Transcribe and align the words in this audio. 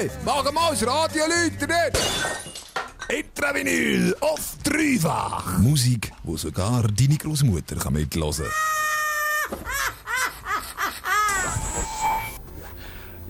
Hey, 0.00 0.08
mach 0.24 0.50
mal 0.50 0.70
das 0.70 0.86
Radio 0.86 1.24
läuten! 1.26 1.70
Intravinyl 3.10 4.16
auf 4.20 4.56
dreifach. 4.64 5.58
Musik, 5.58 6.10
wo 6.22 6.38
sogar 6.38 6.84
deine 6.84 7.18
Großmutter 7.18 7.76
kann 7.76 7.92
mitlosen. 7.92 8.46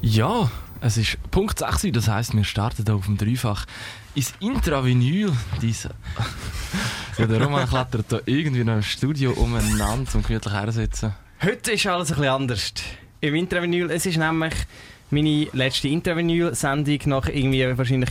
Ja, 0.00 0.48
es 0.80 0.96
ist 0.96 1.18
Punkt 1.32 1.58
6, 1.58 1.86
das 1.92 2.06
heisst, 2.06 2.36
wir 2.36 2.44
starten 2.44 2.84
hier 2.84 2.94
auf 2.94 3.06
dem 3.06 3.16
Dreifach 3.16 3.66
ins 4.14 4.32
Intravinyl. 4.38 5.32
Diese. 5.60 5.90
ja, 7.18 7.26
der 7.26 7.42
Roman 7.42 7.68
klettert 7.68 8.10
hier 8.10 8.22
irgendwie 8.26 8.62
noch 8.62 8.74
im 8.74 8.82
Studio 8.82 9.32
umeinander 9.32 10.08
zum 10.08 10.22
gemütlich 10.22 10.52
hersitzen. 10.52 11.16
Heute 11.42 11.72
ist 11.72 11.86
alles 11.88 12.12
ein 12.12 12.18
bisschen 12.18 12.32
anders. 12.32 12.72
Im 13.20 13.34
Intravinyl, 13.34 13.90
es 13.90 14.06
ist 14.06 14.18
nämlich 14.18 14.54
meine 15.10 15.48
letzte 15.52 15.88
Intravinyl-Sendung 15.88 16.98
nach 17.06 17.28
irgendwie 17.28 17.76
wahrscheinlich 17.76 18.10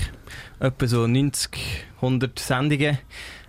etwa 0.60 0.88
so 0.88 1.08
90, 1.08 1.52
100 1.96 2.38
Sendungen. 2.38 2.98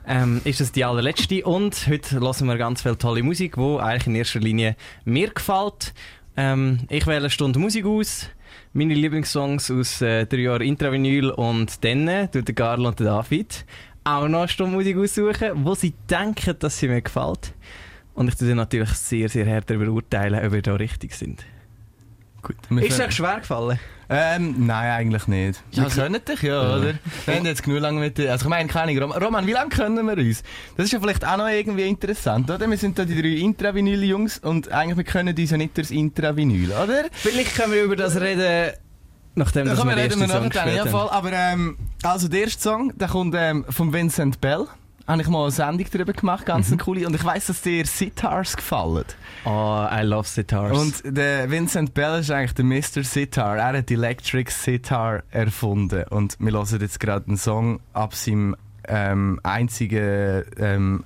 Ähm, 0.07 0.41
ist 0.45 0.61
das 0.61 0.73
die 0.73 0.85
allerletzte 0.85 1.45
und 1.45 1.87
heute 1.87 2.21
hören 2.21 2.47
wir 2.47 2.57
ganz 2.57 2.83
viel 2.83 2.97
tolle 2.97 3.23
Musik, 3.23 3.57
die 3.57 3.79
eigentlich 3.79 4.07
in 4.07 4.15
erster 4.15 4.41
Linie 4.41 4.77
mir 5.05 5.31
gefällt. 5.31 5.93
Ähm, 6.37 6.81
ich 6.89 7.07
wähle 7.07 7.19
eine 7.19 7.31
Stunde 7.31 7.59
Musik 7.59 7.85
aus, 7.85 8.29
meine 8.73 8.95
Lieblingssongs 8.95 9.71
aus 9.71 10.01
äh, 10.01 10.27
drei 10.27 10.39
Jahren 10.39 10.63
Intravinyl 10.63 11.31
und 11.31 11.85
dann 11.85 12.31
tut 12.31 12.49
der 12.49 12.55
Carl 12.55 12.87
und 12.87 12.99
der 12.99 13.07
David 13.07 13.67
auch 14.05 14.27
noch 14.29 14.41
eine 14.41 14.49
Stunde 14.49 14.77
Musik 14.77 14.97
aussuchen, 14.97 15.65
wo 15.65 15.75
sie 15.75 15.95
denken, 16.09 16.57
dass 16.59 16.79
sie 16.79 16.89
mir 16.89 17.03
gefällt. 17.03 17.53
Und 18.15 18.29
ich 18.29 18.37
tue 18.37 18.49
sie 18.49 18.55
natürlich 18.55 18.91
sehr, 18.91 19.29
sehr 19.29 19.47
hart 19.47 19.69
darüber 19.71 19.93
urteilen, 19.93 20.45
ob 20.45 20.53
wir 20.53 20.63
da 20.63 20.75
richtig 20.75 21.15
sind. 21.15 21.45
Gut. 22.43 22.57
Ist 22.83 22.99
es 22.99 23.07
euch 23.07 23.15
schwer 23.15 23.41
gefallen? 23.41 23.79
Ähm, 24.13 24.67
nein, 24.67 24.91
eigentlich 24.91 25.29
nicht. 25.29 25.63
Ja, 25.71 25.85
wir 25.85 25.91
können 25.91 26.21
dich 26.25 26.43
ja, 26.43 26.77
oder? 26.77 26.95
Wir 27.27 27.35
haben 27.37 27.47
jetzt 27.47 27.63
genug 27.63 27.81
lange 27.81 28.01
mit 28.01 28.19
dir. 28.19 28.33
Also 28.33 28.47
ich 28.47 28.49
meine, 28.49 28.69
keine 28.69 28.91
Ahnung, 28.91 29.03
Roman, 29.13 29.23
Roman, 29.23 29.47
wie 29.47 29.53
lange 29.53 29.69
können 29.71 30.05
wir 30.05 30.19
uns? 30.19 30.43
Das 30.77 30.87
ist 30.87 30.93
ja 30.93 30.99
vielleicht 30.99 31.25
auch 31.25 31.37
noch 31.37 31.47
irgendwie 31.47 31.87
interessant, 31.87 32.51
oder? 32.51 32.69
Wir 32.69 32.77
sind 32.77 32.99
da 32.99 33.05
die 33.05 33.15
drei 33.21 33.41
Intravinyl-Jungs 33.45 34.39
und 34.39 34.73
eigentlich 34.73 34.97
wir 34.97 35.05
können 35.05 35.37
uns 35.39 35.51
ja 35.51 35.57
nicht 35.57 35.77
durchs 35.77 35.93
Intravinyl, 35.93 36.73
oder? 36.73 37.05
Vielleicht 37.13 37.55
können 37.55 37.73
wir 37.73 37.85
über 37.85 37.95
das 37.95 38.21
reden, 38.21 38.73
nachdem 39.37 39.67
Da 39.67 39.77
wir 39.77 39.85
den 39.85 39.91
reden 39.91 40.19
wir 40.21 40.27
ersten 40.27 40.29
Song 40.41 40.51
gespielt 40.51 40.75
ja 40.75 40.81
haben. 40.81 40.91
voll. 40.91 41.09
Aber 41.09 41.33
ähm, 41.33 41.77
also 42.03 42.27
der 42.27 42.41
erste 42.41 42.61
Song, 42.63 42.99
der 42.99 43.07
kommt 43.09 43.37
ähm, 43.39 43.65
von 43.69 43.93
Vincent 43.93 44.41
Bell. 44.41 44.67
Habe 45.11 45.23
ich 45.23 45.29
mal 45.29 45.43
eine 45.43 45.51
Sendung 45.51 45.87
darüber 45.93 46.13
gemacht, 46.13 46.47
ganz 46.47 46.69
eine 46.69 46.77
coole. 46.77 47.05
Und 47.05 47.17
ich 47.17 47.25
weiss, 47.25 47.47
dass 47.47 47.63
dir 47.63 47.85
Sitars 47.85 48.57
gefallen. 48.57 49.05
Oh, 49.45 49.85
I 49.91 50.03
love 50.03 50.29
Sitars. 50.29 50.79
Und 50.79 51.03
der 51.05 51.51
Vincent 51.51 51.95
Bell 51.95 52.21
ist 52.21 52.31
eigentlich 52.31 52.53
der 52.53 52.65
Mr. 52.65 53.03
Sitar. 53.03 53.57
Er 53.57 53.79
hat 53.79 53.89
die 53.89 53.95
Electric 53.95 54.53
Sitar 54.53 55.25
erfunden. 55.33 56.05
Und 56.11 56.37
wir 56.39 56.53
hören 56.53 56.81
jetzt 56.81 57.01
gerade 57.01 57.27
einen 57.27 57.39
Song 57.39 57.81
ab 57.93 58.15
seinem 58.15 58.55
ähm, 58.87 59.41
einzigen 59.43 60.45
ähm, 60.57 61.03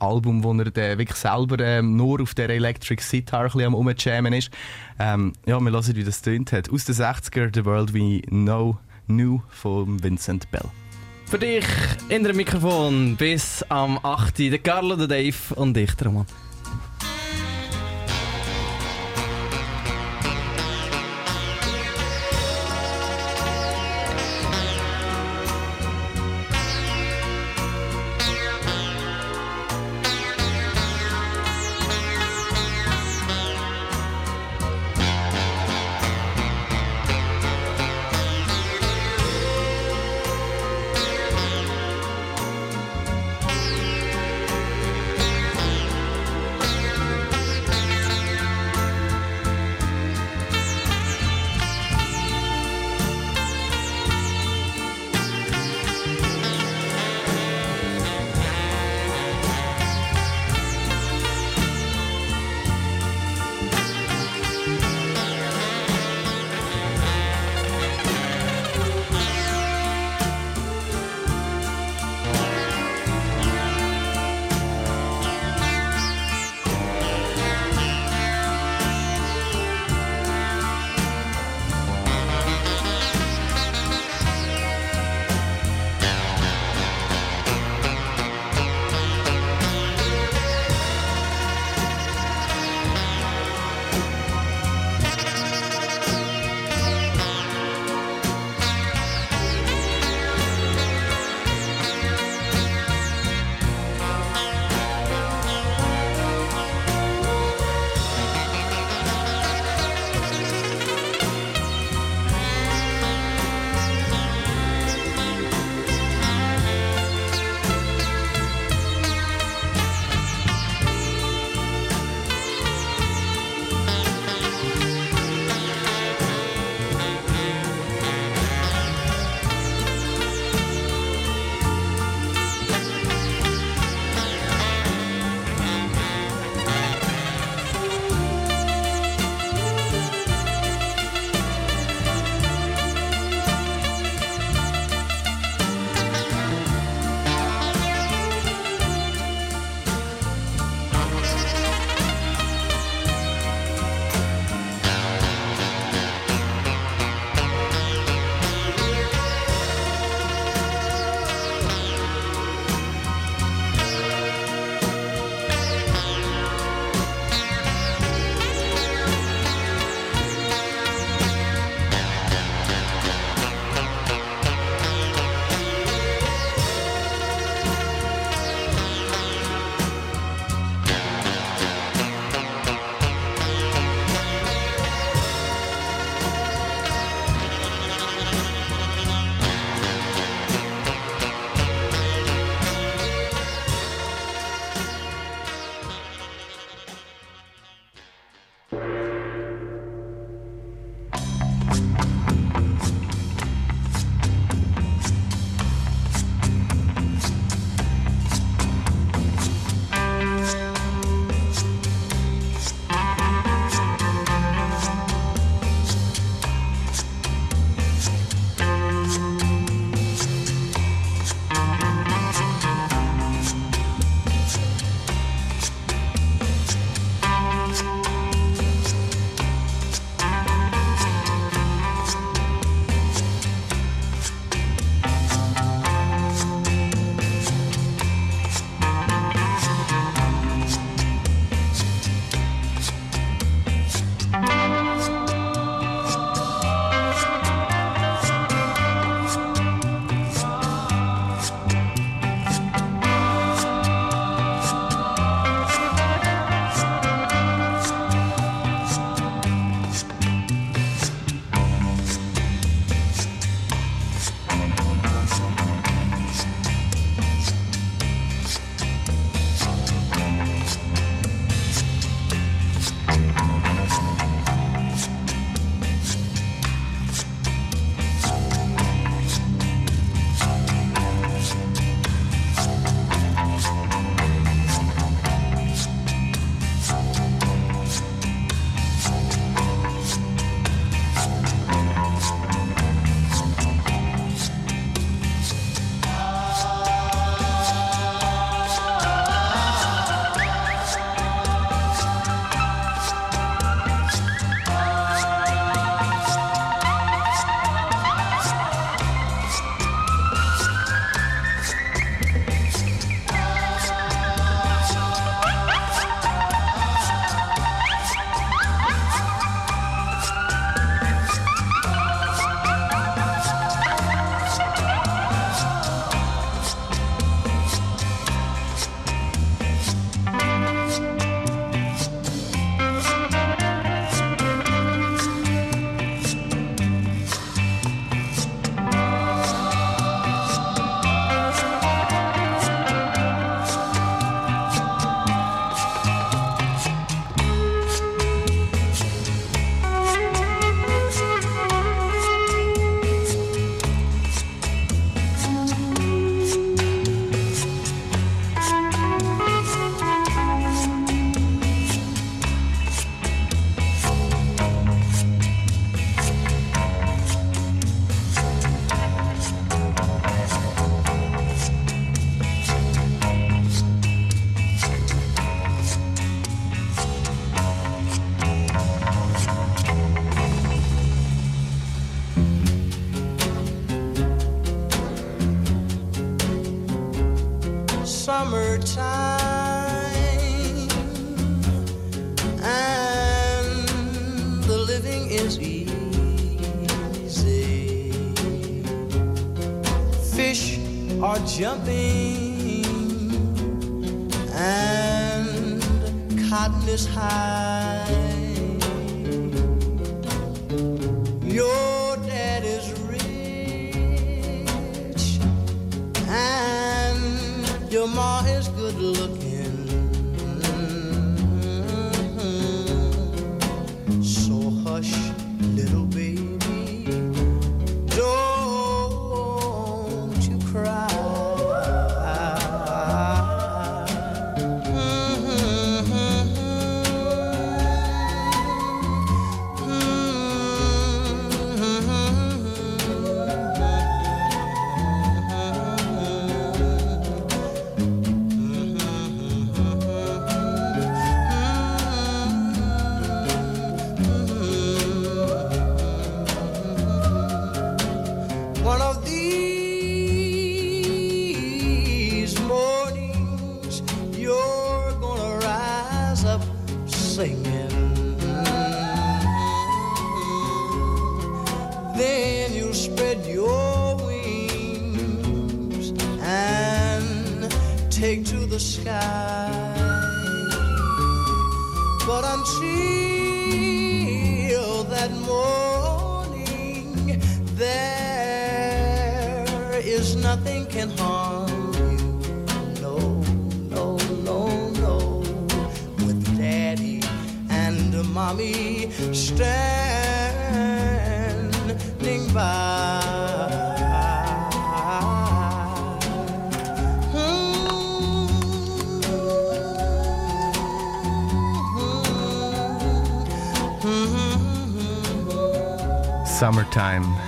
Album, 0.00 0.42
wo 0.42 0.52
er 0.54 0.72
der 0.72 0.98
wirklich 0.98 1.18
selber 1.18 1.60
ähm, 1.60 1.94
nur 1.94 2.22
auf 2.22 2.34
der 2.34 2.50
Electric 2.50 3.00
Sitar 3.04 3.54
am 3.54 3.74
rumjammen 3.74 4.32
ist. 4.32 4.50
Ähm, 4.98 5.32
ja, 5.46 5.60
wir 5.60 5.70
hören, 5.70 5.94
wie 5.94 6.02
das 6.02 6.22
tönt 6.22 6.50
hat. 6.50 6.72
Aus 6.72 6.86
den 6.86 6.96
60er, 6.96 7.54
The 7.54 7.64
World 7.64 7.94
We 7.94 8.20
Know 8.22 8.78
New 9.06 9.42
von 9.48 10.02
Vincent 10.02 10.50
Bell. 10.50 10.72
Für 11.26 11.38
dich 11.38 11.64
in 12.08 12.22
der 12.22 12.34
Mikrofon 12.34 13.16
bis 13.16 13.62
am 13.68 13.98
8. 14.02 14.38
Der 14.38 14.58
Carlo, 14.58 14.96
der 14.96 15.08
Dave 15.08 15.54
und 15.56 15.76
ich, 15.76 15.90
Roman. 16.04 16.26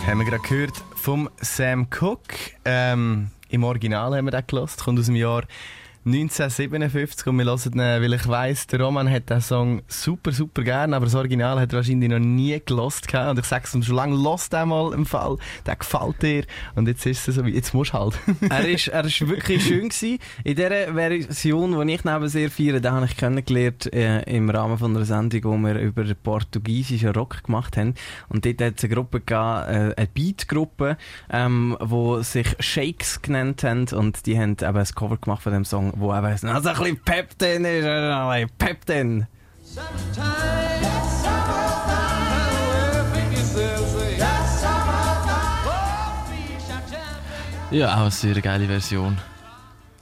Haben 0.07 0.19
wir 0.19 0.25
gerade 0.25 0.43
gehört 0.49 0.85
vom 0.95 1.29
Sam 1.41 1.91
Cooke. 1.91 2.53
Ähm, 2.65 3.31
Im 3.49 3.65
Original 3.65 4.17
haben 4.17 4.27
wir 4.27 4.31
den 4.31 4.47
gelost, 4.47 4.85
kommt 4.85 5.01
aus 5.01 5.07
dem 5.07 5.17
Jahr 5.17 5.43
1957 6.07 7.27
und 7.27 7.39
wir 7.39 7.47
hören 7.47 7.73
ihn, 7.73 7.81
weil 7.81 8.13
ich 8.13 8.29
weiss, 8.29 8.69
der 8.69 8.81
Roman 8.81 9.11
hat 9.11 9.29
den 9.29 9.41
Song 9.41 9.83
super, 9.89 10.31
super 10.31 10.63
gern, 10.63 10.95
aber 10.95 11.07
das 11.07 11.17
Original 11.17 11.59
hat 11.59 11.73
er 11.73 11.79
wahrscheinlich 11.79 12.09
noch 12.09 12.21
nie 12.21 12.63
gelost 12.65 13.09
gehabt. 13.09 13.31
und 13.31 13.41
ich 13.41 13.45
sage 13.45 13.65
es 13.65 13.75
ihm 13.75 13.83
schon 13.83 13.97
lange, 13.97 14.15
lost 14.15 14.53
den 14.53 14.69
mal 14.69 14.93
im 14.93 15.05
Fall, 15.05 15.37
der 15.67 15.75
gefällt 15.75 16.23
dir 16.23 16.45
und 16.77 16.87
jetzt 16.87 17.05
ist 17.07 17.27
es 17.27 17.35
so, 17.35 17.45
wie 17.45 17.51
jetzt 17.51 17.75
musst 17.75 17.93
du 17.93 17.99
halt. 17.99 18.21
er, 18.51 18.69
ist, 18.69 18.87
er 18.87 19.05
ist 19.05 19.27
wirklich 19.27 19.65
schön 19.65 19.89
gewesen. 19.89 20.19
In 20.45 20.55
dieser 20.55 20.95
Version, 20.95 21.89
die 21.89 21.95
ich 21.95 22.05
neben 22.05 22.29
sehr 22.29 22.51
feiere, 22.53 22.79
da 22.79 22.93
habe 22.93 23.07
ich 23.07 23.17
kennengelernt 23.17 23.93
äh, 23.93 24.23
im 24.33 24.49
Rahmen 24.49 24.79
von 24.79 24.95
einer 24.95 25.05
Sendung, 25.05 25.43
wo 25.43 25.57
wir 25.67 25.81
über 25.81 26.05
portugiesischen 26.15 27.11
Rock 27.11 27.43
gemacht 27.43 27.77
haben. 27.77 27.95
Und 28.29 28.45
dort 28.45 28.61
hat 28.63 28.75
es 28.79 28.85
eine 28.85 28.95
Gruppe 28.95 29.19
gegeben, 29.19 29.41
äh, 29.41 29.95
eine 29.97 30.09
Beat-Gruppe, 30.15 30.99
ähm, 31.31 31.77
die 31.83 32.23
sich 32.23 32.47
Shakes 32.61 33.23
genannt 33.23 33.65
haben 33.65 33.89
und 33.89 34.27
die 34.27 34.39
haben 34.39 34.53
eben 34.53 34.77
ein 34.77 34.87
Cover 34.95 35.17
gemacht 35.17 35.43
von 35.43 35.53
dem 35.53 35.65
Song, 35.65 35.96
wo 35.97 36.15
eben 36.15 36.27
also 36.27 36.47
ein 36.49 36.63
bisschen 36.63 37.01
Pep 37.05 37.39
drin 37.39 37.65
ist, 37.65 37.85
ein 37.85 38.29
bisschen 38.31 38.51
Pep 38.59 38.87
drin. 38.87 39.27
Ja, 47.71 47.97
auch 47.97 48.01
eine 48.03 48.11
sehr 48.11 48.41
geile 48.41 48.67
Version. 48.67 49.19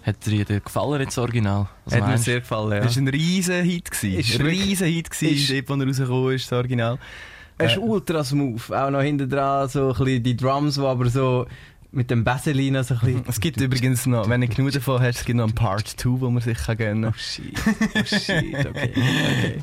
Hat 0.02 0.26
dir 0.26 0.44
dir 0.44 0.60
gefallen 0.60 1.00
jetzt 1.00 1.16
das 1.16 1.22
Original? 1.24 1.66
Was 1.86 1.94
hat 1.94 2.02
mir 2.02 2.08
meinst 2.08 2.26
du? 2.26 2.30
sehr 2.30 2.40
gefallen, 2.40 2.72
ja. 2.72 2.80
Das 2.80 2.96
war 2.96 3.02
ein 3.02 3.08
riesen 3.08 3.64
Hit. 3.64 3.90
gewesen. 3.90 4.18
Ist 4.20 4.38
Ein 4.40 4.46
riesen 4.46 4.86
Hit, 4.86 5.08
dort, 5.08 5.68
wo 5.68 5.82
er 5.82 5.86
rausgekommen 5.86 6.34
ist, 6.34 6.52
das 6.52 6.58
Original. 6.58 6.98
Er 7.56 7.66
ist 7.66 7.76
Äh, 7.76 7.80
ultra 7.80 8.22
smooth. 8.22 8.70
Auch 8.70 8.90
noch 8.90 9.00
hinten 9.00 9.30
dran 9.30 9.68
so 9.68 9.92
ein 9.92 9.94
bisschen 10.04 10.22
die 10.22 10.36
Drums, 10.36 10.74
die 10.74 10.80
aber 10.82 11.08
so 11.08 11.46
mit 11.94 12.10
dem 12.10 12.24
Basselina 12.24 12.82
so 12.82 12.94
ein 12.94 13.00
bisschen... 13.00 13.24
Es 13.28 13.40
gibt 13.40 13.60
übrigens 13.60 14.06
noch, 14.06 14.28
wenn 14.28 14.40
du 14.40 14.48
genug 14.48 14.72
davon 14.72 15.00
hast, 15.00 15.20
es 15.20 15.24
gibt 15.24 15.36
noch 15.36 15.44
einen 15.44 15.54
Part 15.54 15.88
2, 15.88 16.20
wo 16.20 16.30
man 16.30 16.42
sich 16.42 16.58
kann 16.58 16.76
gönnen 16.76 17.04
Oh 17.04 17.10
kann. 17.10 17.18
shit, 17.18 17.54
oh 17.94 18.04
shit, 18.04 18.66
okay. 18.66 18.92
okay. 18.94 19.58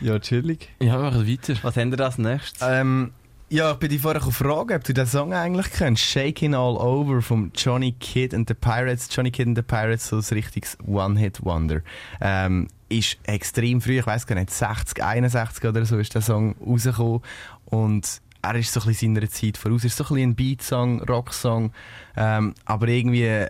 Ja, 0.00 0.18
chillig. 0.18 0.68
Ja, 0.80 0.92
wir 1.02 1.10
machen 1.10 1.26
weiter. 1.28 1.54
Was 1.62 1.76
haben 1.76 1.90
wir 1.90 1.96
das 1.96 2.18
nächstes? 2.18 2.60
Ähm, 2.62 3.10
ja, 3.50 3.72
ich 3.72 3.78
bin 3.78 3.88
dich 3.88 4.00
vorher 4.02 4.20
gefragt, 4.20 4.70
ob 4.70 4.84
du 4.84 4.92
den 4.92 5.06
Song 5.06 5.32
eigentlich 5.32 5.70
kennst. 5.72 6.04
Shaking 6.04 6.54
All 6.54 6.76
Over 6.76 7.22
von 7.22 7.50
Johnny 7.54 7.92
Kidd 7.98 8.34
and 8.34 8.46
the 8.48 8.54
Pirates. 8.54 9.08
Johnny 9.10 9.30
Kidd 9.30 9.48
and 9.48 9.56
the 9.56 9.62
Pirates, 9.62 10.08
so 10.08 10.16
ein 10.18 10.24
richtiges 10.30 10.76
One-Hit-Wonder. 10.86 11.80
Ähm, 12.20 12.68
ist 12.90 13.18
extrem 13.24 13.80
früh, 13.80 13.98
ich 13.98 14.06
weiß 14.06 14.26
gar 14.26 14.36
nicht, 14.36 14.50
60, 14.50 15.02
61 15.02 15.64
oder 15.64 15.84
so 15.84 15.98
ist 15.98 16.14
der 16.14 16.22
Song 16.22 16.54
rausgekommen. 16.64 17.20
Und 17.64 18.20
er 18.42 18.54
ist 18.54 18.72
so 18.72 18.80
ein 18.80 18.86
bisschen 18.86 19.14
seiner 19.14 19.28
Zeit 19.28 19.56
voraus. 19.56 19.84
ist 19.84 19.96
so 19.96 20.04
ein 20.04 20.08
bisschen 20.08 20.30
ein 20.30 20.34
Beat-Song, 20.34 21.02
Rock-Song, 21.02 21.72
ähm, 22.16 22.54
aber 22.64 22.88
irgendwie 22.88 23.46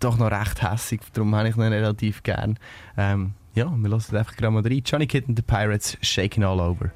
doch 0.00 0.18
noch 0.18 0.30
recht 0.30 0.62
hässig. 0.62 1.00
Darum 1.12 1.34
habe 1.34 1.48
ich 1.48 1.56
ihn 1.56 1.62
relativ 1.62 2.22
gern. 2.22 2.58
Ähm, 2.96 3.34
ja, 3.54 3.70
wir 3.70 3.88
lassen 3.88 4.16
einfach 4.16 4.36
gerade 4.36 4.50
mal 4.50 4.62
rein. 4.62 4.82
Johnny 4.84 5.06
and 5.28 5.36
the 5.36 5.42
Pirates, 5.42 5.96
Shaking 6.00 6.44
All 6.44 6.60
Over. 6.60 6.90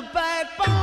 the 0.00 0.08
backbone. 0.14 0.77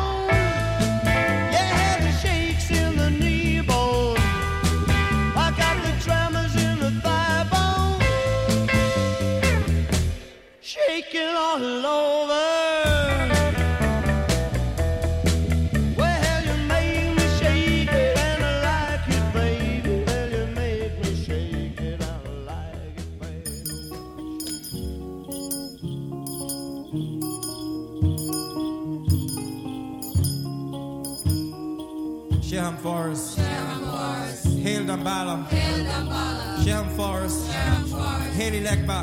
Haley 38.45 38.61
Lekba. 38.61 38.99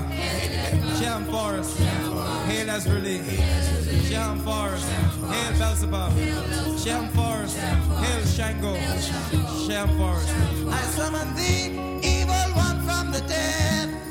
Sham 1.00 1.24
Forest. 1.24 1.76
Hail 2.46 2.68
Ezrali. 2.68 3.18
Sham 4.08 4.38
Forest. 4.38 4.86
Hail 5.32 5.52
Belzebub. 5.58 6.12
Sham 6.78 7.08
Forest. 7.08 7.56
Hail 7.58 8.24
Shango. 8.24 8.74
Sham 9.66 9.88
Forest. 9.98 10.28
I 10.70 10.82
summon 10.94 11.34
the 11.34 12.06
evil 12.06 12.48
one 12.54 12.78
from 12.86 13.10
the 13.10 13.20
dead. 13.26 14.01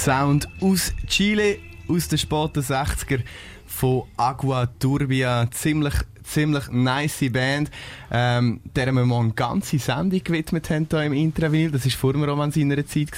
Sound 0.00 0.48
aus 0.62 0.94
Chile, 1.06 1.58
aus 1.86 2.08
den 2.08 2.16
späten 2.16 2.60
60er 2.60 3.20
von 3.66 4.04
Agua 4.16 4.66
Turbia. 4.78 5.46
Ziemlich, 5.50 5.92
ziemlich 6.22 6.70
nice 6.70 7.30
Band, 7.30 7.70
ähm, 8.10 8.62
der 8.74 8.92
wir 8.92 9.04
mal 9.04 9.20
eine 9.20 9.32
ganze 9.34 9.78
Sendung 9.78 10.24
gewidmet 10.24 10.70
haben 10.70 10.86
hier 10.88 11.02
im 11.02 11.12
Intraville. 11.12 11.72
Das 11.72 11.84
war 11.84 11.92
vor 11.92 12.12
dem 12.14 12.24
Roman 12.24 12.50
seiner 12.50 12.86
Zeit. 12.86 13.10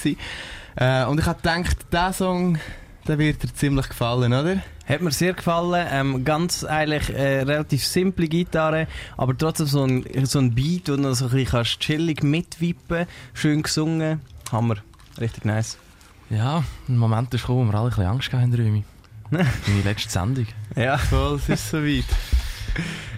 Äh, 0.74 1.04
und 1.04 1.20
ich 1.20 1.26
habe 1.26 1.40
gedacht, 1.40 1.86
dieser 1.92 2.12
Song, 2.12 2.58
der 3.06 3.16
wird 3.16 3.44
dir 3.44 3.54
ziemlich 3.54 3.88
gefallen, 3.88 4.32
oder? 4.32 4.56
Hat 4.84 5.02
mir 5.02 5.12
sehr 5.12 5.34
gefallen. 5.34 5.86
Ähm, 5.88 6.24
ganz 6.24 6.64
eigentlich 6.64 7.10
äh, 7.10 7.42
relativ 7.42 7.86
simple 7.86 8.26
Gitarre, 8.26 8.88
aber 9.16 9.38
trotzdem 9.38 9.66
so 9.66 9.84
ein, 9.84 10.04
so 10.24 10.40
ein 10.40 10.52
Beat, 10.52 10.88
wo 10.88 10.96
du 10.96 11.14
so 11.14 11.26
ein 11.26 11.30
bisschen 11.30 11.62
chillig 11.62 12.24
mitwippen 12.24 13.06
Schön 13.34 13.62
gesungen. 13.62 14.20
Hammer. 14.50 14.78
Richtig 15.20 15.44
nice. 15.44 15.78
Ja, 16.32 16.64
ein 16.88 16.96
Moment 16.96 17.34
ist 17.34 17.42
gekommen, 17.42 17.68
wo 17.68 17.72
wir 17.72 17.78
alle 17.78 17.88
ein 17.88 17.90
bisschen 17.90 18.06
Angst 18.06 18.32
hatten, 18.32 18.54
Römi. 18.54 18.84
Meine 19.30 19.82
letzte 19.84 20.10
Sendung. 20.10 20.46
Ja. 20.74 20.96
Voll, 20.96 21.36
es 21.36 21.48
ist 21.50 21.68
soweit. 21.68 22.06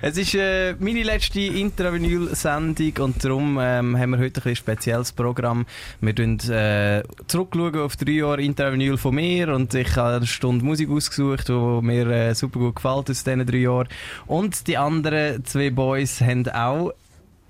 Es 0.03 0.19
ist 0.19 0.35
äh, 0.35 0.75
meine 0.81 1.05
letzte 1.05 1.41
Intravinyl-Sendung 1.41 2.93
und 2.99 3.25
darum 3.25 3.59
ähm, 3.61 3.97
haben 3.97 4.11
wir 4.11 4.19
heute 4.19 4.41
ein 4.41 4.43
bisschen 4.43 4.57
spezielles 4.57 5.13
Programm. 5.13 5.65
Wir 6.01 6.13
schauen 6.17 6.41
äh, 6.51 7.05
zurückschauen 7.29 7.79
auf 7.79 7.95
drei 7.95 8.13
Jahre 8.13 8.43
Intravinyl 8.43 8.97
von 8.97 9.15
mir 9.15 9.55
und 9.55 9.73
ich 9.75 9.95
habe 9.95 10.17
eine 10.17 10.27
Stunde 10.27 10.65
Musik 10.65 10.91
ausgesucht, 10.91 11.49
die 11.49 11.53
mir 11.53 12.09
äh, 12.09 12.35
super 12.35 12.59
gut 12.59 12.77
gefällt 12.77 13.11
aus 13.11 13.23
diesen 13.23 13.47
drei 13.47 13.59
Jahren. 13.59 13.89
Und 14.27 14.67
die 14.67 14.77
anderen 14.77 15.45
zwei 15.45 15.71
Boys 15.71 16.21
haben 16.21 16.49
auch 16.49 16.93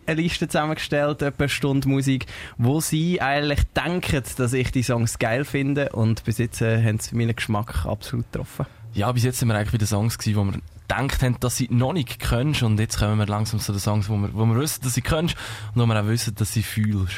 eine 0.06 0.20
Liste 0.20 0.48
zusammengestellt, 0.48 1.22
etwa 1.22 1.44
eine 1.44 1.48
Stunde 1.48 1.88
Musik, 1.88 2.26
wo 2.58 2.80
sie 2.80 3.20
eigentlich 3.20 3.60
denken, 3.74 4.22
dass 4.36 4.52
ich 4.52 4.70
die 4.72 4.82
Songs 4.82 5.18
geil 5.18 5.44
finde 5.44 5.90
und 5.90 6.24
bis 6.24 6.38
jetzt 6.38 6.60
äh, 6.60 6.82
haben 6.82 6.98
sie 6.98 7.14
meinen 7.16 7.34
Geschmack 7.36 7.86
absolut 7.86 8.30
getroffen. 8.32 8.66
Ja, 8.94 9.10
bis 9.12 9.24
jetzt 9.24 9.38
sind 9.38 9.48
wir 9.48 9.54
eigentlich 9.56 9.72
bei 9.72 9.78
den 9.78 9.88
Songs 9.88 10.18
gewesen, 10.18 10.36
wo 10.36 10.44
wir 10.44 10.60
gedacht 10.88 11.22
haben, 11.22 11.36
dass 11.40 11.56
sie 11.56 11.68
noch 11.70 11.92
nicht 11.92 12.20
kennst 12.20 12.62
und 12.62 12.78
jetzt 12.78 12.98
kommen 12.98 13.18
wir 13.18 13.26
langsam 13.26 13.58
zu 13.58 13.72
den 13.72 13.80
Songs, 13.80 14.08
wo 14.08 14.16
wir, 14.16 14.32
wo 14.34 14.44
wir 14.46 14.56
wissen, 14.60 14.82
dass 14.84 14.94
sie 14.94 15.02
kennst 15.02 15.34
und 15.74 15.82
wo 15.82 15.86
wir 15.86 16.00
auch 16.00 16.06
wissen, 16.06 16.34
dass 16.34 16.52
sie 16.52 16.62
fühlst. 16.62 17.16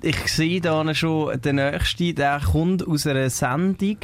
Ich 0.00 0.16
sehe 0.28 0.60
da 0.60 0.94
schon 0.94 1.40
den 1.40 1.56
nächsten, 1.56 2.14
der 2.14 2.40
kommt 2.40 2.86
aus 2.86 3.06
einer 3.06 3.30
Sendung, 3.30 3.98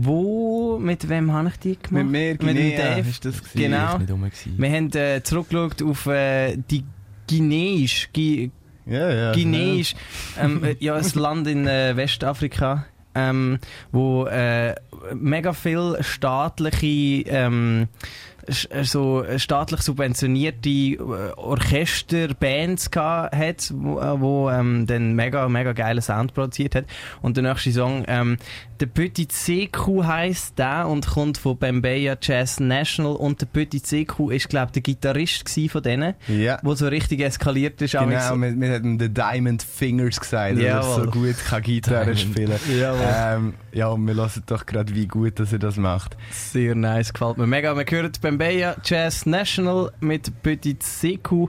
wo, 0.00 0.78
mit 0.78 1.08
wem 1.08 1.32
habe 1.32 1.48
ich 1.48 1.58
die 1.58 1.76
gemacht? 1.76 1.90
Mit 1.90 2.06
mir, 2.06 2.32
Mit 2.32 2.42
dem 2.42 2.46
Guinea, 2.46 2.78
Dave. 2.96 3.08
ist 3.08 3.24
das 3.24 3.38
gewesen. 3.38 3.58
Genau. 3.58 3.92
Ich 3.94 3.98
nicht 3.98 4.10
rum. 4.12 4.22
gewesen. 4.22 4.54
Wir 4.56 4.70
haben 4.70 4.92
äh, 4.92 5.22
zurückgeschaut 5.24 5.82
auf 5.82 6.06
äh, 6.06 6.56
die 6.56 6.84
Guineisch, 7.28 8.08
Gi 8.12 8.50
Ja, 8.86 9.10
ja. 9.10 9.32
Guineisch, 9.32 9.94
ähm, 10.40 10.64
äh, 10.64 10.76
ja, 10.80 10.94
ein 10.96 11.10
Land 11.14 11.46
in 11.46 11.66
äh, 11.66 11.96
Westafrika, 11.96 12.86
ähm, 13.14 13.58
wo 13.92 14.26
äh, 14.26 14.74
mega 15.14 15.52
viel 15.52 15.96
staatliche 16.00 17.28
ähm, 17.28 17.88
äh, 18.37 18.37
so 18.48 19.24
staatlich 19.36 19.80
subventionierte 19.82 20.68
äh, 20.68 20.96
Orchesterbands 21.36 22.90
gehabt 22.90 23.34
hat, 23.34 23.72
wo, 23.74 24.00
äh, 24.00 24.20
wo 24.20 24.50
ähm, 24.50 24.86
dann 24.86 25.14
mega, 25.14 25.48
mega 25.48 25.72
geilen 25.72 26.02
Sound 26.02 26.34
produziert 26.34 26.74
hat. 26.74 26.84
Und 27.22 27.36
der 27.36 27.44
nächste 27.44 27.72
Song, 27.72 28.04
ähm, 28.08 28.36
der 28.80 28.86
Petit 28.86 29.32
CQ 29.32 30.04
heisst 30.04 30.58
der 30.58 30.86
und 30.88 31.06
kommt 31.06 31.38
von 31.38 31.58
Bambeya 31.58 32.16
Jazz 32.20 32.60
National 32.60 33.16
und 33.16 33.40
der 33.40 33.46
Petit 33.46 33.84
CQ 33.84 34.30
ist, 34.30 34.48
glaube 34.48 34.66
ich, 34.68 34.72
der 34.72 34.82
Gitarrist 34.82 35.48
von 35.70 35.82
denen, 35.82 36.14
Ja. 36.28 36.58
wo 36.62 36.74
so 36.74 36.86
richtig 36.86 37.20
eskaliert 37.20 37.82
ist. 37.82 37.92
Genau, 37.92 38.36
wir, 38.36 38.60
wir 38.60 38.74
haben 38.74 38.98
den 38.98 39.12
Diamond 39.14 39.62
Fingers 39.62 40.20
gesagt, 40.20 40.56
dass 40.56 40.62
er 40.64 40.82
so 40.82 41.10
gut 41.10 41.36
kann 41.48 41.62
Gitarre 41.62 42.16
spielen 42.16 42.58
Jawohl. 42.78 43.00
ähm, 43.06 43.54
Ja, 43.72 43.88
und 43.88 44.06
wir 44.06 44.14
hören 44.14 44.42
doch 44.46 44.66
gerade, 44.66 44.94
wie 44.94 45.06
gut 45.06 45.40
dass 45.40 45.52
er 45.52 45.58
das 45.58 45.76
macht. 45.76 46.16
Sehr 46.30 46.74
nice, 46.74 47.12
gefällt 47.12 47.36
mir 47.38 47.46
mega. 47.46 47.76
Wir 47.76 47.84
hören 47.88 48.12
Bambeya 48.38 48.76
Jazz 48.84 49.26
National 49.26 49.90
mit 49.98 50.42
Petit 50.44 50.80
CQ. 50.80 51.48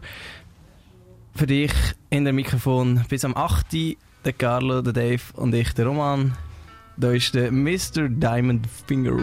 Für 1.36 1.45
dich 1.45 1.71
in 2.10 2.23
der 2.23 2.34
Mikrofon 2.34 3.06
bis 3.08 3.23
am 3.23 3.38
8. 3.38 3.67
Der 4.25 4.34
Carlo, 4.34 4.82
der 4.82 4.93
Dave 4.93 5.21
und 5.34 5.54
ich, 5.54 5.71
der 5.75 5.86
Roman. 5.86 6.34
Da 6.97 7.12
ist 7.12 7.36
der 7.36 7.52
Mr. 7.52 8.10
Diamond 8.10 8.65
Finger. 8.88 9.19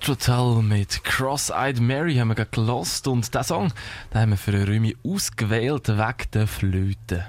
Jethro 0.00 0.14
Tull 0.14 0.62
mit 0.62 1.04
Cross-Eyed 1.04 1.78
Mary 1.78 2.14
haben 2.14 2.28
wir 2.28 2.34
gerade 2.34 2.50
gelost 2.50 3.06
und 3.06 3.34
diesen 3.34 3.44
Song 3.44 3.72
den 4.14 4.20
haben 4.20 4.30
wir 4.30 4.38
für 4.38 4.66
Rümi 4.66 4.96
ausgewählt 5.04 5.88
wegen 5.88 6.30
der 6.32 6.46
Flöte. 6.46 7.26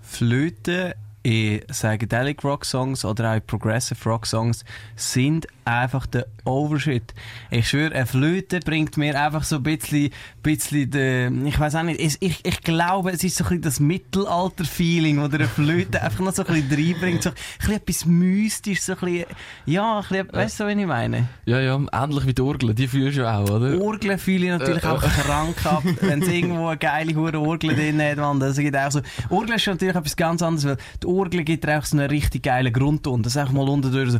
Flöten 0.00 0.94
in 1.22 1.60
Psychedelic 1.66 2.42
Rock 2.42 2.64
Songs 2.64 3.04
oder 3.04 3.32
auch 3.32 3.34
in 3.34 3.42
Progressive 3.42 4.02
Rock 4.08 4.24
Songs 4.24 4.64
sind 4.94 5.46
einfach 5.66 6.06
der 6.06 6.26
Overshit. 6.46 7.12
Ich 7.50 7.68
schwöre, 7.68 7.94
eine 7.94 8.06
Flöte 8.06 8.60
bringt 8.60 8.96
mir 8.96 9.20
einfach 9.20 9.44
so 9.44 9.56
ein 9.56 9.62
bisschen, 9.62 10.10
bisschen 10.42 10.90
de, 10.90 11.30
ich 11.46 11.58
weiß 11.58 11.76
auch 11.76 11.82
nicht, 11.82 12.00
es- 12.00 12.16
ich, 12.20 12.40
ich 12.44 12.60
glaube, 12.62 13.10
es 13.12 13.22
ist 13.24 13.36
so 13.36 13.44
ein 13.44 13.48
bisschen 13.48 13.62
das 13.62 13.80
Mittelalter-Feeling, 13.80 15.20
wo 15.20 15.24
eine 15.24 15.46
Flöte 15.48 16.02
einfach 16.02 16.20
noch 16.20 16.32
so 16.34 16.44
ein 16.44 16.52
bisschen 16.66 16.92
reinbringt, 16.92 17.22
so 17.22 17.30
ein 17.30 17.34
bisschen 17.58 17.74
etwas 17.76 18.04
mystisch, 18.06 18.80
so 18.82 18.92
ein 18.94 18.98
bisschen, 18.98 19.24
ja, 19.66 19.98
ein 19.98 20.02
bisschen, 20.08 20.32
weißt 20.32 20.60
du, 20.60 20.64
was 20.64 20.74
ich 20.76 20.86
meine? 20.86 21.28
Ja, 21.44 21.60
ja, 21.60 21.80
ähnlich 21.92 22.26
wie 22.26 22.34
die 22.34 22.42
Orgel, 22.42 22.74
die 22.74 22.88
fühlst 22.88 23.18
du 23.18 23.30
auch, 23.32 23.48
oder? 23.48 23.80
Orgeln 23.80 24.18
fühle 24.18 24.44
ich 24.46 24.50
natürlich 24.50 24.82
Äh, 24.84 24.88
auch 24.88 25.00
krank 25.02 25.64
ab, 25.66 25.82
wenn 26.00 26.22
es 26.22 26.28
irgendwo 26.28 26.66
eine 26.68 26.78
geile 26.78 27.14
hure 27.14 27.38
Orgel 27.40 27.74
drin 27.74 28.00
hat, 28.02 28.16
man. 28.18 28.40
Das 28.40 28.56
gibt 28.58 28.76
auch 28.76 28.90
so. 28.90 29.00
Orgeln 29.30 29.56
ist 29.56 29.66
natürlich 29.66 29.94
etwas 29.94 30.16
ganz 30.16 30.42
anderes, 30.42 30.64
weil 30.66 30.76
die 31.02 31.06
Orgel 31.06 31.44
gibt 31.44 31.68
auch 31.68 31.84
so 31.84 31.96
einen 31.96 32.08
richtig 32.10 32.42
geilen 32.42 32.72
Grundton. 32.72 33.22
Das 33.22 33.32
ist 33.34 33.38
einfach 33.38 33.52
mal 33.54 33.68
unter 33.68 33.90
durch 33.90 34.10
so. 34.10 34.18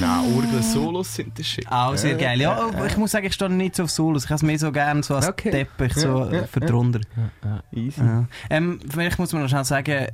Nein, 0.00 0.34
Orgel-Solos 0.34 1.14
sind 1.14 1.38
das 1.38 1.46
Shit. 1.46 1.70
Auch 1.70 1.96
sehr 1.96 2.14
geil. 2.16 2.40
Ja, 2.40 2.70
ich 2.86 2.96
muss 2.96 3.10
sagen, 3.10 3.26
ich 3.26 3.34
stehe 3.34 3.50
nicht 3.50 3.76
so 3.76 3.84
auf 3.84 3.90
Solos. 3.90 4.24
Ich 4.24 4.30
habe 4.30 4.36
es 4.36 4.42
mehr 4.42 4.58
so 4.58 4.72
gerne 4.72 5.02
so 5.02 5.14
als 5.16 5.28
Okay. 5.28 5.50
Teppich, 5.50 5.94
so 5.94 6.30
ja, 6.30 6.44
für 6.44 6.60
drunter. 6.60 7.00
Easy. 7.72 8.00
Ähm, 8.50 8.80
vielleicht 8.88 9.18
muss 9.18 9.32
man 9.32 9.42
noch 9.42 9.48
schnell 9.48 9.64
sagen, 9.64 10.06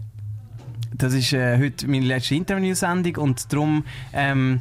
das 0.95 1.13
ist 1.13 1.33
äh, 1.33 1.59
heute 1.59 1.87
meine 1.89 2.07
letzte 2.07 2.35
Interviewsendung 2.35 3.17
und 3.17 3.53
darum 3.53 3.85
ähm, 4.13 4.61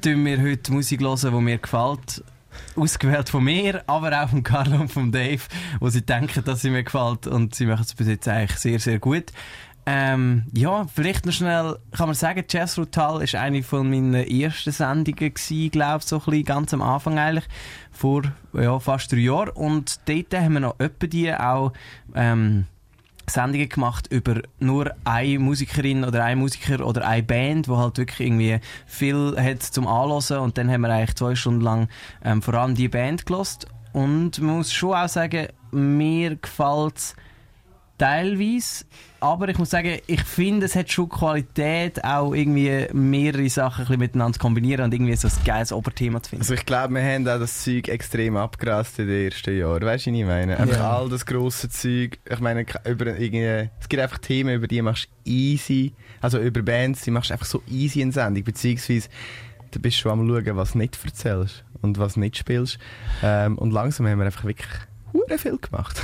tun 0.00 0.24
wir 0.24 0.40
heute 0.40 0.72
Musik 0.72 1.00
hören, 1.00 1.18
die 1.22 1.40
mir 1.40 1.58
gefällt. 1.58 2.24
Ausgewählt 2.76 3.30
von 3.30 3.44
mir, 3.44 3.82
aber 3.86 4.22
auch 4.22 4.28
von 4.28 4.42
Carlo 4.42 4.80
und 4.82 4.92
von 4.92 5.10
Dave, 5.10 5.40
wo 5.80 5.88
sie 5.88 6.02
denken, 6.02 6.44
dass 6.44 6.60
sie 6.60 6.68
mir 6.70 6.82
gefällt 6.84 7.26
und 7.26 7.54
sie 7.54 7.64
machen 7.64 7.82
es 7.82 7.94
bis 7.94 8.08
jetzt 8.08 8.28
eigentlich 8.28 8.58
sehr, 8.58 8.78
sehr 8.78 8.98
gut. 8.98 9.32
Ähm, 9.84 10.44
ja, 10.52 10.86
vielleicht 10.86 11.26
noch 11.26 11.32
schnell 11.32 11.76
kann 11.90 12.06
man 12.06 12.14
sagen, 12.14 12.44
Jazz 12.48 12.78
Rutal 12.78 13.20
ist 13.22 13.34
eine 13.34 13.64
von 13.64 13.90
meinen 13.90 14.14
ersten 14.14 14.70
Sendungen 14.70 15.34
gewesen, 15.34 15.70
glaube 15.70 16.04
so 16.04 16.18
ein 16.18 16.24
bisschen, 16.24 16.44
ganz 16.44 16.72
am 16.72 16.82
Anfang 16.82 17.18
eigentlich, 17.18 17.48
vor 17.90 18.22
ja, 18.52 18.78
fast 18.78 19.10
drei 19.10 19.18
Jahren. 19.18 19.50
Und 19.50 20.00
dort 20.08 20.34
haben 20.34 20.54
wir 20.54 20.60
noch 20.60 20.78
etwa 20.78 21.06
die 21.08 21.34
auch 21.34 21.72
ähm, 22.14 22.66
Sendungen 23.28 23.68
gemacht 23.68 24.06
über 24.10 24.42
nur 24.60 24.92
eine 25.04 25.38
Musikerin 25.38 26.04
oder 26.04 26.24
ein 26.24 26.38
Musiker 26.38 26.86
oder 26.86 27.06
eine 27.06 27.22
Band, 27.22 27.68
wo 27.68 27.76
halt 27.76 27.98
wirklich 27.98 28.28
irgendwie 28.28 28.60
viel 28.86 29.34
hat 29.36 29.62
zum 29.62 29.86
Anhören 29.86 30.40
und 30.40 30.58
dann 30.58 30.70
haben 30.70 30.82
wir 30.82 30.90
eigentlich 30.90 31.14
zwei 31.16 31.34
Stunden 31.34 31.60
lang 31.60 31.88
ähm, 32.24 32.42
vor 32.42 32.54
allem 32.54 32.74
die 32.74 32.88
Band 32.88 33.26
gelost 33.26 33.66
und 33.92 34.40
man 34.40 34.58
muss 34.58 34.72
schon 34.72 34.94
auch 34.94 35.08
sagen, 35.08 35.48
mir 35.70 36.36
gefällt 36.36 37.14
teilweise, 38.02 38.84
aber 39.20 39.48
ich 39.48 39.58
muss 39.58 39.70
sagen, 39.70 39.98
ich 40.08 40.22
finde, 40.24 40.66
es 40.66 40.74
hat 40.74 40.90
schon 40.90 41.08
Qualität, 41.08 42.02
auch 42.02 42.34
irgendwie 42.34 42.86
mehrere 42.92 43.48
Sachen 43.48 43.82
ein 43.82 43.86
bisschen 43.86 43.98
miteinander 44.00 44.32
zu 44.34 44.40
kombinieren 44.40 44.84
und 44.86 44.92
irgendwie 44.94 45.14
so 45.14 45.28
ein 45.28 45.34
geiles 45.44 45.72
Oberthema 45.72 46.20
zu 46.20 46.30
finden. 46.30 46.42
Also 46.42 46.54
ich 46.54 46.66
glaube, 46.66 46.94
wir 46.94 47.02
haben 47.02 47.28
auch 47.28 47.38
das 47.38 47.62
Zeug 47.62 47.86
extrem 47.86 48.36
abgerast 48.36 48.98
in 48.98 49.06
den 49.06 49.30
ersten 49.30 49.56
Jahren. 49.56 49.82
Weißt 49.84 50.06
du, 50.06 50.10
was 50.10 50.18
ich 50.18 50.24
meine? 50.26 50.56
Einfach 50.58 50.76
Ja. 50.76 50.96
all 50.98 51.08
das 51.08 51.24
grosse 51.24 51.68
Zeug. 51.68 52.18
Ich 52.28 52.40
meine, 52.40 52.66
über 52.84 53.06
irgendwie, 53.06 53.70
es 53.80 53.88
gibt 53.88 54.02
einfach 54.02 54.18
Themen, 54.18 54.56
über 54.56 54.66
die 54.66 54.82
machst 54.82 55.08
du 55.24 55.30
easy. 55.30 55.92
Also 56.20 56.38
über 56.40 56.62
Bands, 56.62 57.02
die 57.02 57.12
machst 57.12 57.30
du 57.30 57.34
einfach 57.34 57.46
so 57.46 57.62
easy 57.68 58.00
in 58.00 58.10
Sendung. 58.10 58.42
Beziehungsweise, 58.42 59.08
du 59.70 59.78
bist 59.78 59.96
schon 59.98 60.10
am 60.10 60.26
schauen, 60.26 60.56
was 60.56 60.72
du 60.72 60.78
nicht 60.78 60.98
erzählst 61.04 61.64
und 61.82 61.98
was 61.98 62.14
du 62.14 62.20
nicht 62.20 62.36
spielst. 62.36 62.78
Ähm, 63.22 63.56
und 63.58 63.70
langsam 63.70 64.08
haben 64.08 64.18
wir 64.18 64.26
einfach 64.26 64.44
wirklich 64.44 64.68
hure 65.12 65.38
viel 65.38 65.58
gemacht. 65.58 66.02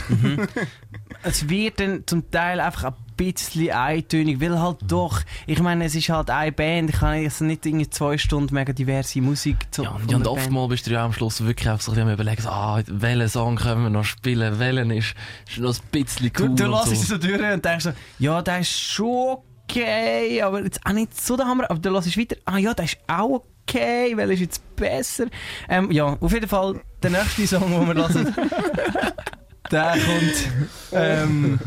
es 1.22 1.48
wird 1.48 1.80
dann 1.80 2.04
zum 2.06 2.30
Teil 2.30 2.60
einfach 2.60 2.84
ein 2.84 2.94
bisschen 3.16 3.70
eintönig, 3.70 4.40
weil 4.40 4.60
halt 4.60 4.78
doch, 4.86 5.20
ich 5.46 5.60
meine, 5.60 5.84
es 5.84 5.94
ist 5.94 6.08
halt 6.08 6.30
eine 6.30 6.52
Band, 6.52 6.90
ich 6.90 6.96
kann 6.96 7.20
jetzt 7.20 7.40
nicht 7.40 7.66
irgendwie 7.66 7.90
zwei 7.90 8.16
Stunden 8.16 8.54
mega 8.54 8.72
diverse 8.72 9.20
Musik 9.20 9.56
zu 9.70 9.82
Ja, 9.82 9.96
und, 10.14 10.26
oftmals 10.26 10.68
bist 10.68 10.86
du 10.86 10.92
ja 10.92 11.04
am 11.04 11.12
Schluss 11.12 11.44
wirklich 11.44 11.68
einfach 11.68 11.82
so 11.82 11.92
ein 11.92 12.36
so, 12.38 12.48
ah, 12.48 12.82
welchen 12.86 13.28
Song 13.28 13.56
können 13.56 13.82
wir 13.82 13.90
noch 13.90 14.04
spielen, 14.04 14.58
welchen 14.58 14.90
ist, 14.90 15.14
ist 15.48 15.58
noch 15.58 15.74
ein 15.74 15.80
bisschen 15.90 16.30
Du, 16.32 16.42
cool 16.44 16.54
du 16.54 16.64
und 16.64 16.70
lässt 16.70 16.86
so. 16.86 16.92
es 16.92 17.08
so 17.08 17.18
durch 17.18 17.52
und 17.52 17.64
denkst 17.64 17.84
so, 17.84 17.92
ja, 18.18 18.40
der 18.42 18.60
ist 18.60 18.80
schon 18.80 19.38
okay, 19.68 20.42
aber 20.42 20.62
jetzt 20.62 20.80
auch 20.84 20.92
nicht 20.92 21.20
so 21.20 21.36
der 21.36 21.46
Hammer, 21.46 21.70
aber 21.70 21.78
du 21.78 21.90
lässt 21.90 22.16
weiter, 22.16 22.36
ah 22.44 22.58
ja, 22.58 22.74
der 22.74 22.86
ist 22.86 22.98
auch 23.06 23.42
okay, 23.62 24.16
weil 24.16 24.30
ist 24.30 24.40
jetzt 24.40 24.76
besser. 24.76 25.26
Ähm, 25.68 25.90
ja, 25.90 26.16
auf 26.20 26.32
jeden 26.32 26.48
Fall, 26.48 26.80
der 27.02 27.10
nächste 27.10 27.46
Song, 27.46 27.70
den 27.70 27.86
wir 27.86 27.94
hören, 27.94 28.34
der 29.70 29.90
kommt 29.92 30.48
ähm, 30.92 31.58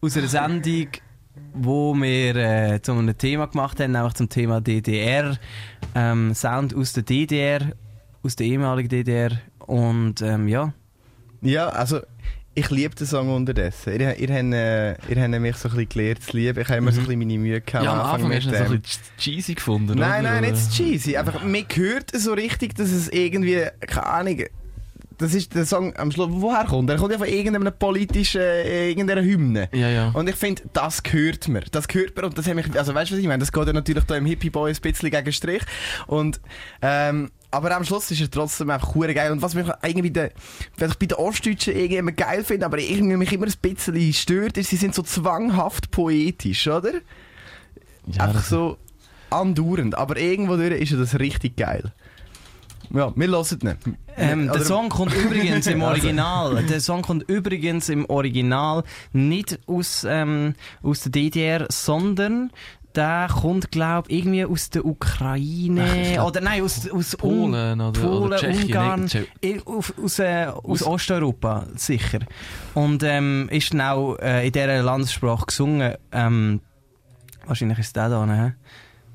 aus 0.00 0.16
einer 0.16 0.28
Sendung, 0.28 0.88
wo 1.52 1.94
wir 1.94 2.36
äh, 2.36 2.82
zu 2.82 2.92
einem 2.92 3.16
Thema 3.16 3.46
gemacht 3.46 3.80
haben, 3.80 3.92
nämlich 3.92 4.14
zum 4.14 4.28
Thema 4.28 4.60
DDR. 4.60 5.36
Ähm, 5.94 6.34
Sound 6.34 6.74
aus 6.74 6.92
der 6.92 7.02
DDR, 7.02 7.72
aus 8.22 8.36
der 8.36 8.46
ehemaligen 8.46 8.88
DDR. 8.88 9.32
Und 9.58 10.22
ähm, 10.22 10.48
ja, 10.48 10.72
Ja, 11.42 11.68
also 11.68 12.00
ich 12.54 12.70
liebe 12.70 12.94
den 12.94 13.06
Song 13.06 13.34
unterdessen. 13.34 13.92
Ihr, 13.92 14.16
ihr, 14.16 14.28
habt, 14.28 14.54
äh, 14.54 15.12
ihr 15.12 15.22
habt 15.22 15.40
mich 15.40 15.56
so 15.56 15.68
ein 15.68 15.74
bisschen 15.74 15.88
gelernt 15.88 16.22
zu 16.22 16.36
lieben. 16.36 16.60
Ich 16.60 16.68
habe 16.68 16.78
immer 16.78 16.92
so 16.92 17.00
ein 17.00 17.06
bisschen 17.06 17.18
meine 17.18 17.38
Mühe 17.38 17.60
gehabt. 17.60 17.84
Ja, 17.84 17.92
am 17.92 18.14
Anfang 18.14 18.32
hast 18.32 18.46
du 18.46 18.50
so 18.50 18.56
ein 18.56 18.80
bisschen 18.80 19.02
cheesy 19.18 19.54
gefunden, 19.54 19.98
Nein, 19.98 20.24
oder? 20.24 20.40
nein, 20.40 20.52
nicht 20.52 20.70
cheesy. 20.70 21.16
Einfach, 21.16 21.42
man 21.42 21.64
hört 21.74 22.10
so 22.16 22.32
richtig, 22.32 22.74
dass 22.76 22.90
es 22.90 23.08
irgendwie, 23.08 23.66
keine 23.80 24.06
Ahnung, 24.06 24.44
das 25.18 25.34
ist 25.34 25.54
der 25.54 25.64
Song 25.64 25.96
am 25.96 26.10
Schluss, 26.10 26.28
woher 26.30 26.64
kommt 26.64 26.90
er? 26.90 26.96
Er 26.96 26.98
kommt 26.98 27.12
ja 27.12 27.18
von 27.18 27.28
irgendeiner 27.28 27.70
politischen, 27.70 28.40
äh, 28.40 28.88
irgendeiner 28.90 29.22
Hymne. 29.22 29.68
Ja, 29.72 29.88
ja. 29.88 30.10
Und 30.10 30.28
ich 30.28 30.34
finde, 30.34 30.62
das 30.72 31.02
gehört 31.02 31.48
mir. 31.48 31.62
Das 31.70 31.88
gehört 31.88 32.16
mir 32.16 32.24
und 32.24 32.36
das 32.36 32.46
hat 32.46 32.54
mich, 32.54 32.66
also 32.76 32.94
weißt 32.94 33.10
du, 33.10 33.14
was 33.14 33.20
ich 33.20 33.26
meine? 33.26 33.38
Das 33.40 33.52
geht 33.52 33.66
ja 33.66 33.72
natürlich 33.72 34.04
da 34.04 34.16
im 34.16 34.26
Hippie 34.26 34.50
Boy 34.50 34.72
ein 34.72 34.80
bisschen 34.80 35.10
gegen 35.10 35.32
Strich. 35.32 35.62
Und, 36.06 36.40
ähm, 36.82 37.30
aber 37.54 37.76
am 37.76 37.84
Schluss 37.84 38.10
ist 38.10 38.20
er 38.20 38.30
trotzdem 38.30 38.70
einfach 38.70 38.94
hure 38.94 39.14
geil. 39.14 39.30
Und 39.30 39.40
was 39.42 39.54
mich 39.54 39.66
irgendwie 39.82 40.10
der, 40.10 40.32
was 40.76 40.92
ich 40.92 40.98
bei 40.98 41.06
den 41.06 41.18
Ostdeutschen 41.18 41.74
irgendwie 41.74 41.96
immer 41.96 42.12
geil 42.12 42.44
finde, 42.44 42.66
aber 42.66 42.78
irgendwie 42.78 43.16
mich 43.16 43.32
immer 43.32 43.46
ein 43.46 43.52
bisschen 43.60 44.12
stört, 44.12 44.58
ist, 44.58 44.70
sie 44.70 44.76
sind 44.76 44.94
so 44.94 45.02
zwanghaft 45.02 45.90
poetisch, 45.90 46.66
oder? 46.66 46.92
ja 48.06 48.24
einfach 48.24 48.44
so 48.44 48.76
andauernd. 49.30 49.96
Aber 49.96 50.16
irgendwo 50.18 50.56
durch 50.56 50.80
ist 50.80 50.92
das 50.92 51.18
richtig 51.18 51.56
geil. 51.56 51.92
Ja, 52.90 53.12
wir 53.16 53.28
hören 53.28 53.58
ihn. 53.62 53.96
Ähm, 54.16 54.50
der 54.52 54.64
Song 54.64 54.88
kommt 54.88 55.14
übrigens 55.14 55.66
im 55.66 55.82
Also. 55.82 55.90
Original. 55.90 56.62
Der 56.64 56.80
Song 56.80 57.02
kommt 57.02 57.28
übrigens 57.28 57.88
im 57.88 58.08
Original 58.08 58.84
nicht 59.12 59.58
aus, 59.66 60.06
ähm, 60.08 60.54
aus 60.82 61.00
der 61.02 61.12
DDR, 61.12 61.66
sondern 61.70 62.50
der 62.96 63.28
kommt, 63.30 63.70
glaube 63.70 64.10
ich, 64.10 64.18
irgendwie 64.18 64.44
aus 64.44 64.70
der 64.70 64.84
Ukraine. 64.84 66.22
oder 66.24 66.40
nein, 66.40 66.62
aus, 66.62 66.88
aus 66.90 67.14
Un- 67.14 67.18
Polen 67.52 67.80
oder, 67.80 68.00
Polen, 68.00 68.22
oder 68.24 68.36
Tschechien. 68.36 68.64
Ungarn. 68.66 69.10
I- 69.44 69.60
Auf, 69.64 69.94
aus, 70.02 70.18
äh, 70.18 70.46
aus 70.46 70.82
Aus- 70.82 70.86
Osteuropa, 70.86 71.66
sicher. 71.76 72.20
Und 72.74 73.02
ähm, 73.02 73.48
ist 73.50 73.72
dann 73.72 73.80
auch 73.80 74.16
äh, 74.18 74.46
in 74.46 74.52
dieser 74.52 74.82
Landessprache 74.82 75.46
gesungen. 75.46 75.94
Ähm, 76.12 76.60
wahrscheinlich 77.46 77.78
ist 77.78 77.94
der 77.96 78.08
da, 78.08 78.24
ne? 78.26 78.54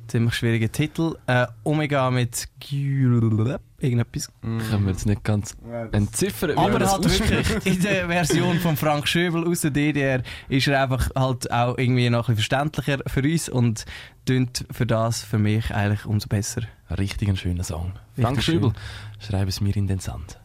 Ziemlich 0.07 0.33
schwieriger 0.33 0.71
Titel. 0.71 1.15
Äh, 1.27 1.45
Omega 1.63 2.09
mit 2.09 2.47
Gy- 2.59 3.59
irgendetwas. 3.81 4.29
Können 4.41 4.85
wir 4.85 4.91
jetzt 4.91 5.05
nicht 5.05 5.23
ganz 5.23 5.55
entziffern. 5.91 6.57
Aber 6.57 6.79
halt 6.79 7.03
wirklich, 7.03 7.65
in 7.65 7.81
der 7.81 8.07
Version 8.07 8.59
von 8.59 8.77
Frank 8.77 9.07
Schöbel 9.07 9.47
aus 9.47 9.61
der 9.61 9.71
DDR 9.71 10.21
ist 10.47 10.67
er 10.67 10.83
einfach 10.83 11.09
halt 11.15 11.51
auch 11.51 11.77
irgendwie 11.77 12.09
noch 12.09 12.29
ein 12.29 12.35
bisschen 12.35 12.49
verständlicher 12.49 12.99
für 13.07 13.21
uns 13.21 13.49
und 13.49 13.85
tönt 14.25 14.65
für 14.71 14.85
das 14.85 15.23
für 15.23 15.39
mich 15.39 15.73
eigentlich 15.73 16.05
umso 16.05 16.27
besser. 16.27 16.61
Richtig 16.97 17.29
ein 17.29 17.37
schöner 17.37 17.63
Song. 17.63 17.93
Frank 18.15 18.37
Richtig 18.37 18.45
Schöbel, 18.45 18.73
schreib 19.19 19.47
es 19.47 19.61
mir 19.61 19.75
in 19.75 19.87
den 19.87 19.99
Sand. 19.99 20.38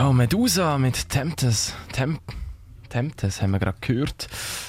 Ja, 0.00 0.14
Medusa 0.14 0.78
mit 0.78 1.10
Temptes. 1.10 1.74
Temp 1.92 2.22
Temptes 2.88 3.42
haben 3.42 3.50
wir 3.50 3.58
gerade 3.58 3.76
gehört. 3.82 4.28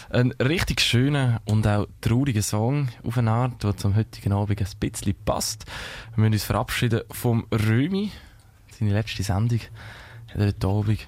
Ein 0.10 0.34
richtig 0.34 0.82
schöner 0.82 1.42
und 1.46 1.66
auch 1.66 1.88
trauriger 2.02 2.42
Song 2.42 2.90
auf 3.06 3.18
eine 3.18 3.32
Art, 3.32 3.64
der 3.64 3.78
zum 3.78 3.96
heutigen 3.96 4.34
Abend 4.34 4.60
ein 4.60 4.68
bisschen 4.78 5.16
passt. 5.24 5.64
Wir 6.16 6.20
müssen 6.24 6.34
uns 6.34 6.44
verabschieden 6.44 7.04
vom 7.12 7.48
Römi. 7.50 8.12
Seine 8.78 8.92
letzte 8.92 9.24
Sendung 9.24 9.62
heute 10.36 10.68
Abend. 10.68 11.08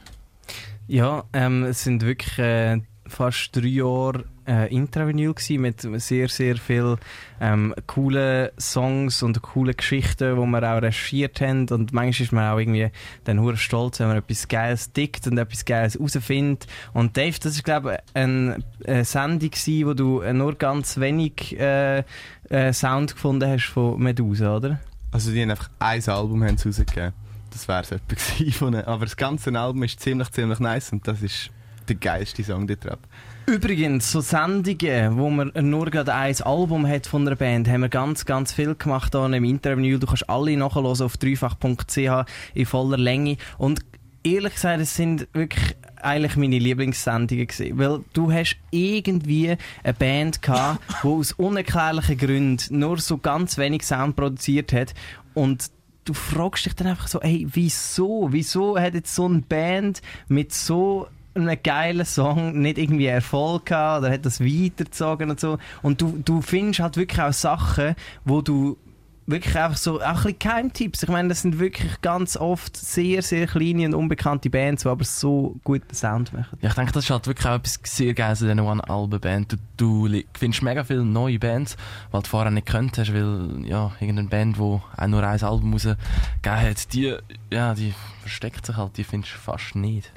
Ja, 0.87 1.25
ähm, 1.33 1.65
es 1.65 1.83
sind 1.83 2.01
wirklich 2.01 2.39
äh, 2.39 2.79
fast 3.13 3.55
drei 3.55 3.67
Jahre 3.67 4.25
äh, 4.47 4.73
Intravinyl 4.73 5.33
mit 5.57 5.81
sehr, 6.01 6.27
sehr 6.27 6.57
viel 6.57 6.97
ähm, 7.39 7.73
coole 7.87 8.51
Songs 8.59 9.23
und 9.23 9.41
coole 9.41 9.73
Geschichten, 9.73 10.35
die 10.35 10.47
wir 10.47 10.63
auch 10.63 10.81
recherchiert 10.81 11.39
haben 11.41 11.67
und 11.69 11.93
manchmal 11.93 12.25
ist 12.25 12.31
man 12.31 12.51
auch 12.51 12.57
irgendwie 12.57 12.89
dann 13.23 13.39
hure 13.39 13.57
stolz, 13.57 13.99
wenn 13.99 14.07
man 14.07 14.17
etwas 14.17 14.47
Geiles 14.47 14.91
dickt 14.91 15.27
und 15.27 15.37
etwas 15.37 15.65
Geiles 15.65 15.95
herausfindet. 15.95 16.67
Und 16.93 17.15
Dave, 17.15 17.37
das 17.39 17.53
ist 17.55 17.63
glaube 17.63 17.93
ich 17.93 18.15
eine, 18.15 18.57
eine 18.85 19.05
Sendung 19.05 19.51
gewesen, 19.51 19.87
wo 19.87 19.93
du 19.93 20.33
nur 20.33 20.55
ganz 20.55 20.99
wenig 20.99 21.57
äh, 21.59 22.03
äh, 22.49 22.73
Sound 22.73 23.13
gefunden 23.13 23.49
hast 23.49 23.67
von 23.67 24.01
Medusa, 24.01 24.57
oder? 24.57 24.79
Also 25.11 25.31
die 25.31 25.41
haben 25.41 25.51
einfach 25.51 25.69
ein 25.79 26.03
Album 26.07 26.43
haben 26.43 26.57
rausgegeben. 26.57 27.13
Das 27.51 27.67
wäre 27.67 27.81
es 27.81 27.91
etwa 27.91 28.15
gewesen. 28.15 28.75
Aber 28.75 29.05
das 29.05 29.15
ganze 29.15 29.57
Album 29.57 29.83
ist 29.83 29.99
ziemlich, 29.99 30.31
ziemlich 30.31 30.59
nice 30.59 30.91
und 30.91 31.07
das 31.07 31.21
ist 31.21 31.51
der 31.89 31.95
geilste 31.95 32.43
Song 32.43 32.67
dort 32.67 32.85
drauf. 32.85 32.99
Übrigens, 33.45 34.11
so 34.11 34.21
Sendungen, 34.21 35.17
wo 35.17 35.29
man 35.29 35.51
nur 35.55 35.89
gerade 35.89 36.13
ein 36.13 36.41
Album 36.41 36.87
hat 36.87 37.07
von 37.07 37.27
einer 37.27 37.35
Band, 37.35 37.67
haben 37.67 37.81
wir 37.81 37.89
ganz, 37.89 38.25
ganz 38.25 38.53
viel 38.53 38.73
gemacht 38.75 39.13
hier 39.13 39.25
im 39.25 39.43
Interview. 39.43 39.97
Du 39.97 40.07
kannst 40.07 40.29
alle 40.29 40.55
nachhören 40.55 41.01
auf 41.01 41.17
dreifach.ch 41.17 42.25
in 42.53 42.65
voller 42.65 42.97
Länge. 42.97 43.37
Und 43.57 43.81
ehrlich 44.23 44.53
gesagt, 44.53 44.79
es 44.81 44.95
sind 44.95 45.27
wirklich 45.33 45.75
eigentlich 46.01 46.35
meine 46.35 46.59
Lieblingssendungen 46.59 47.47
gewesen. 47.47 47.77
Weil 47.77 47.99
du 48.13 48.31
hast 48.31 48.57
irgendwie 48.71 49.57
eine 49.83 49.93
Band 49.93 50.41
gehabt, 50.41 50.81
die 51.03 51.07
aus 51.07 51.33
unerklärlichen 51.33 52.17
Gründen 52.17 52.79
nur 52.79 52.99
so 52.99 53.17
ganz 53.17 53.57
wenig 53.57 53.83
Sound 53.83 54.15
produziert 54.15 54.73
hat 54.73 54.93
und 55.33 55.71
du 56.05 56.13
fragst 56.13 56.65
dich 56.65 56.75
dann 56.75 56.87
einfach 56.87 57.07
so, 57.07 57.21
ey, 57.21 57.47
wieso? 57.49 58.27
Wieso 58.31 58.77
hat 58.77 58.93
jetzt 58.93 59.15
so 59.15 59.25
eine 59.25 59.39
Band 59.39 60.01
mit 60.27 60.53
so 60.53 61.07
einem 61.35 61.57
geilen 61.63 62.05
Song 62.05 62.59
nicht 62.59 62.77
irgendwie 62.77 63.07
Erfolg 63.07 63.67
gehabt 63.67 64.03
oder 64.03 64.13
hat 64.13 64.25
das 64.25 64.39
weitergezogen 64.39 65.29
und 65.29 65.39
so. 65.39 65.57
Und 65.81 66.01
du, 66.01 66.21
du 66.23 66.41
findest 66.41 66.79
halt 66.79 66.97
wirklich 66.97 67.21
auch 67.21 67.33
Sachen, 67.33 67.95
wo 68.23 68.41
du 68.41 68.77
wirklich 69.25 69.55
einfach 69.57 69.77
so, 69.77 70.01
auch 70.01 70.05
ein 70.05 70.15
bisschen 70.15 70.39
Geheimtipps. 70.39 71.03
Ich 71.03 71.09
meine, 71.09 71.29
das 71.29 71.41
sind 71.41 71.59
wirklich 71.59 72.01
ganz 72.01 72.35
oft 72.37 72.75
sehr, 72.75 73.21
sehr 73.21 73.47
kleine 73.47 73.85
und 73.85 73.93
unbekannte 73.93 74.49
Bands, 74.49 74.83
die 74.83 74.89
aber 74.89 75.03
so 75.03 75.55
guten 75.63 75.93
Sound 75.93 76.33
machen. 76.33 76.57
Ja, 76.61 76.69
ich 76.69 76.75
denke, 76.75 76.91
das 76.91 77.05
ist 77.05 77.09
halt 77.09 77.27
wirklich 77.27 77.47
auch 77.47 77.55
etwas 77.55 77.79
sehr 77.83 78.13
Geiles 78.13 78.41
an 78.41 78.49
dieser 78.49 78.65
One-Alben-Band. 78.65 79.57
Du, 79.77 80.07
du 80.07 80.21
findest 80.37 80.63
mega 80.63 80.83
viele 80.83 81.05
neue 81.05 81.39
Bands, 81.39 81.77
die 82.11 82.17
du 82.21 82.29
vorher 82.29 82.51
nicht 82.51 82.65
gekannt 82.65 82.97
hast, 82.97 83.13
weil, 83.13 83.65
ja, 83.65 83.91
irgendeine 83.99 84.27
Band, 84.27 84.57
die 84.57 84.61
auch 84.61 85.07
nur 85.07 85.23
ein 85.23 85.41
Album 85.41 85.73
rausgegeben 85.73 85.99
hat, 86.43 86.93
die, 86.93 87.15
ja, 87.51 87.73
die 87.73 87.93
versteckt 88.21 88.65
sich 88.65 88.75
halt, 88.75 88.97
die 88.97 89.03
findest 89.03 89.33
du 89.33 89.37
fast 89.37 89.75
nicht. 89.75 90.11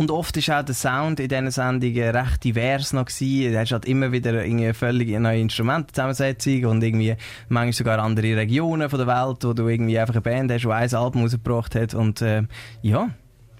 Und 0.00 0.10
oft 0.10 0.34
ist 0.38 0.48
auch 0.50 0.62
der 0.62 0.74
Sound 0.74 1.20
in 1.20 1.28
diesen 1.28 1.50
Sendungen 1.50 2.16
recht 2.16 2.42
divers 2.42 2.94
noch 2.94 3.04
gewesen. 3.04 3.52
Du 3.52 3.58
hast 3.58 3.70
halt 3.70 3.84
immer 3.84 4.10
wieder 4.10 4.42
irgendwie 4.42 4.72
völlig 4.72 5.10
neue 5.18 5.40
Instrumentenzusammensetzung 5.40 6.64
und 6.64 6.82
irgendwie 6.82 7.16
manchmal 7.50 7.72
sogar 7.74 7.98
andere 7.98 8.34
Regionen 8.34 8.88
von 8.88 8.98
der 8.98 9.06
Welt, 9.06 9.44
wo 9.44 9.52
du 9.52 9.68
irgendwie 9.68 9.98
einfach 9.98 10.14
eine 10.14 10.22
Band 10.22 10.52
hast, 10.52 10.62
die 10.62 10.70
ein 10.70 10.94
Album 10.94 11.20
rausgebracht 11.20 11.74
hat 11.74 11.92
und 11.92 12.22
äh, 12.22 12.44
ja, 12.80 13.10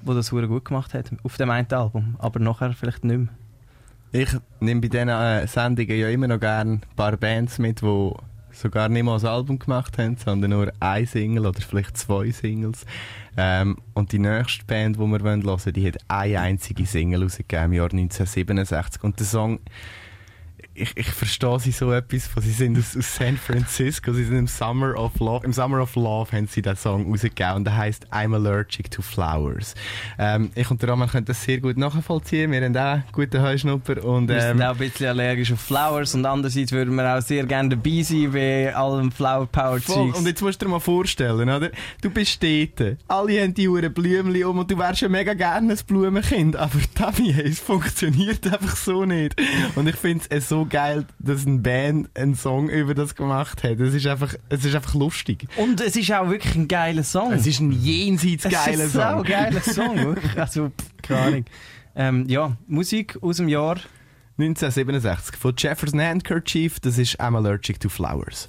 wo 0.00 0.14
das 0.14 0.28
sehr 0.28 0.46
gut 0.46 0.64
gemacht 0.64 0.94
hat 0.94 1.10
auf 1.24 1.36
dem 1.36 1.50
einen 1.50 1.70
Album, 1.72 2.16
aber 2.18 2.40
nachher 2.40 2.72
vielleicht 2.72 3.04
nicht 3.04 3.18
mehr. 3.18 3.28
Ich 4.12 4.30
nehme 4.60 4.80
bei 4.80 4.88
diesen 4.88 5.10
äh, 5.10 5.46
Sendungen 5.46 5.98
ja 5.98 6.08
immer 6.08 6.26
noch 6.26 6.40
gerne 6.40 6.76
ein 6.76 6.80
paar 6.96 7.18
Bands 7.18 7.58
mit, 7.58 7.82
die 7.82 8.12
sogar 8.60 8.88
nicht 8.88 9.02
mal 9.02 9.18
ein 9.18 9.26
Album 9.26 9.58
gemacht 9.58 9.98
haben, 9.98 10.16
sondern 10.16 10.50
nur 10.50 10.72
ein 10.80 11.06
Single 11.06 11.46
oder 11.46 11.60
vielleicht 11.60 11.96
zwei 11.96 12.30
Singles. 12.30 12.84
Ähm, 13.36 13.76
und 13.94 14.12
die 14.12 14.18
nächste 14.18 14.64
Band, 14.64 14.96
die 14.96 15.00
wir 15.00 15.18
hören 15.20 15.44
wollen, 15.44 15.72
die 15.72 15.86
hat 15.86 15.98
eine 16.08 16.40
einzige 16.40 16.86
Single 16.86 17.22
rausgegeben 17.22 17.66
im 17.66 17.72
Jahr 17.72 17.90
1967. 17.90 19.02
Und 19.02 19.18
der 19.18 19.26
Song, 19.26 19.60
ich, 20.80 20.96
ich 20.96 21.08
verstehe 21.08 21.58
sie 21.60 21.72
so 21.72 21.92
etwas 21.92 22.26
von, 22.26 22.42
sie 22.42 22.52
sind 22.52 22.78
aus, 22.78 22.96
aus 22.96 23.14
San 23.14 23.36
Francisco, 23.36 24.12
sie 24.12 24.24
sind 24.24 24.38
im 24.38 24.46
Summer 24.46 24.96
of 24.96 25.18
Love, 25.20 25.44
im 25.44 25.52
Summer 25.52 25.82
of 25.82 25.94
Love 25.94 26.32
haben 26.32 26.46
sie 26.46 26.62
den 26.62 26.76
Song 26.76 27.10
rausgegeben 27.10 27.56
und 27.56 27.64
der 27.64 27.76
heißt 27.76 28.12
I'm 28.12 28.34
Allergic 28.34 28.90
to 28.90 29.02
Flowers. 29.02 29.74
Ähm, 30.18 30.50
ich 30.54 30.70
und 30.70 30.80
der 30.82 30.90
Roman 30.90 31.08
können 31.08 31.26
das 31.26 31.42
sehr 31.42 31.58
gut 31.58 31.76
nachvollziehen, 31.76 32.50
wir 32.52 32.62
haben 32.62 32.76
auch 32.76 33.12
guten 33.12 33.42
Heuschnupper 33.42 34.04
und 34.04 34.28
Wir 34.28 34.36
ähm, 34.36 34.58
sind 34.58 34.62
auch 34.62 34.72
ein 34.72 34.78
bisschen 34.78 35.08
allergisch 35.08 35.52
auf 35.52 35.60
Flowers 35.60 36.14
und 36.14 36.24
andererseits 36.24 36.72
würden 36.72 36.94
wir 36.94 37.16
auch 37.16 37.22
sehr 37.22 37.44
gerne 37.44 37.70
dabei 37.70 38.02
sein 38.02 38.32
bei 38.32 38.74
allem 38.74 39.12
Flower 39.12 39.46
Power. 39.46 39.80
Zeugs. 39.80 40.18
Und 40.18 40.26
jetzt 40.26 40.42
musst 40.42 40.60
du 40.60 40.66
dir 40.66 40.70
mal 40.70 40.80
vorstellen, 40.80 41.48
oder? 41.48 41.70
Du 42.00 42.10
bist 42.10 42.42
dort, 42.42 42.96
alle 43.08 43.42
haben 43.42 43.54
die 43.54 43.68
Uhren 43.68 43.92
Blümchen 43.92 44.44
um 44.44 44.58
und 44.58 44.70
du 44.70 44.78
wärst 44.78 45.02
ja 45.02 45.08
mega 45.08 45.34
gerne 45.34 45.72
ein 45.72 45.78
Blumenkind, 45.86 46.56
aber 46.56 46.78
Tavi, 46.94 47.30
es 47.30 47.60
funktioniert 47.60 48.46
einfach 48.46 48.76
so 48.76 49.04
nicht. 49.04 49.40
Und 49.74 49.88
ich 49.88 49.96
finde 49.96 50.24
es 50.30 50.48
so 50.48 50.64
geil, 50.70 51.04
dass 51.18 51.46
eine 51.46 51.58
Band 51.58 52.08
einen 52.16 52.34
Song 52.34 52.68
über 52.68 52.94
das 52.94 53.14
gemacht 53.14 53.62
hat. 53.62 53.78
Es 53.80 53.94
ist 53.94 54.06
einfach, 54.06 54.34
es 54.48 54.64
ist 54.64 54.74
einfach 54.74 54.94
lustig. 54.94 55.46
Und 55.56 55.80
es 55.80 55.96
ist 55.96 56.10
auch 56.12 56.30
wirklich 56.30 56.54
ein 56.54 56.68
geiler 56.68 57.04
Song. 57.04 57.32
Es 57.32 57.46
ist 57.46 57.60
ein 57.60 57.72
jenseits 57.72 58.44
geiler 58.44 58.84
es 58.84 58.94
ist 58.94 58.96
ein 58.96 59.16
Song. 59.16 59.22
geiler 59.24 59.60
Song. 59.60 60.16
Also, 60.36 60.68
pff, 60.68 61.02
keine 61.02 61.20
Ahnung. 61.20 61.44
Ähm, 61.94 62.24
ja, 62.28 62.56
Musik 62.66 63.18
aus 63.20 63.36
dem 63.38 63.48
Jahr 63.48 63.76
1967 64.38 65.36
von 65.36 65.54
Jefferson 65.58 66.00
Handkerchief, 66.00 66.80
das 66.80 66.96
ist 66.96 67.20
I'm 67.20 67.36
Allergic 67.36 67.78
to 67.80 67.88
Flowers. 67.88 68.48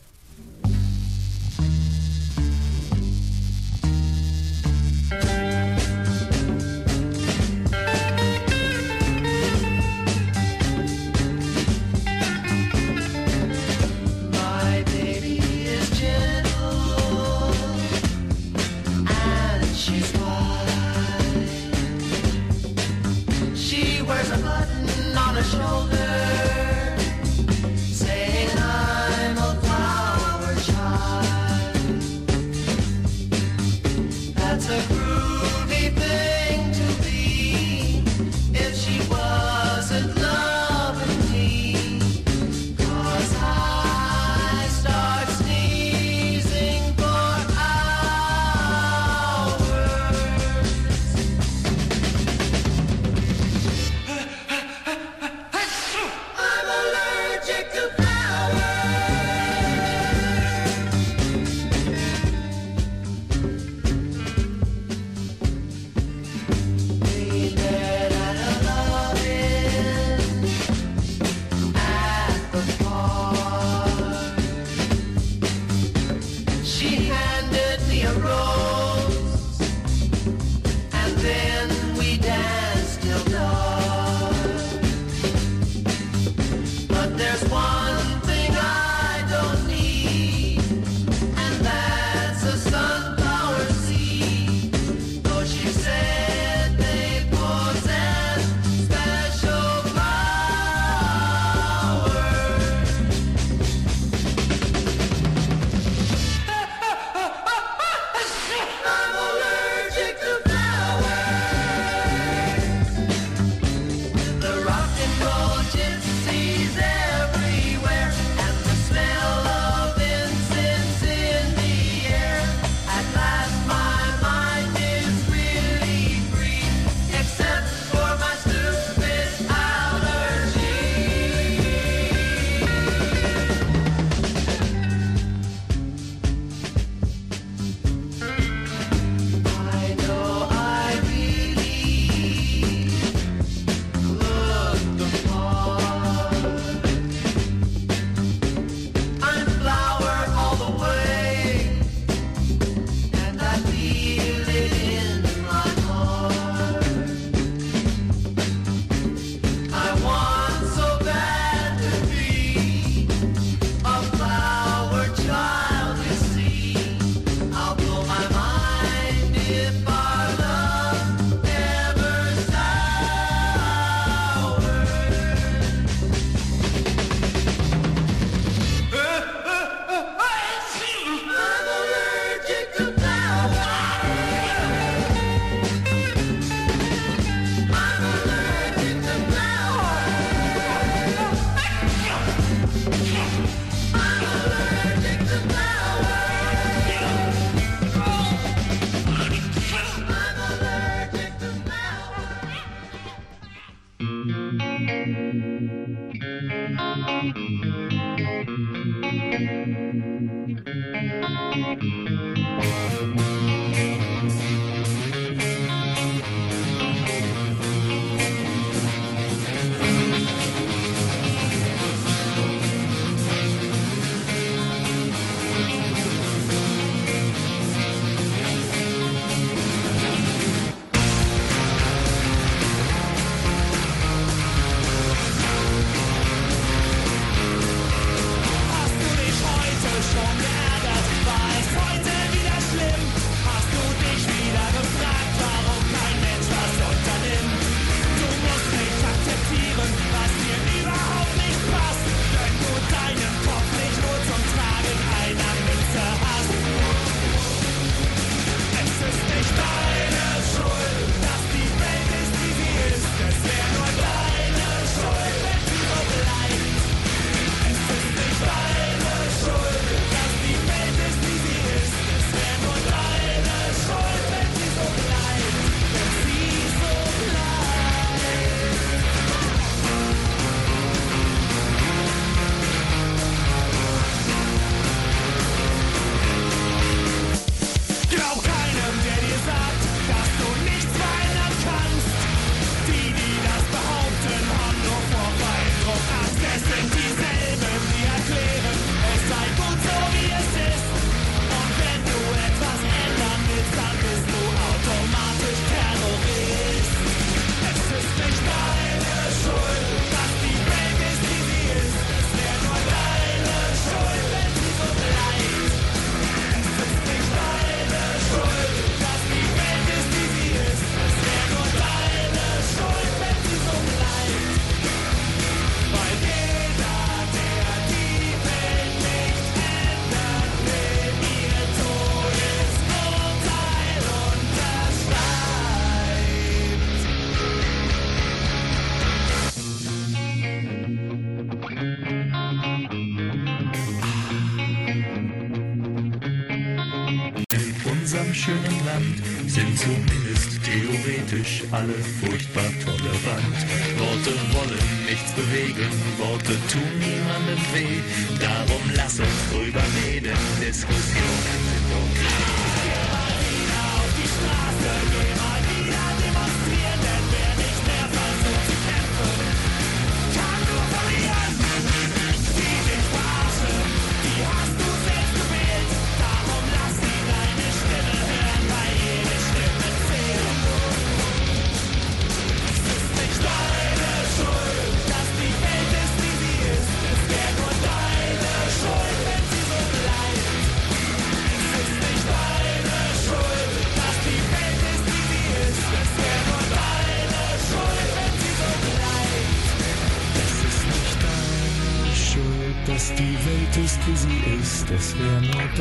Worte 356.52 356.68
tun 356.68 356.81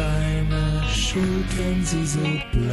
deine 0.01 0.83
Schuld, 0.89 1.59
wenn 1.59 1.85
sie 1.85 2.07
so 2.07 2.21
bleibt. 2.53 2.71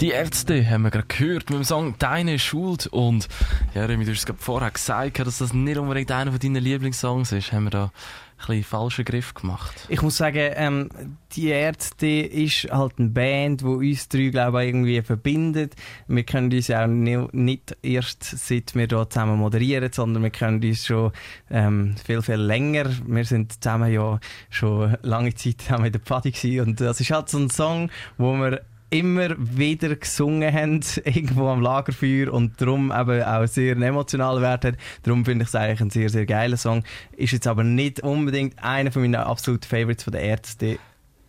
Die 0.00 0.10
Ärzte 0.10 0.68
haben 0.68 0.82
wir 0.82 0.90
gerade 0.90 1.06
gehört 1.06 1.48
mit 1.48 1.58
dem 1.58 1.64
Song 1.64 1.94
Deine 1.98 2.38
Schuld 2.38 2.86
und 2.88 3.28
ja, 3.74 3.86
Remy, 3.86 4.04
du 4.04 4.10
hast 4.10 4.18
es 4.18 4.26
gerade 4.26 4.38
vorher 4.38 4.70
gesagt, 4.70 5.18
dass 5.18 5.38
das 5.38 5.54
nicht 5.54 5.78
unbedingt 5.78 6.12
einer 6.12 6.32
von 6.32 6.40
deinen 6.40 6.62
Lieblingssongs 6.62 7.32
ist. 7.32 7.52
Haben 7.52 7.64
wir 7.64 7.70
da 7.70 7.92
bisschen 8.36 8.64
falschen 8.64 9.04
Griff 9.04 9.34
gemacht? 9.34 9.74
Ich 9.88 10.02
muss 10.02 10.16
sagen, 10.16 10.52
ähm, 10.54 10.88
die 11.32 11.48
Ärzte 11.48 12.06
ist 12.06 12.70
halt 12.70 12.94
eine 12.98 13.08
Band, 13.08 13.60
die 13.60 13.66
uns 13.66 14.08
drei, 14.08 14.28
glaube 14.28 14.62
ich, 14.62 14.68
irgendwie 14.68 15.02
verbindet. 15.02 15.74
Wir 16.06 16.24
können 16.24 16.52
uns 16.52 16.68
ja 16.68 16.86
nicht 16.86 17.76
erst 17.82 18.24
seit 18.24 18.74
wir 18.74 18.86
hier 18.86 19.10
zusammen 19.10 19.38
moderieren, 19.38 19.92
sondern 19.92 20.22
wir 20.22 20.30
können 20.30 20.62
uns 20.62 20.86
schon 20.86 21.12
ähm, 21.50 21.96
viel, 22.04 22.22
viel 22.22 22.36
länger. 22.36 22.86
Wir 23.06 23.24
sind 23.24 23.52
zusammen 23.62 23.92
ja 23.92 24.18
schon 24.50 24.96
lange 25.02 25.34
Zeit 25.34 25.70
in 25.78 25.92
der 25.92 26.00
gewesen. 26.00 26.60
und 26.60 26.80
das 26.80 27.00
ist 27.00 27.10
halt 27.10 27.28
so 27.28 27.38
ein 27.38 27.50
Song, 27.50 27.90
wo 28.18 28.34
wir 28.34 28.60
immer 28.90 29.34
wieder 29.38 29.94
gesungen 29.96 30.52
haben, 30.52 30.80
irgendwo 31.04 31.48
am 31.48 31.60
Lagerfeuer 31.60 32.32
und 32.32 32.60
darum 32.60 32.92
eben 32.92 33.22
auch 33.22 33.46
sehr 33.46 33.72
einen 33.72 33.82
emotionalen 33.82 34.42
Wert 34.42 34.64
hat. 34.64 34.74
Darum 35.02 35.24
finde 35.24 35.42
ich 35.42 35.48
es 35.48 35.54
eigentlich 35.54 35.80
ein 35.80 35.90
sehr, 35.90 36.08
sehr 36.08 36.26
geiler 36.26 36.56
Song. 36.56 36.84
Ist 37.16 37.32
jetzt 37.32 37.46
aber 37.46 37.64
nicht 37.64 38.00
unbedingt 38.00 38.62
einer 38.62 38.92
von 38.92 39.02
meinen 39.02 39.16
absoluten 39.16 39.66
Favorites 39.66 40.04
von 40.04 40.12
der 40.12 40.22
Ärzte. 40.22 40.78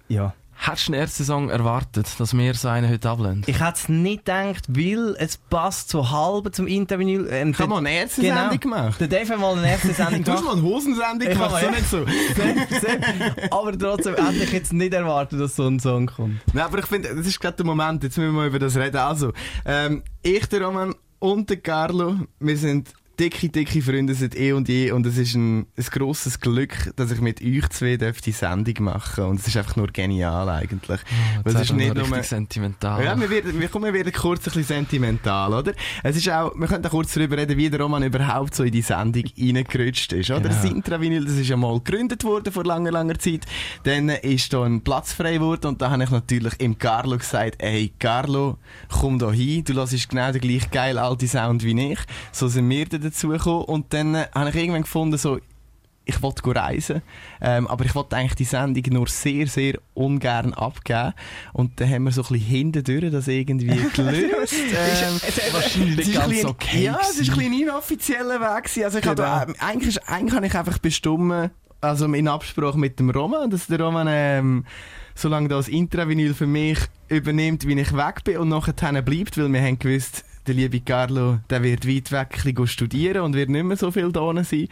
Ja. 0.08 0.34
Hättest 0.60 0.88
du 0.88 0.94
einen 0.94 1.02
ersten 1.02 1.24
Song 1.24 1.50
erwartet, 1.50 2.08
dass 2.20 2.36
wir 2.36 2.54
so 2.56 2.68
einen 2.68 2.90
heute 2.90 3.10
ablehnen? 3.10 3.44
Ich 3.46 3.60
hätte 3.60 3.74
es 3.76 3.90
nicht 3.90 4.26
gedacht, 4.26 4.64
weil 4.68 5.16
es 5.20 5.38
passt 5.38 5.90
so 5.90 6.10
halb 6.10 6.54
zum 6.54 6.68
Interview. 6.68 7.26
Ähm, 7.30 7.52
Ich 7.52 7.60
habe 7.60 7.70
mal 7.70 7.78
eine 7.78 7.92
erste 7.92 8.22
Sendung 8.22 8.60
gemacht. 8.60 9.00
Der 9.00 9.08
Dave 9.08 9.30
hat 9.30 9.40
mal 9.40 9.58
eine 9.58 9.70
erste 9.72 9.94
Sendung 9.94 10.24
Du 10.24 10.32
hast 10.32 10.40
gemacht. 10.42 10.56
mal 10.56 10.62
eine 10.62 10.70
Hosensendung 10.76 11.30
gemacht, 11.30 11.52
so 11.52 11.66
ja. 11.66 11.72
nicht 11.72 11.90
so. 11.90 12.06
Aber 13.56 13.78
trotzdem 13.78 14.16
hätte 14.16 14.44
ich 14.44 14.52
jetzt 14.52 14.74
nicht 14.74 14.94
erwartet, 14.94 15.40
dass 15.40 15.56
so 15.56 15.68
ein 15.68 15.80
Song 15.80 16.08
kommt. 16.08 16.42
Nein, 16.54 16.66
aber 16.66 16.80
ich 16.80 16.86
finde, 16.86 17.16
das 17.16 17.28
ist 17.28 17.40
gerade 17.40 17.58
der 17.58 17.66
Moment, 17.66 18.04
jetzt 18.04 18.18
müssen 18.18 18.34
wir 18.34 18.40
mal 18.42 18.48
über 18.48 18.60
das 18.60 18.76
reden. 18.76 18.98
Also, 18.98 19.34
ähm, 19.66 20.04
ich, 20.24 20.46
der 20.48 20.62
Roman 20.64 20.94
und 21.20 21.50
der 21.50 21.58
Carlo, 21.58 22.16
wir 22.40 22.58
sind 22.58 22.94
dicke, 23.20 23.50
dicke 23.50 23.82
Freunde 23.82 24.14
seit 24.14 24.36
eh 24.36 24.52
und 24.54 24.70
je 24.70 24.92
und 24.92 25.06
es 25.06 25.18
ist 25.18 25.36
ein, 25.36 25.62
ein 25.76 25.86
grosses 25.92 26.40
Glück, 26.40 26.92
dass 26.96 27.12
ich 27.12 27.20
mit 27.20 27.42
euch 27.42 27.68
zwei 27.70 27.98
die 27.98 28.32
Sendung 28.32 28.86
machen 28.86 29.26
und 29.26 29.40
es 29.40 29.48
ist 29.48 29.58
einfach 29.58 29.76
nur 29.76 29.88
genial 29.88 30.48
eigentlich. 30.50 31.02
Weil 31.44 31.56
es 31.56 31.62
ist 31.62 31.74
nicht 31.74 31.96
nur... 31.96 32.24
sentimental. 32.24 33.04
Ja, 33.04 33.20
wir 33.20 33.30
werden, 33.30 33.60
wir, 33.60 33.68
kommen, 33.70 33.86
wir 33.86 33.94
werden 33.94 34.14
kurz 34.14 34.42
ein 34.42 34.44
bisschen 34.46 34.64
sentimental, 34.64 35.54
oder? 35.54 35.74
Es 36.04 36.16
ist 36.16 36.30
auch, 36.30 36.54
wir 36.56 36.68
können 36.68 36.86
auch 36.86 36.92
kurz 36.92 37.14
darüber 37.14 37.38
reden, 37.38 37.58
wie 37.58 37.70
der 37.70 37.82
Roman 37.82 38.04
überhaupt 38.04 38.56
so 38.56 38.64
in 38.64 38.72
die 38.72 38.82
Sendung 38.82 39.24
reingerutscht 39.38 40.14
ist, 40.14 40.30
oder? 40.30 40.42
Genau. 40.42 40.54
Das 40.54 40.64
Intravinyl, 40.66 41.26
das 41.26 41.36
ist 41.36 41.50
ja 41.50 41.58
mal 41.58 41.80
gegründet 41.80 42.24
worden 42.24 42.54
vor 42.54 42.66
langer, 42.66 42.92
langer 42.92 43.18
Zeit. 43.18 43.46
Dann 43.84 44.10
ist 44.10 44.54
da 44.54 44.64
ein 44.64 44.82
Platz 44.82 45.14
frei 45.14 45.36
geworden 45.36 45.68
und 45.68 45.82
da 45.82 45.90
habe 45.90 46.04
ich 46.04 46.10
natürlich 46.10 46.54
im 46.60 46.78
Carlo 46.78 47.18
gesagt, 47.18 47.56
ey, 47.60 47.92
Carlo, 47.98 48.58
komm 48.90 49.18
da 49.18 49.32
hin, 49.32 49.64
du 49.64 49.74
lässt 49.74 50.10
genau 50.10 50.32
den 50.32 50.42
gleich 50.42 50.70
geil 50.70 50.98
alten 50.98 51.28
Sound 51.28 51.64
wie 51.64 51.94
ich. 51.94 52.00
So 52.32 52.48
sind 52.48 52.70
wir 52.70 52.86
dann 52.86 53.07
dazu 53.10 53.30
gekommen 53.30 53.66
und 53.66 53.94
dann 53.94 54.16
äh, 54.16 54.26
habe 54.34 54.50
ich 54.50 54.56
irgendwann 54.56 54.84
gefunden, 54.84 55.18
so, 55.18 55.40
ich 56.10 56.22
wollte 56.22 56.56
reisen, 56.56 57.02
ähm, 57.42 57.68
aber 57.68 57.84
ich 57.84 57.94
wollte 57.94 58.16
eigentlich 58.16 58.36
die 58.36 58.46
Sendung 58.46 58.84
nur 58.94 59.08
sehr, 59.08 59.46
sehr 59.48 59.78
ungern 59.94 60.54
abgeben. 60.54 61.12
Und 61.52 61.82
dann 61.82 61.90
haben 61.90 62.04
wir 62.06 62.12
so 62.14 62.22
ein 62.22 62.28
bisschen 62.30 62.46
hintendurch 62.48 63.12
das 63.12 63.28
irgendwie 63.28 63.68
gelöst. 63.94 64.54
ähm, 64.54 65.20
Wahrscheinlich 65.52 65.98
es 65.98 65.98
nicht 65.98 66.00
ist 66.00 66.08
ein 66.08 66.14
ganz 66.14 66.30
bisschen- 66.30 66.48
okay. 66.50 66.84
Ja, 66.86 66.98
es 67.02 67.20
ist 67.20 67.30
ein 67.30 67.36
bisschen 67.38 67.54
inoffizieller 67.62 68.40
Weg 68.40 68.64
gewesen. 68.64 68.84
Also 68.86 68.98
ich 69.00 69.04
Genau. 69.04 69.24
habe, 69.24 69.54
da- 69.54 69.66
eigentlich, 69.68 69.98
ist- 69.98 70.08
eigentlich 70.10 70.34
habe 70.36 70.46
ich 70.48 70.56
einfach 70.56 70.78
bestimmt, 70.78 71.52
also 71.82 72.06
in 72.06 72.28
Absprache 72.30 72.80
mit 72.80 73.00
dem 73.00 73.10
Roman, 73.10 73.50
dass 73.50 73.68
der 73.68 73.82
Roman, 73.82 74.08
ähm, 74.10 74.66
solange 75.14 75.50
das 75.50 75.68
Intravinyl 75.68 76.34
für 76.34 76.48
mich 76.48 76.80
übernimmt, 77.10 77.68
wie 77.68 77.78
ich 77.82 77.92
weg 77.98 78.24
bin 78.24 78.38
und 78.38 78.48
nachher 78.48 79.02
bleibt, 79.02 79.38
weil 79.38 79.52
wir 79.52 79.62
haben 79.62 79.78
gewusst, 79.78 80.24
der 80.48 80.56
liebe 80.56 80.80
Carlo, 80.82 81.40
der 81.50 81.62
wird 81.64 81.88
weit 81.88 82.12
weg 82.12 82.46
ein 82.60 82.68
studieren 82.68 83.22
und 83.24 83.36
wird 83.36 83.50
nicht 83.50 83.64
mehr 83.66 83.78
so 83.78 83.92
viel 83.92 84.12
da 84.12 84.32
sein. 84.44 84.68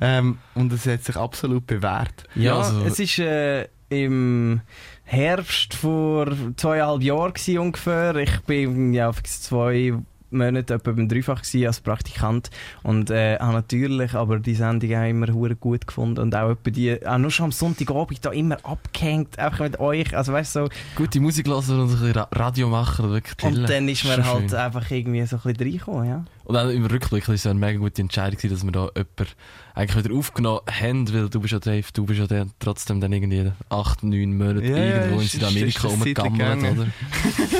Ähm, 0.00 0.38
und 0.54 0.72
es 0.72 0.86
hat 0.86 1.04
sich 1.04 1.16
absolut 1.16 1.66
bewährt. 1.66 2.24
Ja, 2.34 2.42
Ja, 2.42 2.58
also- 2.58 2.82
es 2.84 2.98
ist 2.98 3.18
äh, 3.18 3.68
im 3.88 4.60
Herbst 5.04 5.74
vor 5.74 6.26
zweieinhalb 6.56 7.02
Jahren 7.02 7.34
ungefähr. 7.58 8.16
Ich 8.16 8.40
bin 8.42 8.94
ja 8.94 9.12
zwei 9.24 9.94
Monate 10.32 10.74
etwa 10.74 10.92
beim 10.92 11.08
Dreifach 11.08 11.42
als 11.66 11.80
Praktikant 11.80 12.50
und 12.82 13.10
äh, 13.10 13.38
habe 13.38 13.52
natürlich 13.54 14.14
aber 14.14 14.38
die 14.38 14.54
Sendung 14.54 14.94
auch 14.94 15.08
immer 15.08 15.28
hure 15.32 15.54
gut 15.56 15.86
gefunden 15.86 16.18
und 16.20 16.34
auch 16.34 16.50
etwa 16.50 16.70
die, 16.70 17.06
auch 17.06 17.18
nur 17.18 17.30
schon 17.30 17.44
am 17.46 17.52
Sonntagabend 17.52 18.24
da 18.24 18.30
immer 18.30 18.56
abgehängt, 18.64 19.38
einfach 19.38 19.60
mit 19.60 19.80
euch, 19.80 20.16
also 20.16 20.32
weißt 20.32 20.52
so, 20.52 20.68
Gute 20.96 21.20
Musik 21.20 21.46
hören 21.46 21.58
und 21.58 21.80
ein 21.80 21.86
bisschen 21.88 22.12
Ra- 22.12 22.28
Radio 22.32 22.68
machen, 22.68 23.10
wirklich 23.10 23.36
chillen. 23.36 23.58
und 23.60 23.70
dann 23.70 23.88
ist 23.88 24.04
man 24.04 24.24
halt 24.24 24.52
einfach 24.54 24.90
irgendwie 24.90 25.24
so 25.26 25.36
ein 25.36 25.42
bisschen 25.42 25.60
reingekommen, 25.68 26.08
ja. 26.08 26.24
Und 26.44 26.56
auch 26.56 26.68
im 26.68 26.84
Rückblick 26.86 27.28
war 27.28 27.34
es 27.34 27.44
ja 27.44 27.50
eine 27.50 27.60
mega 27.60 27.78
gute 27.78 28.02
Entscheidung, 28.02 28.38
dass 28.50 28.64
wir 28.64 28.72
da 28.72 28.88
jemanden 28.94 29.34
eigentlich 29.74 30.04
wieder 30.04 30.14
aufgenommen 30.14 30.60
haben, 30.70 31.12
weil 31.14 31.28
du 31.28 31.40
bist 31.40 31.52
ja 31.52 31.58
Dave, 31.58 31.86
du 31.92 32.04
bist 32.04 32.20
ja 32.20 32.26
dann 32.26 32.52
trotzdem 32.58 33.00
dann 33.00 33.12
irgendwie 33.12 33.50
acht, 33.68 34.02
neun 34.02 34.36
Monate 34.36 34.66
Ja, 34.66 34.76
irgendwo 34.76 35.20
in 35.20 35.28
Südamerika 35.28 35.88
rumgegammelt, 35.88 36.78
oder? 36.78 36.86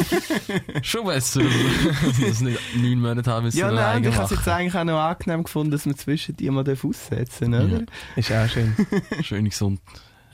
Schon 0.82 1.06
besser, 1.06 1.40
dass 2.20 2.40
wir 2.40 2.50
nicht 2.50 2.60
neun 2.76 3.00
Monate 3.00 3.30
haben 3.30 3.44
müssen 3.44 3.58
Ja, 3.58 3.70
nein, 3.70 3.98
und 3.98 4.08
ich 4.08 4.14
habe 4.14 4.24
es 4.24 4.30
jetzt 4.30 4.48
eigentlich 4.48 4.74
auch 4.74 4.84
noch 4.84 4.98
angenehm 4.98 5.44
gefunden, 5.44 5.70
dass 5.70 5.86
wir 5.86 5.96
zwischen 5.96 6.36
die 6.36 6.50
mal 6.50 6.64
aussetzen 6.68 7.54
oder? 7.54 7.66
Ja. 7.66 7.80
Ist 8.16 8.32
auch 8.32 8.48
schön. 8.48 8.74
Schöne 9.22 9.50
Sonnt 9.50 9.80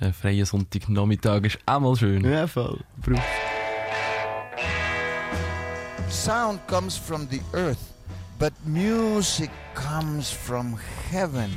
äh, 0.00 0.12
freie 0.12 0.46
Sonntagnachmittag 0.46 1.44
ist 1.44 1.58
auch 1.66 1.80
mal 1.80 1.96
schön. 1.96 2.24
Ja, 2.24 2.46
voll. 2.46 2.78
Braucht 3.04 3.22
Sound 6.10 6.66
comes 6.66 6.96
from 6.96 7.28
the 7.30 7.40
earth, 7.52 7.78
but 8.38 8.52
music 8.64 9.50
comes 9.74 10.30
from 10.30 10.78
heaven. 11.10 11.50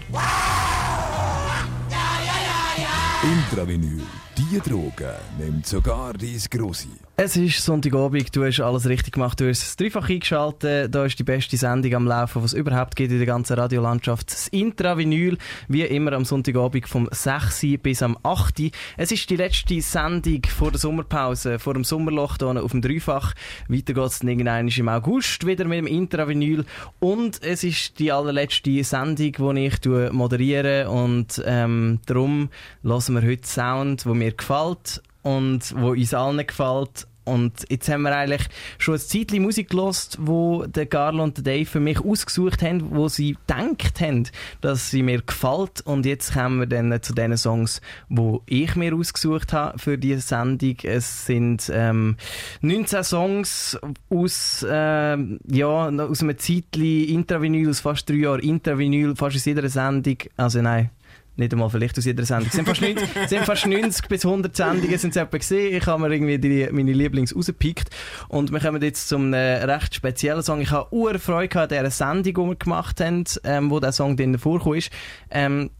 Intravinyl, 3.24 4.02
die 4.36 4.60
Droge 4.60 5.20
nimmt 5.38 5.68
sogar 5.68 6.14
dein 6.14 6.42
Grossi. 6.50 7.11
Es 7.24 7.38
ist 7.38 7.64
Sonntagabend, 7.64 8.36
du 8.36 8.44
hast 8.44 8.62
alles 8.62 8.90
richtig 8.90 9.14
gemacht, 9.14 9.40
du 9.40 9.48
hast 9.48 9.62
das 9.62 9.76
Dreifach 9.76 10.10
eingeschaltet, 10.10 10.96
da 10.96 11.06
ist 11.06 11.20
die 11.20 11.24
beste 11.24 11.56
Sendung 11.56 11.94
am 11.94 12.08
Laufen, 12.08 12.42
was 12.42 12.54
es 12.54 12.58
überhaupt 12.58 12.96
gibt 12.96 13.12
in 13.12 13.20
der 13.20 13.28
ganzen 13.28 13.60
Radiolandschaft. 13.60 14.32
Das 14.32 14.48
Intravinyl, 14.48 15.38
wie 15.68 15.84
immer 15.84 16.14
am 16.14 16.26
Sonntagabend 16.26 16.88
vom 16.88 17.08
6. 17.12 17.78
bis 17.80 18.02
am 18.02 18.18
8. 18.24 18.72
Es 18.98 19.12
ist 19.12 19.30
die 19.30 19.36
letzte 19.36 19.80
Sendung 19.82 20.42
vor 20.48 20.72
der 20.72 20.80
Sommerpause, 20.80 21.60
vor 21.60 21.76
dem 21.76 21.84
Sommerloch 21.84 22.38
hier 22.40 22.64
auf 22.64 22.72
dem 22.72 22.82
Dreifach. 22.82 23.36
Weiter 23.68 23.94
geht 23.94 24.04
es 24.04 24.18
dann 24.18 24.30
irgendwann 24.30 24.68
im 24.68 24.90
August 24.90 25.46
wieder 25.46 25.66
mit 25.66 25.78
dem 25.78 25.86
Intravinyl 25.86 26.66
und 27.00 27.44
es 27.44 27.64
ist 27.64 28.00
die 28.00 28.12
allerletzte 28.12 28.84
Sendung, 28.84 29.56
die 29.56 29.68
ich 29.68 30.12
moderiere 30.12 30.90
und 30.90 31.40
ähm, 31.46 32.00
darum 32.08 32.50
lassen 32.82 33.14
wir 33.14 33.22
heute 33.22 33.48
Sound, 33.48 34.08
wo 34.08 34.16
mir 34.16 34.32
gefällt 34.32 35.04
und 35.22 35.76
wo 35.80 35.90
uns 35.92 36.16
allen 36.16 36.46
gefällt. 36.48 37.08
Und 37.24 37.66
jetzt 37.70 37.88
haben 37.90 38.02
wir 38.04 38.16
eigentlich 38.16 38.48
schon 38.78 38.96
ein 38.96 39.00
Zeitchen 39.00 39.44
Musik 39.44 39.70
gelost, 39.70 40.18
wo 40.20 40.66
der 40.66 40.86
Carlo 40.86 41.24
und 41.24 41.38
der 41.38 41.44
Dave 41.44 41.66
für 41.66 41.80
mich 41.80 42.00
ausgesucht 42.00 42.62
haben, 42.64 42.96
wo 42.96 43.08
sie 43.08 43.38
gedacht 43.48 44.02
haben, 44.02 44.28
dass 44.62 44.90
sie 44.90 45.04
mir 45.04 45.22
gefällt. 45.22 45.82
Und 45.82 46.06
jetzt 46.06 46.34
kommen 46.34 46.60
wir 46.60 46.68
dann 46.68 47.02
zu 47.02 47.14
den 47.14 47.38
Songs, 47.38 47.82
wo 48.10 48.42
ich 48.46 48.76
mir 48.76 48.96
ausgesucht 48.96 49.54
habe 49.54 49.78
für 49.78 49.98
diese 49.98 50.22
Sendung. 50.22 50.78
Es 50.84 51.26
sind 51.26 51.72
ähm, 51.74 52.18
19 52.62 53.04
Songs 53.04 53.78
aus, 54.10 54.66
ähm, 54.70 55.40
ja, 55.48 55.90
aus 55.90 56.22
einem 56.22 56.38
Zeitchen 56.38 57.06
Intravinyl, 57.06 57.70
aus 57.70 57.82
fast 57.82 58.10
drei 58.10 58.16
Jahren 58.16 58.42
Intravinyl, 58.42 59.16
fast 59.16 59.36
aus 59.36 59.46
jeder 59.46 59.68
Sendung. 59.70 60.18
Also 60.38 60.62
nein, 60.62 60.90
nicht 61.36 61.54
einmal 61.54 61.70
vielleicht 61.70 61.98
aus 61.98 62.06
jeder 62.06 62.26
Sendung. 62.26 62.48
Es 62.48 62.54
sind 62.54 62.68
fast 62.68 62.82
90, 62.82 63.10
es 63.24 63.30
sind 63.30 63.46
fast 63.46 63.66
90 63.66 64.08
bis 64.08 64.26
100 64.26 64.56
Sendungen 64.56 64.98
sind 64.98 65.16
es 65.16 65.30
gesehen. 65.30 65.76
Ich 65.76 65.86
habe 65.88 66.02
mir 66.02 66.14
irgendwie 66.14 66.38
die, 66.38 66.68
meine 66.72 66.92
Lieblings 66.92 67.36
rausgepickt. 67.36 67.90
Und 68.28 68.52
wir 68.52 68.60
kommen 68.60 68.82
jetzt 68.82 69.08
zum 69.08 69.34
äh, 69.34 69.64
recht 69.64 69.96
speziellen 69.96 70.44
Song. 70.44 70.62
Ich 70.62 70.72
habe 70.72 70.94
ur 70.94 71.18
Freude 71.20 71.62
an 71.62 71.70
dieser 71.70 71.90
Sendung, 71.90 72.24
die 72.24 72.50
wir 72.50 72.56
gemacht 72.56 73.00
haben, 73.00 73.24
ähm, 73.44 73.72
wo 73.72 73.80
der 73.80 73.92
Song 73.92 74.18
drin 74.18 74.38
vorkam 74.38 74.74
ist. 74.74 74.92
Ähm, 75.30 75.72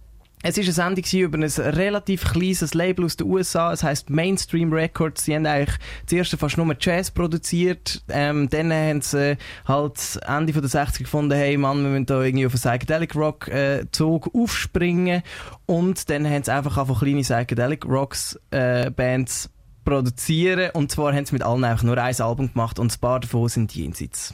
es 0.44 0.58
war 0.58 0.64
eine 0.64 0.96
Sendung 0.96 1.22
über 1.22 1.38
ein 1.38 1.44
relativ 1.44 2.24
kleines 2.34 2.74
Label 2.74 3.06
aus 3.06 3.16
den 3.16 3.28
USA. 3.28 3.74
Es 3.74 3.84
heisst 3.84 4.10
Mainstream 4.10 4.74
Records. 4.74 5.26
Sie 5.26 5.36
haben 5.36 5.46
eigentlich 5.46 5.78
zuerst 6.08 6.36
fast 6.36 6.58
nur 6.58 6.76
Jazz 6.80 7.12
produziert. 7.12 8.04
Ähm, 8.10 8.50
dann 8.50 8.74
haben 8.74 9.02
sie 9.02 9.38
halt 9.68 10.20
Ende 10.28 10.54
der 10.54 10.64
60er 10.64 11.00
gefunden, 11.00 11.34
hey 11.34 11.58
Mann, 11.58 11.84
wir 11.84 11.90
müssen 11.90 12.06
da 12.08 12.22
irgendwie 12.22 12.48
auf 12.48 12.54
einen 12.54 12.62
Psychedelic 12.62 13.16
Rock 13.16 13.48
äh, 13.50 13.86
Zug 13.92 14.34
aufspringen. 14.34 15.22
Und 15.68 16.10
dann 16.10 16.28
haben 16.28 16.44
sie 16.44 16.54
einfach 16.54 16.78
einfach 16.78 17.00
kleine 17.00 17.22
Psychedelic 17.22 17.86
Rocks 17.86 18.40
äh, 18.50 18.90
Bands 18.90 19.50
produzieren. 19.86 20.72
Und 20.74 20.92
zwar 20.92 21.14
haben 21.14 21.26
sie 21.26 21.34
mit 21.34 21.44
allen 21.44 21.64
einfach 21.64 21.84
nur 21.84 21.98
ein 21.98 22.20
Album 22.20 22.52
gemacht 22.52 22.80
und 22.80 22.92
ein 22.92 23.00
paar 23.00 23.20
davon 23.20 23.48
sind 23.48 23.76
jenseits. 23.76 24.34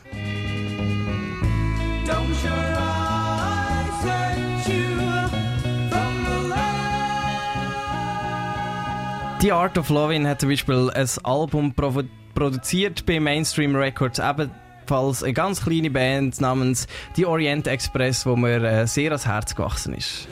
Don't 2.05 2.76
The 9.39 9.51
Art 9.51 9.77
of 9.77 9.89
Loving 9.89 10.25
hat 10.25 10.41
zum 10.41 10.49
Beispiel 10.49 10.89
ein 10.95 11.07
Album 11.23 11.71
produziert 12.33 13.05
bei 13.05 13.19
Mainstream 13.19 13.75
Records, 13.75 14.17
ebenfalls 14.17 15.21
eine 15.21 15.33
ganz 15.33 15.63
kleine 15.63 15.91
Band 15.91 16.41
namens 16.41 16.87
The 17.15 17.27
Orient 17.27 17.67
Express, 17.67 18.25
wo 18.25 18.35
mir 18.35 18.63
äh, 18.63 18.87
sehr 18.87 19.11
ans 19.11 19.27
Herz 19.27 19.53
gewachsen 19.55 19.93
ist. 19.93 20.27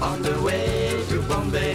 On 0.00 0.22
the 0.22 0.44
way 0.44 0.90
to 1.10 1.20
Bombay, 1.22 1.74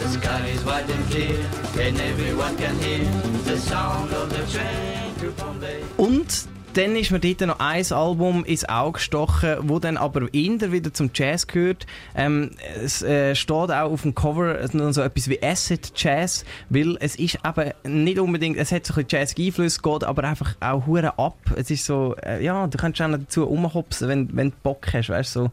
the 0.00 0.08
sky 0.08 0.50
is 0.54 0.64
wide 0.64 0.90
and 0.90 1.10
clear, 1.10 1.38
and 1.86 2.00
everyone 2.00 2.56
can 2.56 2.78
hear 2.80 3.04
the 3.44 3.58
sound 3.58 4.10
of 4.10 4.30
the 4.30 4.42
train 4.50 5.14
to 5.20 5.30
Bombay. 5.42 5.82
Und 5.98 6.48
dann 6.76 6.96
ist 6.96 7.10
mir 7.10 7.20
dort 7.20 7.40
noch 7.42 7.60
ein 7.60 7.92
Album 7.92 8.44
ins 8.44 8.68
Auge 8.68 8.94
gestochen, 8.94 9.56
wo 9.62 9.78
dann 9.78 9.96
aber 9.96 10.32
eher 10.34 10.72
wieder 10.72 10.92
zum 10.92 11.10
Jazz 11.14 11.46
gehört. 11.46 11.86
Ähm, 12.14 12.50
es 12.82 13.02
äh, 13.02 13.34
steht 13.34 13.54
auch 13.54 13.92
auf 13.92 14.02
dem 14.02 14.14
Cover 14.14 14.58
noch 14.72 14.92
so 14.92 15.02
etwas 15.02 15.28
wie 15.28 15.42
Acid 15.42 15.92
Jazz, 15.94 16.44
weil 16.68 16.96
es 17.00 17.16
ist 17.16 17.38
eben 17.44 18.04
nicht 18.04 18.18
unbedingt, 18.18 18.56
es 18.56 18.72
hat 18.72 18.86
so 18.86 18.94
ein 18.94 19.04
bisschen 19.04 19.20
jazzige 19.20 19.46
Einfluss, 19.46 19.80
geht 19.80 20.04
aber 20.04 20.24
einfach 20.24 20.56
auch 20.60 20.86
hure 20.86 21.18
ab. 21.18 21.38
Es 21.56 21.70
ist 21.70 21.84
so, 21.84 22.16
äh, 22.24 22.44
ja, 22.44 22.66
du 22.66 22.76
kannst 22.76 23.00
auch 23.00 23.08
noch 23.08 23.18
dazu 23.18 23.44
rumhopsen, 23.44 24.08
wenn, 24.08 24.36
wenn 24.36 24.50
du 24.50 24.56
Bock 24.62 24.92
hast, 24.92 25.08
weißt 25.08 25.36
du, 25.36 25.40
so. 25.40 25.50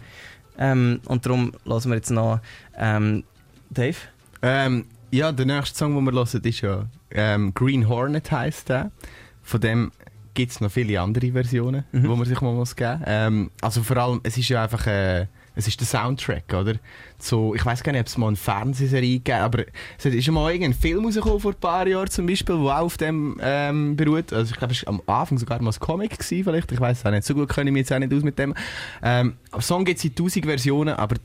Ähm, 0.58 1.02
und 1.06 1.26
darum 1.26 1.54
lassen 1.66 1.90
wir 1.90 1.96
jetzt 1.96 2.12
noch 2.12 2.40
ähm, 2.78 3.24
Dave. 3.70 3.98
Ähm, 4.42 4.86
ja, 5.12 5.32
der 5.32 5.46
nächste 5.46 5.78
Song, 5.78 5.96
den 5.96 6.04
wir 6.06 6.14
hören, 6.14 6.42
ist 6.44 6.62
ja 6.62 6.86
ähm, 7.12 7.54
Green 7.54 7.88
Hornet 7.88 8.32
heisst 8.32 8.70
der. 8.70 8.92
Von 9.44 9.60
dem 9.60 9.92
gibt 10.34 10.52
es 10.52 10.62
noch 10.62 10.72
viele 10.72 11.00
andere 11.02 11.32
Versionen, 11.32 11.84
Mhm. 11.92 12.08
wo 12.08 12.16
man 12.16 12.26
sich 12.28 12.40
mal 12.42 12.54
muss 12.54 12.76
geben 12.76 13.02
ähm, 13.06 13.52
Also 13.62 13.84
vor 13.84 13.98
allem, 13.98 14.20
es 14.24 14.38
ist 14.38 14.50
ja 14.50 14.64
einfach 14.64 14.86
äh, 14.88 15.28
es 15.54 15.68
ist 15.68 15.80
der 15.82 15.86
Soundtrack, 15.88 16.54
oder? 16.54 16.76
So, 17.20 17.54
ich 17.54 17.66
weiß 17.66 17.84
gar 17.84 17.92
nicht, 17.92 18.00
ob 18.02 18.08
es 18.08 18.18
mal 18.18 18.28
eine 18.28 18.38
Fernsehserie 18.38 19.18
gegeben 19.20 19.40
aber 19.42 19.64
es 19.98 20.06
ist 20.06 20.24
schon 20.24 20.34
mal 20.34 20.50
irgendein 20.50 20.74
Film 20.74 21.04
rausgekommen 21.06 21.40
vor 21.42 21.52
ein 21.52 21.60
paar 21.60 21.86
Jahren 21.88 22.10
zum 22.10 22.26
Beispiel, 22.26 22.56
der 22.56 22.64
auch 22.66 22.80
auf 22.86 22.98
dem 22.98 23.38
ähm, 23.44 23.96
beruht. 23.98 24.32
Also 24.32 24.54
ich 24.54 24.58
glaube, 24.58 24.74
es 24.74 24.86
war 24.86 24.94
am 24.94 25.02
Anfang 25.08 25.38
sogar 25.38 25.62
mal 25.62 25.72
ein 25.72 25.80
Comic 25.80 26.18
gewesen, 26.18 26.44
vielleicht. 26.46 26.72
Ich 26.72 26.80
weiß 26.80 27.06
auch 27.06 27.12
nicht, 27.12 27.26
so 27.26 27.34
gut 27.36 27.50
kenne 27.50 27.70
ich 27.70 27.74
mich 27.74 27.82
jetzt 27.82 27.92
auch 27.94 28.00
nicht 28.00 28.14
aus 28.14 28.24
mit 28.24 28.40
dem. 28.40 28.54
Ähm, 29.04 29.34
Song 29.60 29.84
gibt 29.84 30.00
es 30.00 30.06
in 30.06 30.16
tausend 30.16 30.46
Versionen, 30.46 30.96
aber 30.96 31.18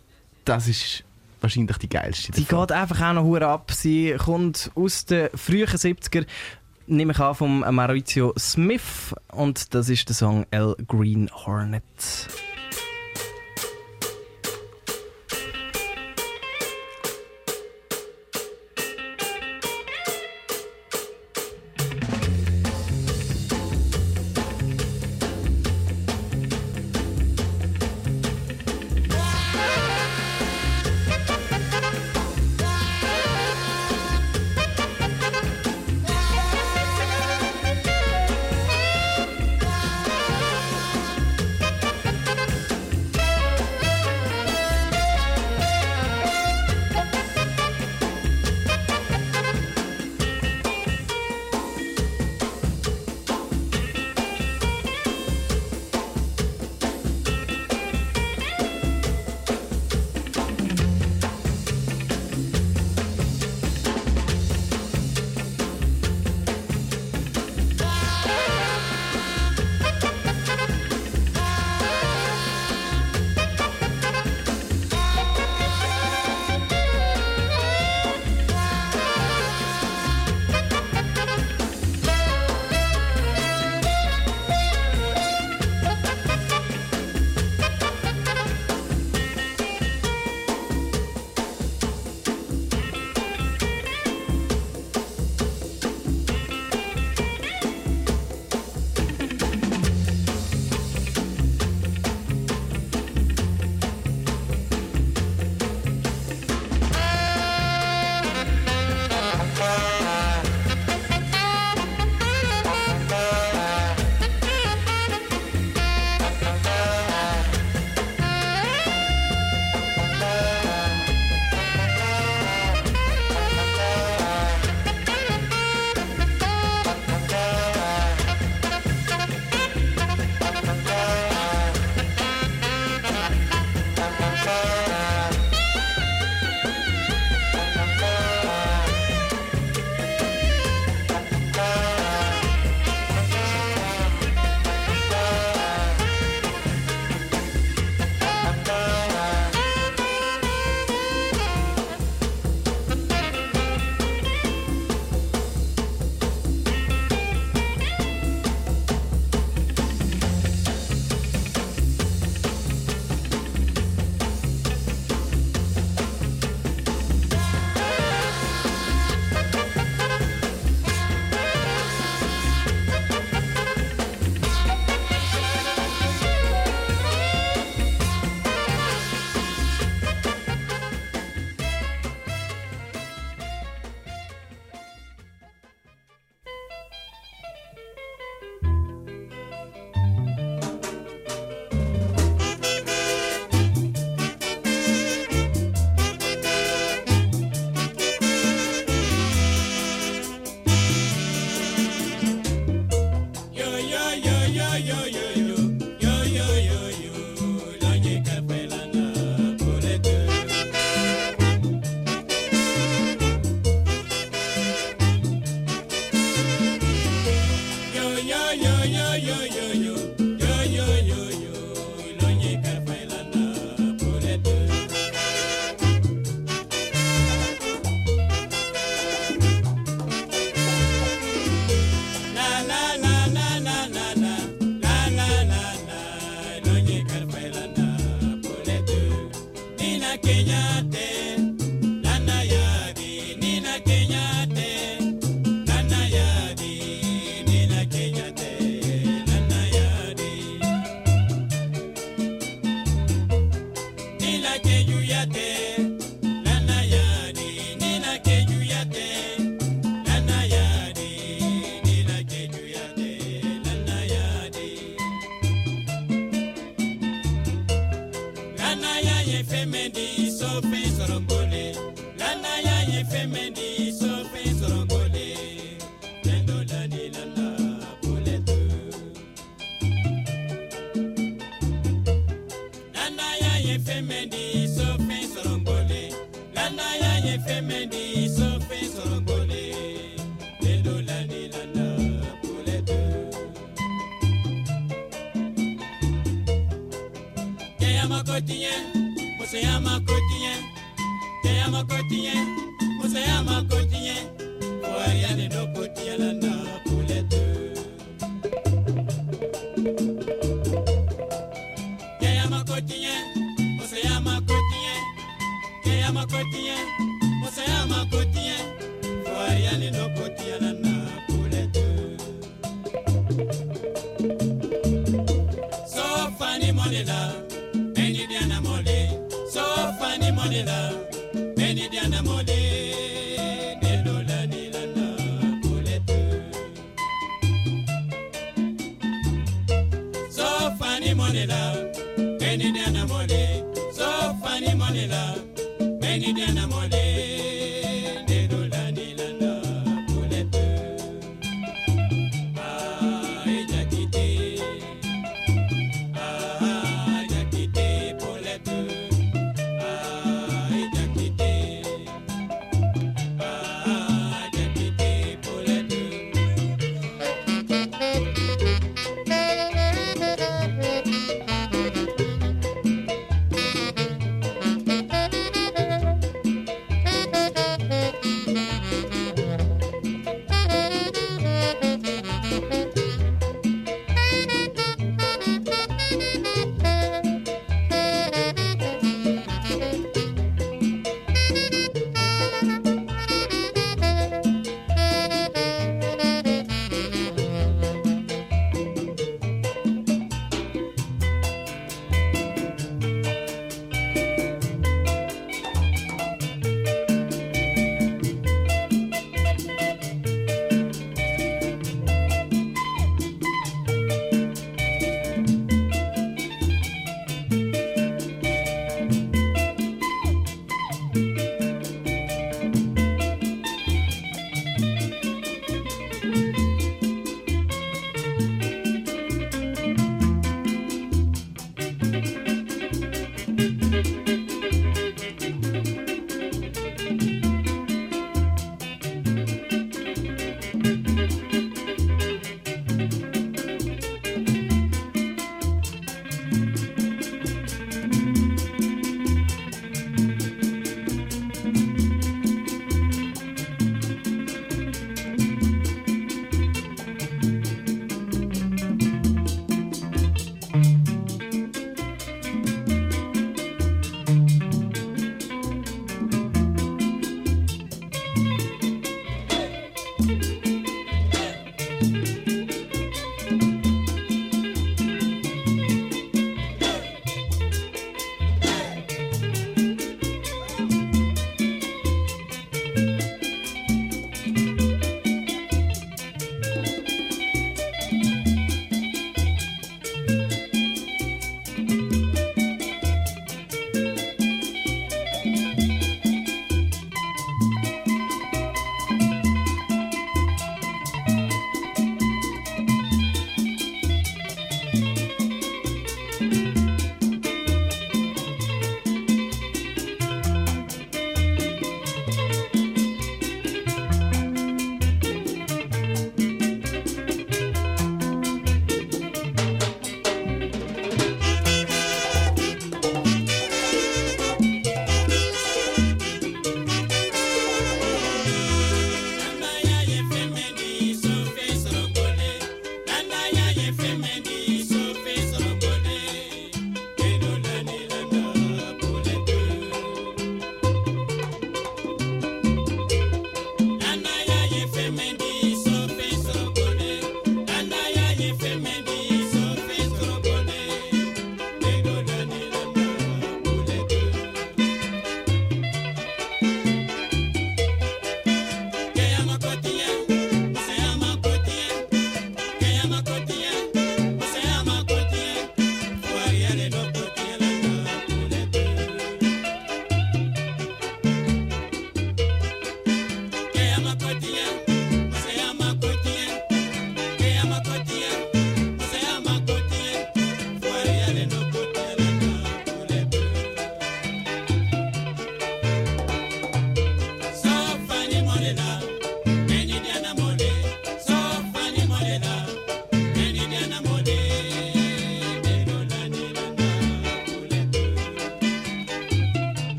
das 0.45 0.67
ist 0.67 1.05
wahrscheinlich 1.41 1.77
die 1.79 1.89
geilste. 1.89 2.33
Sie 2.35 2.45
davon. 2.45 2.67
geht 2.67 2.73
einfach 2.77 3.01
auch 3.09 3.13
noch 3.13 3.41
ab. 3.43 3.71
Sie 3.71 4.15
kommt 4.19 4.73
aus 4.75 5.05
den 5.07 5.29
frühen 5.35 5.69
70er, 5.69 6.27
nehme 6.87 7.13
ich 7.13 7.19
an, 7.19 7.35
von 7.35 7.61
Maurizio 7.75 8.33
Smith. 8.39 9.15
Und 9.33 9.75
das 9.75 9.89
ist 9.89 10.09
der 10.09 10.17
Song 10.17 10.47
El 10.51 10.75
Green 10.87 11.31
Hornet. 11.33 11.83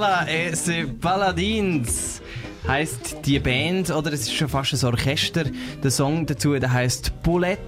Pala 0.00 0.26
es 0.26 0.70
Paladins 0.98 2.22
heißt 2.66 3.18
die 3.26 3.38
Band 3.38 3.90
oder 3.90 4.10
es 4.14 4.22
ist 4.22 4.34
schon 4.34 4.48
fast 4.48 4.72
ein 4.72 4.90
Orchester. 4.90 5.44
Der 5.82 5.90
Song 5.90 6.24
dazu 6.24 6.58
der 6.58 6.72
heißt 6.72 7.22
Bullet 7.22 7.58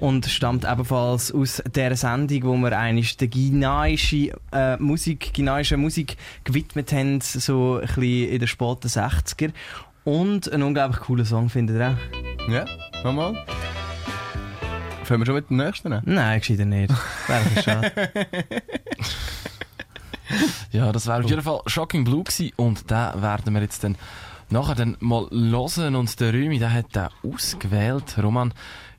und 0.00 0.24
stammt 0.24 0.64
ebenfalls 0.64 1.30
aus 1.30 1.62
der 1.74 1.94
Sendung, 1.94 2.42
wo 2.44 2.56
wir 2.56 2.72
eigentlich 2.72 3.18
der 3.18 3.28
guineaischen 3.28 4.30
äh, 4.50 4.78
Musik, 4.78 5.34
guineaischen 5.34 5.78
Musik 5.78 6.16
gewidmet 6.44 6.90
haben, 6.90 7.20
so 7.20 7.74
ein 7.74 7.86
bisschen 7.86 8.30
in 8.30 8.38
den 8.38 8.48
späten 8.48 8.88
60er. 8.88 9.50
Und 10.04 10.50
ein 10.50 10.62
unglaublich 10.62 11.00
cooler 11.00 11.26
Song, 11.26 11.50
findet 11.50 11.76
ihr 11.76 11.90
auch? 11.90 12.50
Ja, 12.50 12.64
nochmal. 13.04 13.44
Fangen 15.04 15.20
wir 15.20 15.26
schon 15.26 15.34
mit 15.34 15.50
dem 15.50 15.58
nächsten 15.58 15.92
an? 15.92 16.02
Nein, 16.06 16.38
gescheiter 16.40 16.64
nicht. 16.64 16.94
Wäre 17.26 17.62
schade. 17.62 17.92
Ja, 20.78 20.92
das 20.92 21.06
wäre 21.06 21.24
auf 21.24 21.28
jeden 21.28 21.42
Fall 21.42 21.60
Shocking 21.66 22.04
Blue 22.04 22.22
gewesen 22.22 22.52
und 22.56 22.90
da 22.90 23.20
werden 23.20 23.52
wir 23.52 23.60
jetzt 23.60 23.82
dann 23.82 23.96
nachher 24.50 24.74
dann 24.74 24.96
mal 25.00 25.26
hören 25.30 25.96
und 25.96 26.20
der 26.20 26.32
Rümi, 26.32 26.58
der 26.58 26.72
hat 26.72 26.94
den 26.94 27.08
ausgewählt. 27.22 28.16
Roman, 28.22 28.54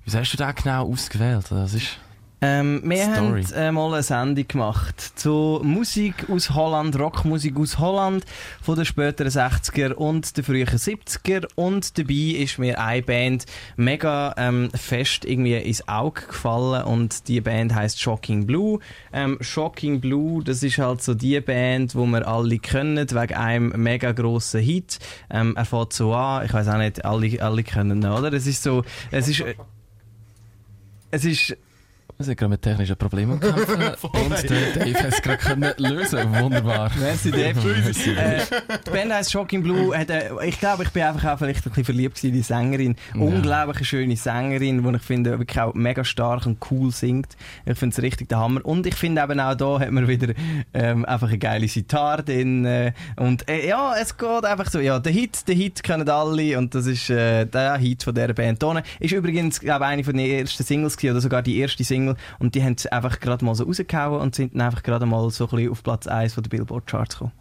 wie 0.06 0.12
hast 0.12 0.34
du 0.34 0.38
den 0.38 0.56
genau 0.56 0.92
ausgewählt? 0.92 1.46
Das 1.50 1.74
ist... 1.74 1.98
Ähm, 2.42 2.82
wir 2.86 3.04
Story. 3.04 3.44
haben 3.44 3.54
äh, 3.54 3.72
mal 3.72 3.94
eine 3.94 4.04
Sendung 4.04 4.48
gemacht 4.48 5.02
zu 5.16 5.60
Musik 5.62 6.30
aus 6.30 6.52
Holland, 6.52 6.98
Rockmusik 6.98 7.58
aus 7.58 7.80
Holland 7.80 8.26
von 8.62 8.78
den 8.78 8.86
späteren 8.86 9.30
60er 9.30 9.92
und 9.92 10.38
den 10.38 10.46
frühen 10.46 10.68
70er 10.68 11.48
und 11.56 11.98
dabei 11.98 12.42
ist 12.42 12.58
mir 12.58 12.80
eine 12.80 13.02
Band 13.02 13.46
mega 13.76 14.34
ähm, 14.38 14.70
fest 14.74 15.26
irgendwie 15.26 15.58
ins 15.58 15.86
Auge 15.90 16.22
gefallen 16.28 16.84
und 16.84 17.28
die 17.28 17.42
Band 17.42 17.76
heißt 17.76 18.00
Shocking 18.00 18.46
Blue. 18.46 18.80
Ähm, 19.12 19.38
Shocking 19.42 20.00
Blue, 20.00 20.42
das 20.42 20.64
ist 20.64 20.78
halt 20.78 21.04
so 21.04 21.16
die 21.16 21.42
Band, 21.42 21.94
wo 21.94 22.06
wir 22.06 22.26
alle 22.26 22.58
kennen 22.60 23.10
wegen 23.10 23.34
einem 23.34 23.74
mega 23.76 24.14
grossen 24.14 24.62
Hit. 24.62 25.00
Ähm, 25.30 25.58
er 25.58 25.66
fährt 25.66 25.92
so 25.92 26.14
an, 26.14 26.46
ich 26.46 26.54
weiß 26.54 26.70
auch 26.70 26.78
nicht, 26.78 27.04
alle, 27.04 27.42
alle 27.42 27.64
kennen 27.64 28.02
ihn, 28.02 28.10
oder? 28.10 28.32
Es 28.32 28.48
ist 28.48 28.64
so, 28.64 28.86
es 29.12 29.28
ist, 29.28 29.42
äh, 29.42 29.56
es 31.12 31.26
ist 31.26 31.58
Wir 32.20 32.26
sind 32.26 32.38
gerade 32.38 32.50
mit 32.50 32.62
technischen 32.62 32.98
Problemen 32.98 33.40
kämpfen 33.40 33.82
und 33.82 34.50
der 34.50 34.74
Dave 34.74 35.00
hat 35.00 35.14
es 35.14 35.22
gerade 35.22 35.38
können 35.38 35.74
lösen. 35.78 36.20
Wunderbar. 36.38 36.92
Merci, 37.00 37.32
Dave. 37.32 37.58
äh, 37.62 38.42
die 38.86 38.92
Band 38.92 39.14
heisst 39.14 39.32
Shocking 39.32 39.64
Blue. 39.64 39.98
Hat, 39.98 40.10
äh, 40.10 40.30
ich 40.46 40.60
glaube, 40.60 40.84
ich 40.84 40.90
bin 40.90 41.04
einfach 41.04 41.32
auch 41.32 41.38
vielleicht 41.40 41.66
ein 41.66 41.70
bisschen 41.70 41.86
verliebt 41.86 42.22
in 42.26 42.34
die 42.34 42.42
Sängerin. 42.42 42.98
Ja. 43.16 43.22
Unglaublich 43.22 43.78
eine 43.78 43.86
schöne 43.86 44.18
Sängerin, 44.18 44.84
die 44.84 44.96
ich 44.98 45.02
finde 45.02 45.40
wirklich 45.40 45.62
auch 45.62 45.74
mega 45.76 46.04
stark 46.04 46.46
und 46.46 46.58
cool 46.70 46.92
singt. 46.92 47.38
Ich 47.66 47.80
finde 47.80 47.94
es 47.94 48.02
richtig 48.04 48.28
der 48.28 48.40
Hammer. 48.40 48.66
Und 48.66 48.86
ich 48.86 48.96
finde 48.96 49.22
eben 49.22 49.40
auch 49.40 49.56
da 49.56 49.80
hat 49.80 49.92
man 49.92 50.10
wieder 50.10 50.34
ähm, 50.74 51.06
einfach 51.06 51.30
eine 51.30 51.38
geile 51.38 51.70
Sitar 51.70 52.22
drin. 52.22 52.66
Äh, 52.66 52.92
und 53.16 53.48
äh, 53.48 53.66
ja, 53.66 53.96
es 53.98 54.18
geht 54.18 54.44
einfach 54.44 54.70
so. 54.70 54.82
Ja, 54.82 55.00
der 55.00 55.14
Hit, 55.14 55.48
der 55.48 55.56
Hit 55.56 55.84
kennen 55.84 56.10
alle 56.10 56.58
und 56.58 56.76
das 56.76 56.86
ist 56.86 57.10
äh, 57.10 57.46
der 57.46 57.78
Hit 57.78 58.04
von 58.04 58.14
dieser 58.14 58.34
Band. 58.34 58.60
Tone 58.60 58.84
ist 59.00 59.14
übrigens, 59.14 59.62
glaube 59.62 59.86
ich, 59.86 59.90
eine 59.90 60.04
von 60.04 60.18
den 60.18 60.30
ersten 60.30 60.66
Singles 60.66 60.98
gewesen, 60.98 61.14
oder 61.14 61.22
sogar 61.22 61.42
die 61.44 61.58
erste 61.60 61.86
Single. 61.86 62.09
Und 62.40 62.56
die 62.56 62.64
haben 62.64 62.76
es 62.78 62.86
einfach 62.88 63.20
gerade 63.20 63.44
mal 63.46 63.56
so 63.56 63.64
rausgehauen 63.66 64.22
und 64.22 64.36
sind 64.36 64.54
dann 64.54 64.62
einfach 64.62 64.84
gerade 64.84 65.06
mal 65.06 65.30
so 65.30 65.46
ein 65.46 65.50
bisschen 65.50 65.72
auf 65.72 65.84
Platz 65.84 66.08
1 66.08 66.34
von 66.34 66.44
der 66.44 66.50
Billboard 66.50 66.88
Charts 66.88 67.16
gekommen. 67.16 67.39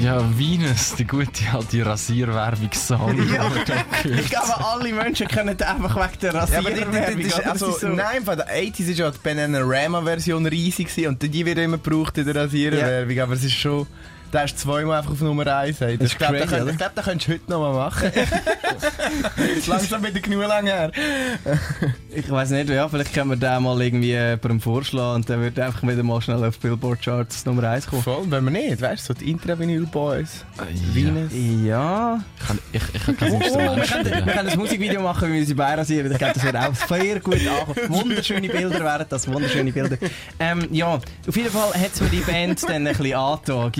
Ja, 0.00 0.18
Venus, 0.38 0.94
die 0.96 1.06
gute 1.06 1.44
alte 1.52 1.84
Rasierwerbung-Song. 1.84 3.16
Ja, 3.32 3.50
ich 4.04 4.30
glaube, 4.30 4.64
alle 4.64 4.92
Menschen 4.92 5.28
können 5.28 5.56
den 5.56 5.66
einfach 5.66 5.94
wegen 5.96 6.20
der 6.22 6.32
Ja, 6.32 6.40
aber 6.42 6.70
die, 6.70 6.80
Rasierwerbung. 6.80 7.16
die, 7.18 7.22
die, 7.24 7.28
das 7.28 7.38
ist, 7.38 7.38
oder? 7.40 7.50
also, 7.52 7.70
so- 7.72 7.88
Nein, 7.88 8.24
von 8.24 8.36
der 8.36 8.48
80s 8.48 8.88
ist 8.88 8.98
ja 8.98 9.10
die 9.10 9.18
Bananarama-Version 9.22 10.46
riesig 10.46 11.06
und 11.06 11.22
die 11.22 11.44
wird 11.46 11.58
immer 11.58 11.76
gebraucht 11.78 12.16
in 12.18 12.24
der 12.24 12.34
Rasierwerbung, 12.36 13.18
aber 13.20 13.34
es 13.34 13.44
ist 13.44 13.54
schon... 13.54 13.86
Hast 14.32 14.54
du 14.54 14.58
zweimal 14.58 14.98
einfach 14.98 15.12
auf 15.12 15.20
Nummer 15.20 15.46
1. 15.46 15.80
Hey. 15.80 15.98
Ich 16.00 16.16
glaube, 16.16 16.38
könnt- 16.40 16.62
oder? 16.62 16.72
glaub, 16.72 16.94
könntest 17.04 17.28
du 17.28 17.32
heute 17.32 17.50
noch 17.50 17.60
mal 17.60 17.72
machen. 17.74 18.10
ist 19.56 19.66
langsam 19.66 20.04
wieder 20.04 20.20
genug 20.20 20.46
lang 20.46 20.66
her. 20.66 20.90
Ich 22.12 22.28
weiß 22.28 22.50
nicht, 22.50 22.68
ja, 22.70 22.88
vielleicht 22.88 23.14
können 23.14 23.30
wir 23.30 23.36
den 23.36 23.62
mal 23.62 23.80
irgendwie 23.80 24.08
jemandem 24.08 24.60
vorschlagen 24.60 25.14
und 25.16 25.30
dann 25.30 25.40
wird 25.42 25.56
er 25.58 25.66
einfach 25.66 25.84
wieder 25.84 26.02
mal 26.02 26.20
schnell 26.20 26.42
auf 26.44 26.58
Billboard 26.58 27.00
Charts 27.02 27.46
Nummer 27.46 27.62
1 27.70 27.86
kommen. 27.86 28.02
Voll, 28.02 28.24
wenn 28.28 28.42
wir 28.44 28.50
nicht, 28.50 28.82
weißt 28.82 29.08
du, 29.08 29.14
so 29.14 29.20
die 29.20 29.30
Intravinyl 29.30 29.86
Boys. 29.86 30.44
Venus. 30.92 31.30
Ja. 31.64 32.20
Ich 32.40 32.46
kann, 32.48 32.58
ich, 32.72 32.82
ich 32.94 33.04
kann 33.04 33.16
kein 33.16 33.32
Oh, 33.32 33.38
wir, 33.76 33.84
können, 33.84 34.26
wir 34.26 34.32
können 34.32 34.48
ein 34.48 34.58
Musikvideo 34.58 35.00
machen, 35.00 35.28
wie 35.28 35.34
wir 35.34 35.40
unsere 35.40 35.56
Beine 35.56 35.78
rasieren. 35.82 36.10
Ich 36.10 36.18
glaube, 36.18 36.34
das 36.34 36.42
wird 36.42 36.56
auch 36.56 36.74
sehr 36.74 37.20
gut 37.20 37.38
ankommen. 37.46 37.88
Wunderschöne 37.88 38.48
Bilder 38.48 38.80
wären 38.80 39.06
das, 39.08 39.28
wunderschöne 39.28 39.70
Bilder. 39.72 39.96
Ähm, 40.40 40.66
ja, 40.72 40.94
auf 41.28 41.36
jeden 41.36 41.50
Fall 41.50 41.72
hat 41.74 41.92
es 41.94 42.00
mir 42.00 42.08
die 42.08 42.20
Band 42.20 42.60
dann 42.68 42.88
ein 42.88 42.96
bisschen 42.96 43.14
angetan. 43.14 43.70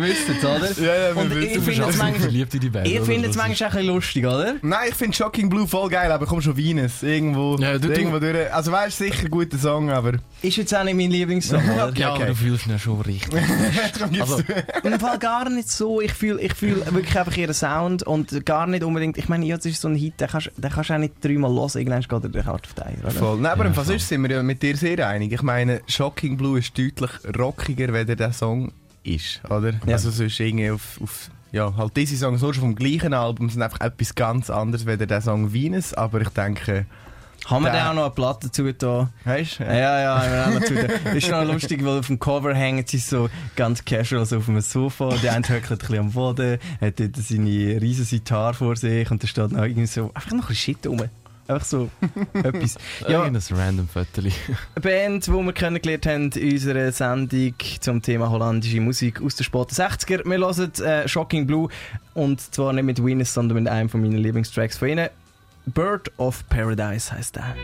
Wisst 0.00 0.28
es, 0.28 0.44
oder? 0.44 0.70
Ja, 0.86 1.08
ja, 1.08 1.14
wir 1.14 1.22
Und 1.22 1.30
wissen, 1.30 1.42
ich 1.42 1.52
du 1.52 1.60
bist 1.60 1.64
finde 1.78 1.90
es 1.90 1.96
manchmal... 1.98 2.20
verliebt 2.20 2.54
in 2.54 2.60
die 2.60 2.70
Band. 2.70 2.88
Ihr 2.88 2.96
oder? 3.02 3.06
findet 3.10 3.30
es 3.30 3.36
Das 3.36 3.46
manchmal 3.48 3.68
auch 3.68 3.72
ein 3.74 3.78
bisschen 3.80 3.94
lustig, 3.94 4.26
oder? 4.26 4.54
Nein, 4.62 4.80
ich 4.88 4.94
finde 4.94 5.16
Shocking 5.16 5.48
Blue 5.48 5.66
voll 5.68 5.88
geil, 5.90 6.10
aber 6.12 6.26
komm 6.26 6.40
schon 6.40 6.56
Venus. 6.56 7.02
Irgendwo, 7.02 7.56
Ja, 7.58 7.72
du- 7.78 7.88
du- 7.88 7.92
irgendwo 7.92 8.18
durch. 8.18 8.52
Also 8.52 8.72
weißt 8.72 8.98
sicher 8.98 9.24
ein 9.24 9.30
guter 9.30 9.58
Song, 9.58 9.90
aber... 9.90 10.12
Ist 10.42 10.56
jetzt 10.56 10.74
auch 10.74 10.84
nicht 10.84 10.94
mein 10.96 11.10
Lieblingssong, 11.10 11.62
oder? 11.74 11.92
Ja, 11.96 12.14
aber 12.14 12.26
du 12.26 12.34
fühlst 12.34 12.66
ihn 12.66 12.78
schon 12.78 13.00
richtig. 13.02 13.30
Also, 14.20 14.42
Im 14.82 14.98
Fall 15.00 15.18
gar 15.18 15.48
nicht 15.48 15.68
so. 15.70 16.00
Ich 16.00 16.12
fühle 16.12 16.40
ich 16.40 16.54
fühl 16.54 16.76
wirklich 16.90 17.18
einfach 17.18 17.36
ihren 17.36 17.54
Sound 17.54 18.02
und 18.02 18.44
gar 18.46 18.66
nicht 18.66 18.82
unbedingt. 18.82 19.18
Ich 19.18 19.28
meine, 19.28 19.44
ja, 19.46 19.56
das 19.56 19.66
ist 19.66 19.80
so 19.80 19.88
ein 19.88 19.94
Hit, 19.94 20.20
den 20.20 20.28
kannst, 20.28 20.50
den 20.56 20.70
kannst 20.70 20.90
du 20.90 20.94
auch 20.94 20.98
nicht 20.98 21.14
dreimal 21.22 21.50
hören. 21.52 21.70
Irgendwann 21.74 22.00
geht 22.00 22.12
er 22.12 22.28
der 22.28 22.42
Karte 22.42 22.68
auf 22.68 22.74
die 22.74 22.82
Eier, 22.82 22.94
oder? 23.02 23.10
Voll. 23.10 23.36
Nein, 23.38 23.52
aber 23.52 23.64
Ja, 23.64 23.68
im 23.68 23.74
Fall 23.74 23.84
sonst 23.84 24.08
sind 24.08 24.22
wir 24.22 24.30
ja 24.30 24.42
mit 24.42 24.62
dir 24.62 24.76
sehr 24.76 25.06
einig. 25.06 25.32
Ich 25.32 25.42
meine, 25.42 25.80
Shocking 25.86 26.36
Blue 26.36 26.58
ist 26.58 26.76
deutlich 26.78 27.10
rockiger, 27.38 27.92
wenn 27.92 28.06
der 28.06 28.32
Song 28.32 28.72
ist, 29.02 29.40
oder? 29.48 29.72
Ja. 29.86 29.94
Also 29.94 30.10
sonst 30.10 30.38
irgendwie 30.40 30.70
auf, 30.70 31.00
auf 31.02 31.30
ja, 31.52 31.74
halt 31.76 31.96
diese 31.96 32.16
Songs 32.16 32.40
schon 32.40 32.54
vom 32.54 32.74
gleichen 32.76 33.12
Album 33.12 33.50
sind 33.50 33.62
einfach 33.62 33.80
etwas 33.80 34.14
ganz 34.14 34.50
anderes, 34.50 34.86
als 34.86 35.06
der 35.06 35.20
Song 35.20 35.52
Venus, 35.52 35.92
aber 35.94 36.20
ich 36.20 36.28
denke, 36.28 36.86
Haben 37.46 37.64
wir 37.64 37.72
da 37.72 37.90
auch 37.90 37.94
noch 37.94 38.04
eine 38.04 38.14
Platte 38.14 38.46
dazu 38.46 38.62
getan? 38.64 39.08
weißt 39.24 39.60
du? 39.60 39.64
Ja, 39.64 40.00
ja, 40.00 40.22
haben 40.22 40.32
wir 40.32 40.46
auch 40.46 40.50
noch 40.54 40.60
dazu. 40.60 41.16
Ist 41.16 41.30
noch 41.30 41.44
lustig, 41.44 41.84
weil 41.84 41.98
auf 41.98 42.06
dem 42.06 42.20
Cover 42.20 42.54
hängen 42.54 42.84
sie 42.86 42.98
so 42.98 43.28
ganz 43.56 43.84
casual 43.84 44.24
so 44.26 44.36
auf 44.36 44.48
einem 44.48 44.60
Sofa. 44.60 45.08
Der 45.22 45.32
eine 45.32 45.48
höckelt 45.48 45.70
ein 45.70 45.78
bisschen 45.78 45.98
am 45.98 46.12
Boden, 46.12 46.58
hat 46.80 47.00
dort 47.00 47.16
seine 47.16 47.48
riesen 47.80 48.04
Sitar 48.04 48.54
vor 48.54 48.76
sich 48.76 49.10
und 49.10 49.22
da 49.22 49.26
steht 49.26 49.50
noch 49.50 49.64
irgendwie 49.64 49.86
so, 49.86 50.12
einfach 50.14 50.30
noch 50.30 50.44
ein 50.44 50.48
bisschen 50.48 50.76
Shit 50.76 50.86
rum. 50.86 51.02
Einfach 51.50 51.66
so 51.66 51.90
etwas. 52.32 52.76
Ja, 53.08 53.24
Irgendein 53.24 53.56
random 53.56 53.88
Viertel. 53.88 54.26
Eine 54.26 54.34
Band, 54.82 55.26
die 55.26 55.32
wir 55.32 55.52
kennengelernt 55.52 56.06
haben 56.06 56.30
in 56.30 56.52
unserer 56.52 56.92
Sendung 56.92 57.54
zum 57.80 58.02
Thema 58.02 58.30
holländische 58.30 58.80
Musik 58.80 59.20
aus 59.20 59.34
den 59.34 59.44
späten 59.44 59.74
60er. 59.74 60.24
Wir 60.24 60.38
hören 60.38 60.72
äh, 60.84 61.08
Shocking 61.08 61.48
Blue 61.48 61.68
und 62.14 62.40
zwar 62.40 62.72
nicht 62.72 62.84
mit 62.84 63.04
Venus, 63.04 63.34
sondern 63.34 63.64
mit 63.64 63.68
einem 63.72 63.88
von 63.88 64.00
meinen 64.00 64.18
Lieblingstracks 64.18 64.78
von 64.78 64.88
ihnen. 64.88 65.08
Bird 65.66 66.12
of 66.18 66.48
Paradise 66.48 67.12
heißt 67.12 67.36
der. 67.36 67.56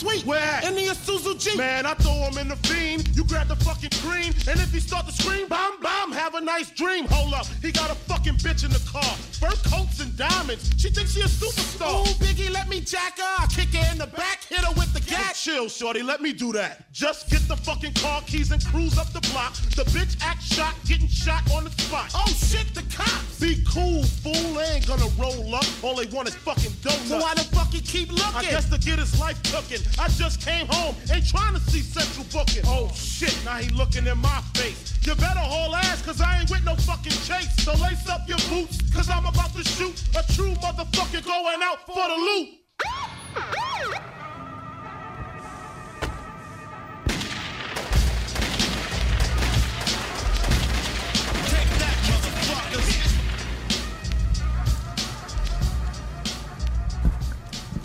Sweet? 0.00 0.24
Where? 0.24 0.60
In 0.64 0.74
the 0.74 0.86
Isuzu 0.92 1.38
Jeep. 1.38 1.58
Man, 1.58 1.84
I 1.84 1.94
throw 1.94 2.14
him 2.28 2.38
in 2.38 2.48
the 2.48 2.56
fiend. 2.68 3.08
You 3.14 3.24
grab 3.24 3.48
the 3.48 3.56
fucking 3.56 3.92
green, 4.00 4.32
and 4.48 4.56
if 4.60 4.72
he 4.72 4.80
start 4.80 5.06
to 5.06 5.12
scream, 5.12 5.46
bomb, 5.48 5.80
bomb, 5.80 6.12
have 6.12 6.34
a 6.34 6.40
nice 6.40 6.70
dream. 6.70 7.04
Hold 7.10 7.34
up, 7.34 7.46
he 7.62 7.70
got 7.70 7.90
a 7.90 7.94
fucking 7.94 8.36
bitch 8.40 8.64
in 8.64 8.70
the 8.70 8.82
car. 8.90 9.12
Fur 9.40 9.54
coats 9.68 10.00
and 10.00 10.16
diamonds. 10.16 10.72
She 10.78 10.88
thinks 10.90 11.12
she 11.12 11.20
a 11.20 11.24
superstar. 11.24 12.00
Ooh, 12.00 12.14
Biggie, 12.24 12.50
let 12.50 12.68
me 12.68 12.80
jack 12.80 13.18
her. 13.18 13.34
I 13.44 13.46
kick 13.46 13.74
her 13.74 13.92
in 13.92 13.98
the 13.98 14.06
back, 14.06 14.44
hit 14.44 14.60
her 14.60 14.72
with 14.72 14.92
the 14.94 14.99
gat. 15.10 15.34
chill, 15.34 15.68
shorty, 15.68 16.02
let 16.02 16.20
me 16.20 16.32
do 16.32 16.52
that. 16.52 16.92
Just 16.92 17.30
get 17.30 17.46
the 17.48 17.56
fucking 17.56 17.94
car 17.94 18.22
keys 18.22 18.52
and 18.52 18.64
cruise 18.66 18.98
up 18.98 19.12
the 19.12 19.20
block. 19.32 19.54
The 19.76 19.84
bitch 19.90 20.16
act 20.22 20.42
shot, 20.42 20.74
getting 20.86 21.08
shot 21.08 21.42
on 21.52 21.64
the 21.64 21.70
spot. 21.70 22.10
Oh 22.14 22.26
shit, 22.28 22.74
the 22.74 22.82
cops. 22.94 23.40
Be 23.40 23.64
cool, 23.68 24.02
fool. 24.04 24.54
They 24.54 24.76
ain't 24.76 24.86
gonna 24.86 25.08
roll 25.18 25.54
up. 25.54 25.64
All 25.82 25.96
they 25.96 26.06
want 26.06 26.28
is 26.28 26.34
fucking 26.34 26.72
donuts. 26.82 27.08
So 27.08 27.18
why 27.18 27.34
the 27.34 27.44
fuck 27.44 27.72
he 27.72 27.80
keep 27.80 28.10
looking? 28.12 28.36
I 28.36 28.42
guess 28.42 28.68
to 28.70 28.78
get 28.78 28.98
his 28.98 29.18
life 29.18 29.40
cooking. 29.52 29.80
I 29.98 30.08
just 30.08 30.40
came 30.40 30.66
home, 30.68 30.94
ain't 31.12 31.26
trying 31.26 31.54
to 31.54 31.60
see 31.60 31.80
central 31.80 32.26
booking. 32.32 32.62
Oh 32.66 32.90
shit, 32.94 33.36
now 33.44 33.56
he 33.56 33.70
looking 33.70 34.06
in 34.06 34.18
my 34.18 34.40
face. 34.54 34.98
You 35.02 35.14
better 35.14 35.40
haul 35.40 35.74
ass, 35.74 36.02
cause 36.02 36.20
I 36.20 36.40
ain't 36.40 36.50
with 36.50 36.64
no 36.64 36.76
fucking 36.76 37.12
chase. 37.24 37.50
So 37.64 37.72
lace 37.82 38.08
up 38.08 38.28
your 38.28 38.38
boots, 38.50 38.78
cause 38.92 39.08
I'm 39.08 39.24
about 39.24 39.54
to 39.54 39.64
shoot 39.64 39.96
a 40.16 40.22
true 40.32 40.54
motherfucker 40.54 41.24
going 41.24 41.62
out 41.62 41.86
for 41.86 42.06
the 42.06 42.16
loot. 42.16 42.60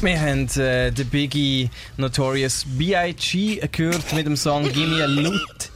Wir 0.05 0.21
haben 0.21 0.47
äh, 0.61 0.91
den 0.91 1.09
Biggie 1.09 1.67
Notorious 1.97 2.63
B.I.G. 2.67 3.67
gehört 3.71 4.13
mit 4.13 4.27
dem 4.27 4.37
Song 4.37 4.71
Gimme 4.71 5.03
a 5.03 5.07
Loot. 5.07 5.71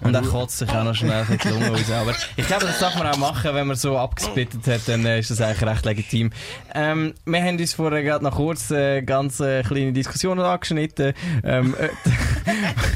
Und 0.00 0.12
er 0.12 0.22
kotzt 0.22 0.58
sich 0.58 0.68
auch 0.70 0.82
noch 0.82 0.96
schnell 0.96 1.24
in 1.30 1.38
die 1.38 1.48
Lunge 1.50 1.68
raus. 1.68 1.90
Aber 1.92 2.16
ich 2.36 2.44
glaube, 2.48 2.66
das 2.66 2.80
darf 2.80 2.96
man 2.96 3.06
auch 3.06 3.16
machen, 3.16 3.54
wenn 3.54 3.68
man 3.68 3.76
so 3.76 3.96
abgespittet 3.96 4.66
hat, 4.66 4.80
dann 4.88 5.06
äh, 5.06 5.20
ist 5.20 5.30
das 5.30 5.40
eigentlich 5.40 5.62
recht 5.62 5.84
legitim. 5.84 6.32
Ähm, 6.74 7.14
wir 7.24 7.44
haben 7.44 7.60
uns 7.60 7.74
vorher 7.74 8.02
gerade 8.02 8.24
noch 8.24 8.34
kurz 8.34 8.72
äh, 8.72 9.00
ganz 9.02 9.38
äh, 9.38 9.62
kleine 9.62 9.92
Diskussionen 9.92 10.40
angeschnitten. 10.40 11.14
Ähm, 11.44 11.76
äh, 11.78 11.90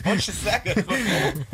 Wolltest 0.09 0.29
du 0.29 0.33
sagen? 0.33 0.85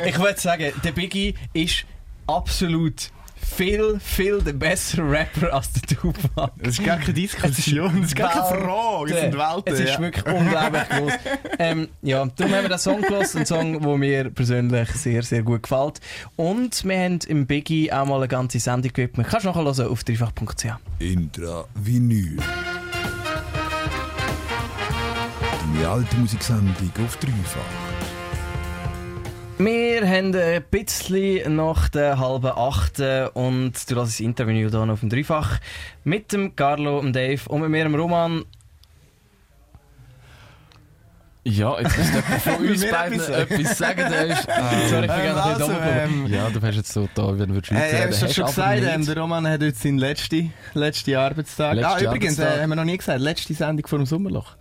ich 0.03 0.17
würde 0.17 0.41
sagen, 0.41 0.73
der 0.83 0.91
Biggie 0.93 1.35
ist 1.53 1.85
absolut 2.25 3.11
viel, 3.45 3.99
viel 3.99 4.41
der 4.41 4.53
bessere 4.53 5.09
Rapper 5.09 5.53
als 5.53 5.71
der 5.71 5.97
Tupac. 5.97 6.51
Das 6.57 6.79
ist 6.79 6.83
gar 6.83 6.97
keine 6.97 7.13
Diskussion, 7.13 8.01
das 8.01 8.11
ist 8.11 8.15
gar 8.15 8.31
keine 8.31 8.61
Frage. 8.61 9.13
Es 9.13 9.21
sind 9.21 9.37
Welten. 9.37 9.73
Es 9.73 9.79
ist 9.79 9.89
ja. 9.89 9.99
wirklich 9.99 10.25
unglaublich 10.25 10.89
groß. 10.89 11.13
ähm, 11.59 11.87
ja, 12.01 12.25
darum 12.25 12.53
haben 12.53 12.63
wir 12.63 12.69
den 12.69 12.77
Song 12.79 13.01
gehört, 13.01 13.35
ein 13.35 13.45
Song, 13.45 13.79
der 13.79 13.97
mir 13.97 14.29
persönlich 14.29 14.89
sehr, 14.91 15.23
sehr 15.23 15.43
gut 15.43 15.63
gefällt. 15.63 15.99
Und 16.35 16.83
wir 16.83 16.97
haben 16.97 17.19
im 17.27 17.45
Biggie 17.45 17.91
auch 17.91 18.05
mal 18.05 18.17
eine 18.17 18.27
ganze 18.27 18.59
Sendung 18.59 18.91
gewidmet. 18.91 19.27
Kannst 19.29 19.45
du 19.45 19.51
nachher 19.51 19.89
auf 19.89 20.03
dreifach.ch. 20.03 20.65
Intra 20.99 21.65
Vinyl. 21.75 22.37
Deine 25.73 25.89
alte 25.89 26.15
Musiksendung 26.17 26.91
auf 27.03 27.17
dreifach. 27.17 27.94
Wir 29.57 30.05
haben 30.07 30.35
ein 30.35 30.63
bisschen 30.69 31.55
nach 31.55 31.87
der 31.87 32.19
halben 32.19 32.47
Achten 32.53 33.27
und 33.29 33.71
du 33.89 33.95
lässt 33.95 34.13
das 34.13 34.19
Interview 34.19 34.69
hier 34.69 34.79
auf 34.79 34.99
dem 34.99 35.09
Dreifach 35.09 35.59
mit 36.03 36.33
dem 36.33 36.55
Carlo, 36.57 36.99
dem 36.99 37.13
Dave 37.13 37.41
und 37.47 37.61
mit 37.61 37.69
mir, 37.69 37.83
dem 37.83 37.95
Roman. 37.95 38.43
Ja, 41.45 41.79
jetzt 41.79 41.95
muss 41.97 42.07
jemand 42.09 42.41
von 42.41 42.55
uns 42.69 42.89
beiden 42.89 43.19
etwas 43.19 43.29
etwas 43.51 43.77
sagen. 43.77 44.11
Der 44.11 44.25
ist, 44.25 44.43
Sorry, 44.89 45.05
ich 45.05 45.11
bin 45.11 45.19
Ähm, 45.21 45.35
gerade 45.35 45.43
ein 45.43 45.57
bisschen 45.57 45.71
also, 45.71 45.71
ähm, 45.79 46.27
ja, 46.27 46.49
du 46.49 46.61
wärst 46.61 46.77
jetzt 46.77 46.91
so 46.91 47.07
da, 47.13 47.37
wenn 47.39 47.53
wir 47.53 47.63
Schweizer 47.63 47.85
Äh, 47.85 47.95
reden. 47.95 48.07
hast 48.11 48.21
du 48.21 48.25
Hast 48.25 48.35
schon 48.35 48.45
gesagt, 48.47 48.81
ähm, 48.83 49.05
der 49.05 49.17
Roman 49.17 49.47
hat 49.47 49.61
heute 49.61 49.71
seinen 49.77 49.99
letzten, 49.99 50.51
letzten 50.73 51.15
Arbeitstag. 51.15 51.75
Letzte 51.75 51.89
ah, 51.89 52.01
übrigens, 52.01 52.39
äh, 52.39 52.41
Arbeitstag. 52.41 52.61
haben 52.63 52.69
wir 52.69 52.75
noch 52.75 52.83
nie 52.83 52.97
gesagt, 52.97 53.19
letzte 53.21 53.53
Sendung 53.53 53.87
vor 53.87 53.99
dem 53.99 54.05
Sommerloch. 54.07 54.55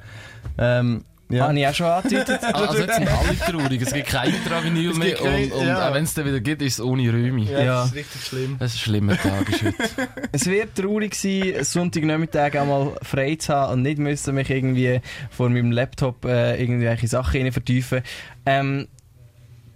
Ähm, 0.58 1.04
Ja. 1.30 1.36
ja. 1.36 1.48
Habe 1.48 1.58
ich 1.58 1.66
auch 1.66 1.74
schon 1.74 1.86
angedeutet. 1.86 2.40
Also 2.54 2.78
jetzt 2.78 2.94
sind 2.94 3.08
alle 3.08 3.38
traurig, 3.38 3.82
es 3.82 3.92
gibt 3.92 4.08
kein 4.08 4.34
Intravinyl 4.34 4.94
mehr 4.94 5.14
kein- 5.14 5.50
und, 5.50 5.60
und 5.60 5.66
ja. 5.66 5.88
auch 5.88 5.94
wenn 5.94 6.04
es 6.04 6.14
dann 6.14 6.26
wieder 6.26 6.40
gibt, 6.40 6.62
ist 6.62 6.74
es 6.74 6.80
ohne 6.80 7.12
Römi. 7.12 7.44
Ja. 7.44 7.64
Das 7.64 7.86
ist 7.86 7.94
richtig 7.94 8.24
schlimm. 8.24 8.56
Es 8.60 8.74
ist 8.74 8.76
ein 8.76 8.78
schlimmer 8.80 9.16
Tag 9.16 9.48
ist 9.48 9.62
heute. 9.62 9.74
Es 10.32 10.46
wird 10.46 10.74
traurig 10.74 11.14
sein, 11.14 11.64
Sonntagnachmittag 11.64 12.54
einmal 12.56 12.92
frei 13.02 13.36
zu 13.36 13.54
haben 13.54 13.74
und 13.74 13.82
nicht 13.82 13.98
müssen 13.98 14.34
mich 14.34 14.50
irgendwie 14.50 15.00
vor 15.30 15.48
meinem 15.48 15.72
Laptop 15.72 16.24
äh, 16.24 16.60
irgendwelche 16.60 17.08
Sachen 17.08 17.42
rein 17.42 17.52
vertiefen. 17.52 18.02
Ähm, 18.46 18.88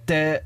der 0.08 0.42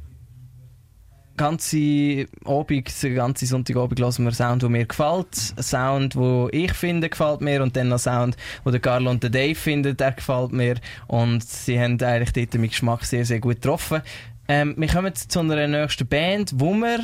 ganze 1.43 2.27
Abend, 2.44 3.02
den 3.02 3.14
ganzen 3.14 3.47
Sonntagabend 3.47 3.98
hören 3.98 4.24
wir 4.24 4.32
Sound, 4.32 4.62
der 4.62 4.69
mir 4.69 4.86
gefällt. 4.86 5.35
Sound, 5.35 6.14
wo 6.14 6.48
ich 6.52 6.73
finde, 6.73 7.09
gefällt 7.09 7.40
mir. 7.40 7.62
Und 7.62 7.77
dann 7.77 7.89
noch 7.89 7.98
Sound, 7.98 8.36
wo 8.62 8.70
der 8.70 8.81
Carlo 8.81 9.10
und 9.10 9.23
der 9.23 9.31
Dave 9.31 9.56
finden, 9.56 9.97
der 9.97 10.12
gefällt 10.12 10.52
mir. 10.52 10.77
Und 11.09 11.43
sie 11.43 11.78
haben 11.81 12.01
eigentlich 12.01 12.32
dort 12.32 12.55
meinen 12.55 12.69
Geschmack 12.69 13.05
sehr, 13.05 13.24
sehr 13.24 13.40
gut 13.40 13.56
getroffen. 13.56 14.02
Ähm, 14.47 14.74
wir 14.77 14.89
kommen 14.89 15.14
zu 15.14 15.40
einer 15.40 15.66
nächsten 15.66 16.06
Band, 16.06 16.52
wo 16.55 16.74
wir 16.74 17.01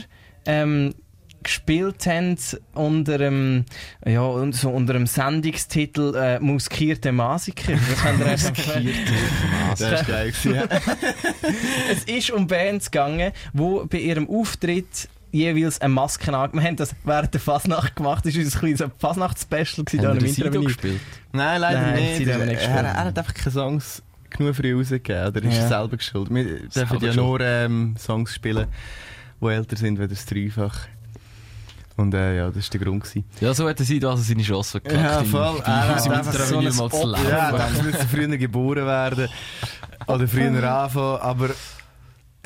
ähm, 0.47 0.95
gespielt 1.43 2.07
haben 2.07 2.37
unter 2.75 3.19
dem, 3.19 3.65
ja, 4.05 4.23
so 4.53 4.71
unter 4.71 4.93
dem 4.93 5.07
Sendungstitel 5.07 6.15
äh, 6.15 6.39
Muskierte 6.41 7.13
Masiker. 7.13 7.73
Das 7.91 8.05
haben 8.05 8.19
wir 8.19 8.27
einfach 8.27 8.53
Das 9.79 9.81
ist 10.01 10.07
geil 10.07 10.31
gewesen, 10.33 10.55
ja. 10.55 10.65
es 11.93 12.05
ist 12.05 12.31
um 12.31 12.47
Bands 12.47 12.91
gegangen, 12.91 13.33
die 13.53 13.81
bei 13.89 13.99
ihrem 13.99 14.29
Auftritt 14.29 15.09
jeweils 15.31 15.81
eine 15.81 15.93
Maske 15.93 16.35
an. 16.37 16.53
Wir 16.55 16.63
haben 16.63 16.77
das 16.77 16.95
während 17.05 17.35
der 17.35 17.41
Fasnacht 17.41 17.97
gemacht. 17.97 18.25
Das 18.27 18.35
war 18.35 18.43
unser 18.43 18.59
kleines 18.59 18.85
Fasnachts-Special 18.99 19.85
Haben 20.07 20.17
im 20.19 20.25
wir 20.25 20.29
Sido 20.33 20.47
Interview. 20.47 20.65
gespielt? 20.69 21.01
Nein, 21.33 21.61
leider 21.61 21.81
Nein, 21.83 21.95
nicht. 22.03 22.17
sie 22.17 22.33
haben 22.33 22.41
wir 22.41 22.47
nicht 22.47 22.61
er, 22.63 22.67
gespielt. 22.69 22.85
er 22.87 23.05
hat 23.05 23.19
einfach 23.19 23.35
keine 23.35 23.51
Songs 23.53 24.03
genug 24.31 24.57
früh 24.57 24.75
rausgegeben. 24.75 25.27
Oder 25.29 25.43
ist 25.45 25.55
Ja. 25.57 25.63
er 25.63 25.69
selber 25.69 25.97
geschuld? 25.99 26.31
Wir 26.35 26.61
dürfen 26.69 26.99
ja 27.01 27.15
nur 27.15 27.41
ähm, 27.41 27.95
Songs 27.99 28.35
spielen, 28.35 28.67
die 29.41 29.47
älter 29.47 29.77
sind 29.77 30.01
als 30.01 30.11
das 30.11 30.27
Dreifach. 30.27 30.81
Und 31.99 32.15
äh, 32.15 32.37
ja, 32.37 32.47
das 32.51 32.65
war 32.73 32.79
der 32.79 32.81
Grund. 32.81 33.03
Gewesen. 33.03 33.25
Ja, 33.41 33.53
so 33.53 33.69
hätte 33.69 33.83
sie 33.83 34.03
also 34.05 34.23
seine 34.23 34.43
Chance 34.43 34.71
verkackt. 34.81 34.95
Ja, 34.95 35.25
voll. 35.25 35.61
Er 35.65 35.89
hat 35.97 36.11
einfach 36.11 36.33
so 36.33 36.59
ein 36.59 36.65
mal 36.65 36.73
zu 36.73 36.85
Opfer. 36.85 37.07
laufen. 37.07 37.29
Ja, 37.29 37.51
er 37.51 37.59
dachte, 37.59 37.83
müsste 37.83 38.07
früher 38.07 38.37
geboren 38.39 38.87
werden. 38.87 39.29
Oder 40.07 40.29
früher 40.29 40.63
anfangen. 40.83 41.21
Aber 41.21 41.51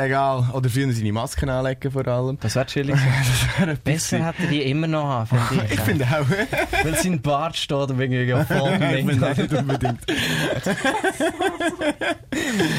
egal. 0.05 0.49
Oder 0.53 0.69
früher 0.69 0.93
seine 0.93 1.13
Masken 1.13 1.49
anlegen 1.49 1.91
vor 1.91 2.07
allem. 2.07 2.39
Das 2.41 2.55
wäre 2.55 2.67
chillig. 2.67 2.97
Besser 3.85 4.27
hätte 4.27 4.43
er 4.45 4.49
die 4.49 4.63
immer 4.63 4.87
noch 4.87 5.05
haben, 5.05 5.39
finde 5.49 5.65
ich. 5.67 5.73
Ich 5.73 5.81
finde 5.81 6.05
auch. 6.05 6.27
Weil 6.85 6.95
sein 6.97 7.21
Bart 7.21 7.57
steht 7.57 7.91
und 7.91 8.01
irgendwie 8.01 8.23
ja 8.23 8.45
voll 8.45 8.73
ich 8.73 9.07
finde 9.07 9.31
auch 9.31 9.37
nicht 9.37 9.53
unbedingt. 9.53 10.01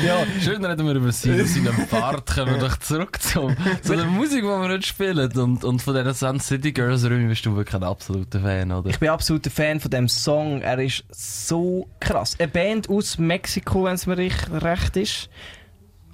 Ja, 0.05 0.25
schön 0.41 0.63
reden 0.65 0.85
wir 0.85 0.95
über 0.95 1.11
seinen, 1.11 1.45
seinen 1.45 1.87
Bart. 1.89 2.33
Kommen 2.35 2.55
wir 2.55 2.59
doch 2.59 2.77
zurück 2.77 3.21
zum, 3.21 3.55
zu 3.81 3.95
der 3.95 4.05
Musik, 4.05 4.41
die 4.41 4.47
wir 4.47 4.59
heute 4.59 4.85
spielen. 4.85 5.31
Und, 5.37 5.63
und 5.63 5.81
von 5.81 5.95
diesen 5.95 6.13
Sun 6.13 6.39
City 6.39 6.71
Girls, 6.71 7.03
Remy, 7.03 7.27
bist 7.27 7.45
du 7.45 7.55
wirklich 7.55 7.75
ein 7.75 7.83
absoluter 7.83 8.39
Fan, 8.39 8.71
oder? 8.71 8.89
Ich 8.89 8.99
bin 8.99 9.09
absoluter 9.09 9.49
Fan 9.49 9.79
von 9.79 9.91
dem 9.91 10.07
Song. 10.09 10.61
Er 10.61 10.79
ist 10.79 11.03
so 11.11 11.87
krass. 11.99 12.35
Eine 12.39 12.47
Band 12.49 12.89
aus 12.89 13.17
Mexiko, 13.17 13.85
wenn 13.85 13.95
es 13.95 14.05
mir 14.05 14.17
recht, 14.17 14.49
recht 14.51 14.97
ist. 14.97 15.29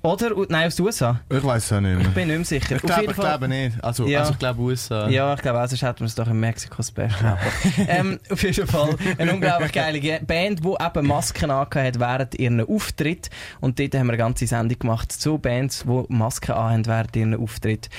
Oder? 0.02 0.32
Nein, 0.48 0.68
aus 0.68 0.76
den 0.78 0.86
USA. 0.86 1.20
Ich 1.30 1.44
weiß 1.44 1.66
es 1.66 1.74
auch 1.74 1.82
nicht 1.82 1.98
mehr. 1.98 2.08
Ich 2.08 2.14
bin 2.14 2.28
nicht 2.28 2.38
mehr 2.38 2.46
sicher. 2.46 2.76
Ich 2.78 2.82
glaube, 2.82 3.14
glaube 3.14 3.48
nicht. 3.48 3.84
Also, 3.84 4.08
Ja. 4.08 4.20
also 4.22 4.32
ich 4.32 4.40
glaube 4.40 4.62
USA. 4.62 5.10
Ja, 5.10 5.34
ich 5.34 5.42
glaube 5.42 5.60
sonst 5.68 5.82
hätten 5.82 6.00
wir 6.00 6.06
es 6.08 6.16
doch 6.16 6.28
in 6.28 6.40
Mexiko 6.40 6.82
Special. 6.82 7.38
Ähm, 7.88 8.20
auf 8.30 8.42
jeden 8.44 8.68
Fall 8.68 8.96
eine 9.18 9.34
unglaublich 9.34 9.72
geile 9.72 10.00
Ge- 10.00 10.20
Band, 10.24 10.64
die 10.64 10.68
eben 10.80 11.08
Masken 11.08 11.52
hat 11.52 12.00
während 12.00 12.36
ihren 12.40 12.66
Auftritt. 12.66 13.30
Und 13.60 13.80
dort 13.80 13.94
haben 13.96 14.08
wir 14.08 14.14
eine 14.14 14.18
ganze 14.18 14.48
Sendung 14.48 14.80
gemacht 14.80 15.12
zu 15.12 15.38
Bands, 15.38 15.84
die 15.86 16.06
Masken 16.14 16.52
anhaben 16.54 16.86
während 16.86 17.16
ihren 17.16 17.36
Auftritt. 17.36 17.90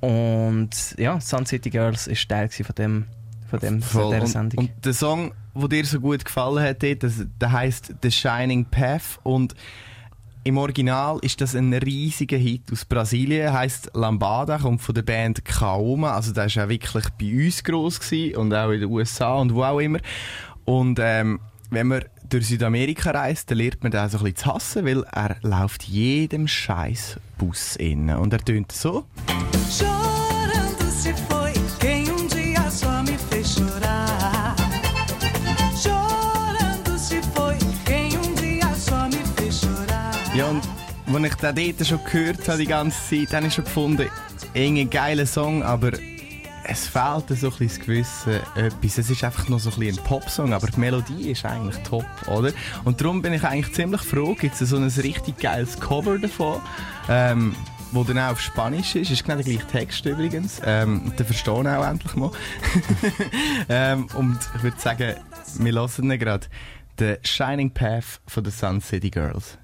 Und 0.00 0.70
ja, 0.98 1.20
Sun 1.20 1.46
City 1.46 1.70
Girls 1.70 2.06
ist 2.06 2.28
Teil 2.28 2.48
von 2.50 2.74
dem, 2.76 3.06
von 3.50 3.58
dem, 3.60 3.82
von 3.82 4.10
dieser 4.10 4.20
Und, 4.22 4.26
Sendung. 4.28 4.58
und 4.64 4.84
der 4.84 4.92
Song, 4.92 5.32
der 5.54 5.68
dir 5.68 5.84
so 5.86 6.00
gut 6.00 6.24
gefallen 6.24 6.62
hat, 6.62 6.82
dort, 6.82 7.02
das, 7.02 7.14
der 7.40 7.52
heißt 7.52 7.94
The 8.02 8.10
Shining 8.10 8.66
Path 8.66 9.18
und 9.22 9.54
im 10.46 10.58
Original 10.58 11.18
ist 11.22 11.40
das 11.40 11.56
ein 11.56 11.74
riesiger 11.74 12.36
Hit 12.36 12.70
aus 12.70 12.84
Brasilien, 12.84 13.52
heißt 13.52 13.90
Lambada, 13.94 14.58
kommt 14.58 14.80
von 14.80 14.94
der 14.94 15.02
Band 15.02 15.44
Kaoma, 15.44 16.12
also 16.12 16.32
der 16.32 16.46
ist 16.46 16.56
auch 16.56 16.68
wirklich 16.68 17.04
bei 17.18 17.36
uns 17.36 17.64
gewesen 17.64 18.36
und 18.36 18.54
auch 18.54 18.70
in 18.70 18.80
den 18.80 18.88
USA 18.88 19.34
und 19.34 19.52
wo 19.52 19.64
auch 19.64 19.80
immer. 19.80 19.98
Und 20.64 21.00
ähm, 21.02 21.40
wenn 21.70 21.88
man 21.88 22.04
durch 22.28 22.46
Südamerika 22.46 23.10
reist, 23.10 23.50
dann 23.50 23.58
lernt 23.58 23.82
man 23.82 23.90
den 23.90 24.00
auch 24.00 24.08
so 24.08 24.18
ein 24.18 24.24
bisschen 24.24 24.36
zu 24.36 24.54
hassen, 24.54 24.86
weil 24.86 25.02
er 25.02 25.36
läuft 25.42 25.82
jedem 25.82 26.46
scheiß 26.46 27.18
Bus 27.38 27.74
innen 27.74 28.16
und 28.16 28.32
er 28.32 28.38
tönt 28.38 28.70
so. 28.70 29.04
Chorando 29.26 30.05
als 41.16 41.24
ich 41.24 41.34
den 41.34 41.76
dort 41.76 41.86
schon 41.86 42.00
gehört 42.04 42.48
habe, 42.48 42.58
die 42.58 42.66
ganze 42.66 42.98
Zeit, 43.08 43.34
habe 43.34 43.46
ich 43.46 43.54
schon 43.54 43.64
gefunden, 43.64 44.08
irgendein 44.54 44.90
geiler 44.90 45.26
Song, 45.26 45.62
aber 45.62 45.92
es 46.68 46.88
fehlt 46.88 47.28
so 47.38 47.48
ein 47.48 47.58
bisschen 47.58 47.84
gewisse 47.84 48.42
etwas. 48.56 48.98
Es 48.98 49.10
ist 49.10 49.22
einfach 49.22 49.48
noch 49.48 49.60
so 49.60 49.70
ein 49.70 49.88
ein 49.88 49.96
Popsong, 49.96 50.52
aber 50.52 50.66
die 50.66 50.80
Melodie 50.80 51.30
ist 51.30 51.44
eigentlich 51.44 51.76
top, 51.84 52.06
oder? 52.26 52.52
Und 52.84 53.00
darum 53.00 53.22
bin 53.22 53.32
ich 53.32 53.44
eigentlich 53.44 53.72
ziemlich 53.74 54.02
froh, 54.02 54.34
gibt 54.34 54.60
es 54.60 54.68
so 54.68 54.76
ein 54.76 54.84
richtig 54.84 55.38
geiles 55.38 55.78
Cover 55.78 56.18
davon, 56.18 56.60
ähm, 57.08 57.54
wo 57.92 58.02
dann 58.02 58.18
auch 58.18 58.32
auf 58.32 58.40
Spanisch 58.40 58.96
ist. 58.96 59.10
Ist 59.10 59.22
genau 59.24 59.36
der 59.36 59.44
gleiche 59.44 59.66
Text 59.68 60.04
übrigens. 60.06 60.60
Ähm, 60.64 61.12
den 61.16 61.26
verstehen 61.26 61.66
auch 61.66 61.86
endlich 61.86 62.14
mal. 62.16 62.32
ähm, 63.68 64.08
und 64.14 64.38
ich 64.56 64.62
würde 64.62 64.80
sagen, 64.80 65.14
wir 65.58 65.72
hören 65.72 66.10
ihn 66.10 66.18
gerade. 66.18 66.46
The 66.98 67.16
Shining 67.22 67.70
Path 67.70 68.20
von 68.26 68.42
den 68.42 68.52
Sun 68.52 68.80
City 68.80 69.10
Girls. 69.10 69.58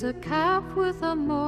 There's 0.00 0.14
a 0.14 0.20
calf 0.20 0.76
with 0.76 1.02
a 1.02 1.16
mournful 1.16 1.47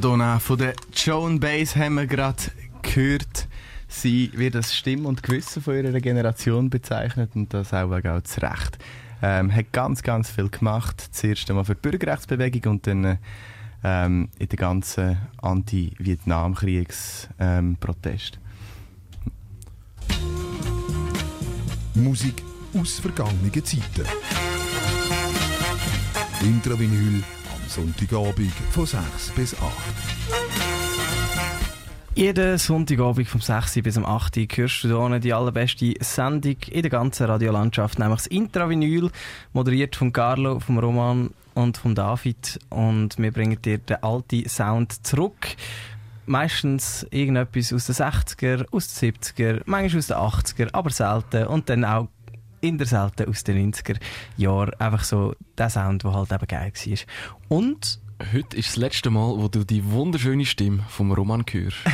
Donna 0.00 0.16
Donna 0.16 0.38
von 0.40 0.58
der 0.58 0.74
Joan 0.94 1.40
Baez 1.40 1.74
haben 1.74 1.94
wir 1.94 2.06
gerade 2.06 2.42
gehört. 2.82 3.48
Sie 3.88 4.30
wird 4.34 4.54
als 4.56 4.74
Stimme 4.74 5.08
und 5.08 5.22
Gewissen 5.22 5.62
von 5.62 5.74
ihrer 5.74 5.98
Generation 6.00 6.68
bezeichnet 6.68 7.30
und 7.34 7.54
das 7.54 7.72
auch, 7.72 7.90
auch 7.90 8.22
zu 8.22 8.42
Recht. 8.42 8.76
Ähm, 9.22 9.54
hat 9.54 9.72
ganz, 9.72 10.02
ganz 10.02 10.30
viel 10.30 10.50
gemacht. 10.50 11.00
Zuerst 11.12 11.48
einmal 11.48 11.64
für 11.64 11.74
die 11.74 11.80
Bürgerrechtsbewegung 11.80 12.72
und 12.72 12.86
dann 12.86 13.18
ähm, 13.84 14.28
in 14.38 14.48
den 14.48 14.56
ganzen 14.56 15.16
Anti-Vietnamkriegs-Protest. 15.38 18.38
Ähm. 21.94 22.04
Musik 22.04 22.42
aus 22.74 22.98
vergangenen 22.98 23.64
Zeiten. 23.64 24.04
Intravinyl 26.42 27.22
Sonntagabend 27.68 28.52
von 28.70 28.86
6 28.86 29.32
bis 29.34 29.54
8. 29.54 29.62
Jeden 32.14 32.58
Sonntagabend 32.58 33.28
vom 33.28 33.40
6 33.40 33.82
bis 33.82 33.96
um 33.96 34.06
8 34.06 34.36
Uhr 34.36 34.46
hörst 34.54 34.84
du 34.84 35.08
hier 35.08 35.18
die 35.18 35.32
allerbeste 35.32 35.94
Sendung 36.00 36.56
in 36.70 36.82
der 36.82 36.90
ganzen 36.90 37.26
Radiolandschaft, 37.26 37.98
nämlich 37.98 38.18
das 38.18 38.26
Intravinyl, 38.28 39.10
moderiert 39.52 39.96
von 39.96 40.12
Carlo, 40.12 40.60
vom 40.60 40.78
Roman 40.78 41.30
und 41.54 41.76
von 41.76 41.94
David. 41.94 42.58
Und 42.70 43.18
wir 43.18 43.32
bringen 43.32 43.60
dir 43.60 43.78
den 43.78 44.02
alten 44.02 44.48
Sound 44.48 45.06
zurück. 45.06 45.56
Meistens 46.26 47.06
irgendetwas 47.10 47.72
aus 47.72 47.86
den 47.86 47.96
60er, 47.96 48.66
aus 48.72 48.94
den 48.94 49.12
70er, 49.12 49.62
manchmal 49.66 49.98
aus 49.98 50.06
den 50.06 50.16
80er, 50.16 50.68
aber 50.72 50.90
selten. 50.90 51.46
Und 51.46 51.68
dann 51.68 51.84
auch 51.84 52.08
in 52.60 52.78
der 52.78 52.86
selten 52.86 53.28
aus 53.28 53.44
den 53.44 53.72
90er 53.72 53.96
Jahren. 54.36 54.74
Einfach 54.78 55.04
so 55.04 55.34
der 55.58 55.70
Sound, 55.70 56.04
der 56.04 56.12
halt 56.12 56.32
eben 56.32 56.46
geil 56.46 56.72
war. 56.74 56.98
Und 57.48 58.00
Heute 58.32 58.56
ist 58.56 58.68
das 58.68 58.76
letzte 58.76 59.10
Mal, 59.10 59.36
wo 59.36 59.48
du 59.48 59.62
die 59.62 59.84
wunderschöne 59.90 60.46
Stimme 60.46 60.82
vom 60.88 61.12
Roman 61.12 61.44
hörst. 61.50 61.76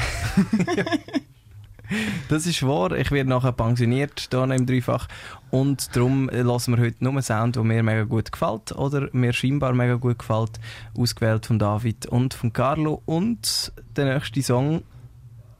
Das 2.29 2.47
ist 2.47 2.63
wahr. 2.63 2.93
Ich 2.93 3.11
werde 3.11 3.29
nachher 3.29 3.53
pensioniert 3.53 4.29
hier 4.31 4.45
im 4.45 4.67
Dreifach. 4.67 5.09
Und 5.51 5.95
darum 5.95 6.29
lassen 6.33 6.77
wir 6.77 6.83
heute 6.83 7.05
nur 7.05 7.13
einen 7.13 7.23
Sound, 7.23 7.57
der 7.57 7.65
mir 7.65 7.83
mega 7.83 8.05
gut 8.05 8.33
gefällt. 8.33 8.73
Oder 8.73 9.09
mir 9.13 9.33
scheinbar 9.33 9.75
mega 9.75 9.95
gut 9.95 10.19
gefällt. 10.19 10.59
Ausgewählt 10.97 11.47
von 11.47 11.59
David 11.59 12.07
und 12.07 12.35
von 12.35 12.53
Carlo. 12.53 13.03
Und 13.05 13.73
der 13.97 14.15
nächste 14.15 14.43
Song 14.43 14.83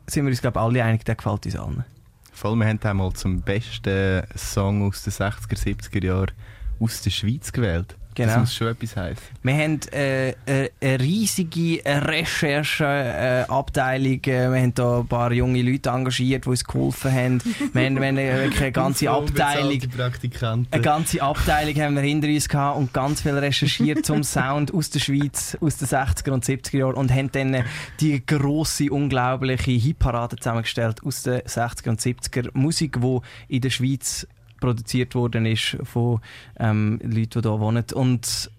sind 0.07 0.25
wir 0.25 0.31
uns, 0.31 0.41
glaube 0.41 0.59
ich, 0.59 0.63
alle 0.63 0.85
einig, 0.85 1.05
der 1.05 1.17
gefällt 1.17 1.45
uns 1.45 1.57
allen. 1.57 1.85
Voll, 2.43 2.57
wir 2.57 2.67
haben 2.67 2.81
einmal 2.83 3.13
zum 3.13 3.41
besten 3.41 4.25
Song 4.37 4.89
aus 4.89 5.05
den 5.05 5.13
60er, 5.13 5.57
70er 5.57 6.05
Jahren 6.05 6.33
aus 6.81 7.01
der 7.01 7.11
Schweiz 7.11 7.53
gewählt. 7.53 7.95
Genau. 8.15 8.29
Das 8.29 8.41
muss 8.41 8.55
schon 8.55 8.69
etwas 8.69 8.97
heißen. 8.97 9.23
Wir 9.43 9.55
haben 9.55 9.81
äh, 9.93 10.31
äh, 10.31 10.71
eine 10.81 11.01
riesige 11.01 11.83
Rechercheabteilung. 11.85 14.25
Äh, 14.25 14.53
wir 14.53 14.61
haben 14.61 14.75
da 14.75 15.01
ein 15.01 15.07
paar 15.07 15.33
junge 15.33 15.63
Leute 15.63 15.89
engagiert, 15.89 16.45
die 16.45 16.51
uns 16.51 16.63
geholfen 16.65 17.11
haben. 17.13 17.43
Wir 17.73 17.87
haben, 17.87 17.99
wir 18.01 18.09
haben 18.09 18.17
wirklich 18.17 18.61
eine 18.61 18.73
ganze 18.73 19.11
Abteilung. 19.11 19.81
Eine 20.71 20.83
ganze 20.83 21.23
Abteilung 21.23 21.75
haben 21.83 21.95
wir 21.95 22.03
hinter 22.03 22.29
uns 22.29 22.47
gehabt 22.49 22.79
und 22.79 22.93
ganz 22.93 23.23
viel 23.23 23.39
recherchiert 23.39 24.05
zum 24.05 24.23
Sound 24.25 24.75
aus 24.75 24.91
der 24.91 25.01
Schweiz, 25.01 25.57
aus 25.61 25.79
den 25.79 25.89
60er 25.89 26.33
und 26.33 26.45
70er 26.45 26.77
Jahren 26.79 26.95
und 26.95 27.11
haben 27.11 27.33
dann 27.33 27.65
die 28.01 28.25
grosse, 28.25 28.91
unglaubliche 28.91 29.71
Hitparade 29.71 30.37
zusammengestellt 30.37 31.03
aus 31.05 31.23
den 31.23 31.41
60er 31.41 31.89
und 31.89 32.01
70er. 32.01 32.51
Musik, 32.53 33.01
die 33.01 33.19
in 33.49 33.63
der 33.63 33.71
Schweiz 33.71 34.27
produziert 34.63 35.15
worden 35.15 35.45
ist 35.45 35.77
von 35.83 36.21
ähm, 36.59 36.99
Leuten, 37.03 37.43
die 37.43 37.49
hier 37.49 37.61
wohnen. 37.61 37.85
Und 37.95 38.51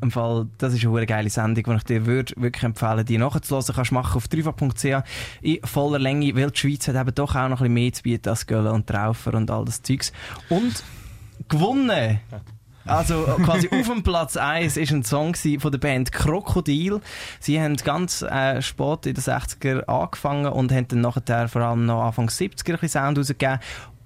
im 0.00 0.10
Fall, 0.10 0.46
das 0.58 0.74
ist 0.74 0.84
eine 0.84 1.06
geile 1.06 1.30
Sendung, 1.30 1.64
die 1.64 1.76
ich 1.76 1.82
dir 1.84 2.06
würd 2.06 2.34
wirklich 2.36 2.64
empfehlen 2.64 3.04
die 3.04 3.18
nachzuhören. 3.18 3.74
Kannst 3.74 3.90
du 3.90 3.94
machen 3.94 4.16
auf 4.16 4.28
dreifach.ch 4.28 5.02
in 5.42 5.58
voller 5.64 5.98
Länge, 5.98 6.34
weil 6.36 6.50
die 6.50 6.58
Schweiz 6.58 6.88
hat 6.88 6.96
eben 6.96 7.14
doch 7.14 7.34
auch 7.34 7.48
noch 7.48 7.60
ein 7.60 7.72
bisschen 7.72 7.74
mehr 7.74 7.92
zu 7.92 8.02
bieten 8.02 8.28
als 8.28 8.46
Gölle 8.46 8.72
und 8.72 8.86
Traufer 8.86 9.34
und 9.34 9.50
all 9.50 9.64
das 9.64 9.82
Zeugs. 9.82 10.12
Und 10.48 10.82
gewonnen 11.48 12.20
Also 12.86 13.22
quasi 13.44 13.70
auf 13.72 13.88
dem 13.88 14.02
Platz 14.02 14.36
1 14.36 14.76
ist 14.76 14.92
ein 14.92 15.04
Song 15.04 15.34
von 15.34 15.72
der 15.72 15.78
Band 15.78 16.12
Krokodil. 16.12 17.00
Sie 17.40 17.58
haben 17.60 17.76
ganz 17.76 18.20
äh, 18.22 18.60
spät 18.60 19.06
in 19.06 19.14
den 19.14 19.24
60er 19.24 19.84
angefangen 19.84 20.46
und 20.46 20.70
haben 20.70 20.88
dann 20.88 21.00
nachher 21.00 21.48
vor 21.48 21.62
allem 21.62 21.86
noch 21.86 22.02
Anfang 22.02 22.28
70er 22.28 22.74
ein 22.74 22.80
bisschen 22.80 23.00
Sound 23.00 23.18
rausgegeben. 23.18 23.58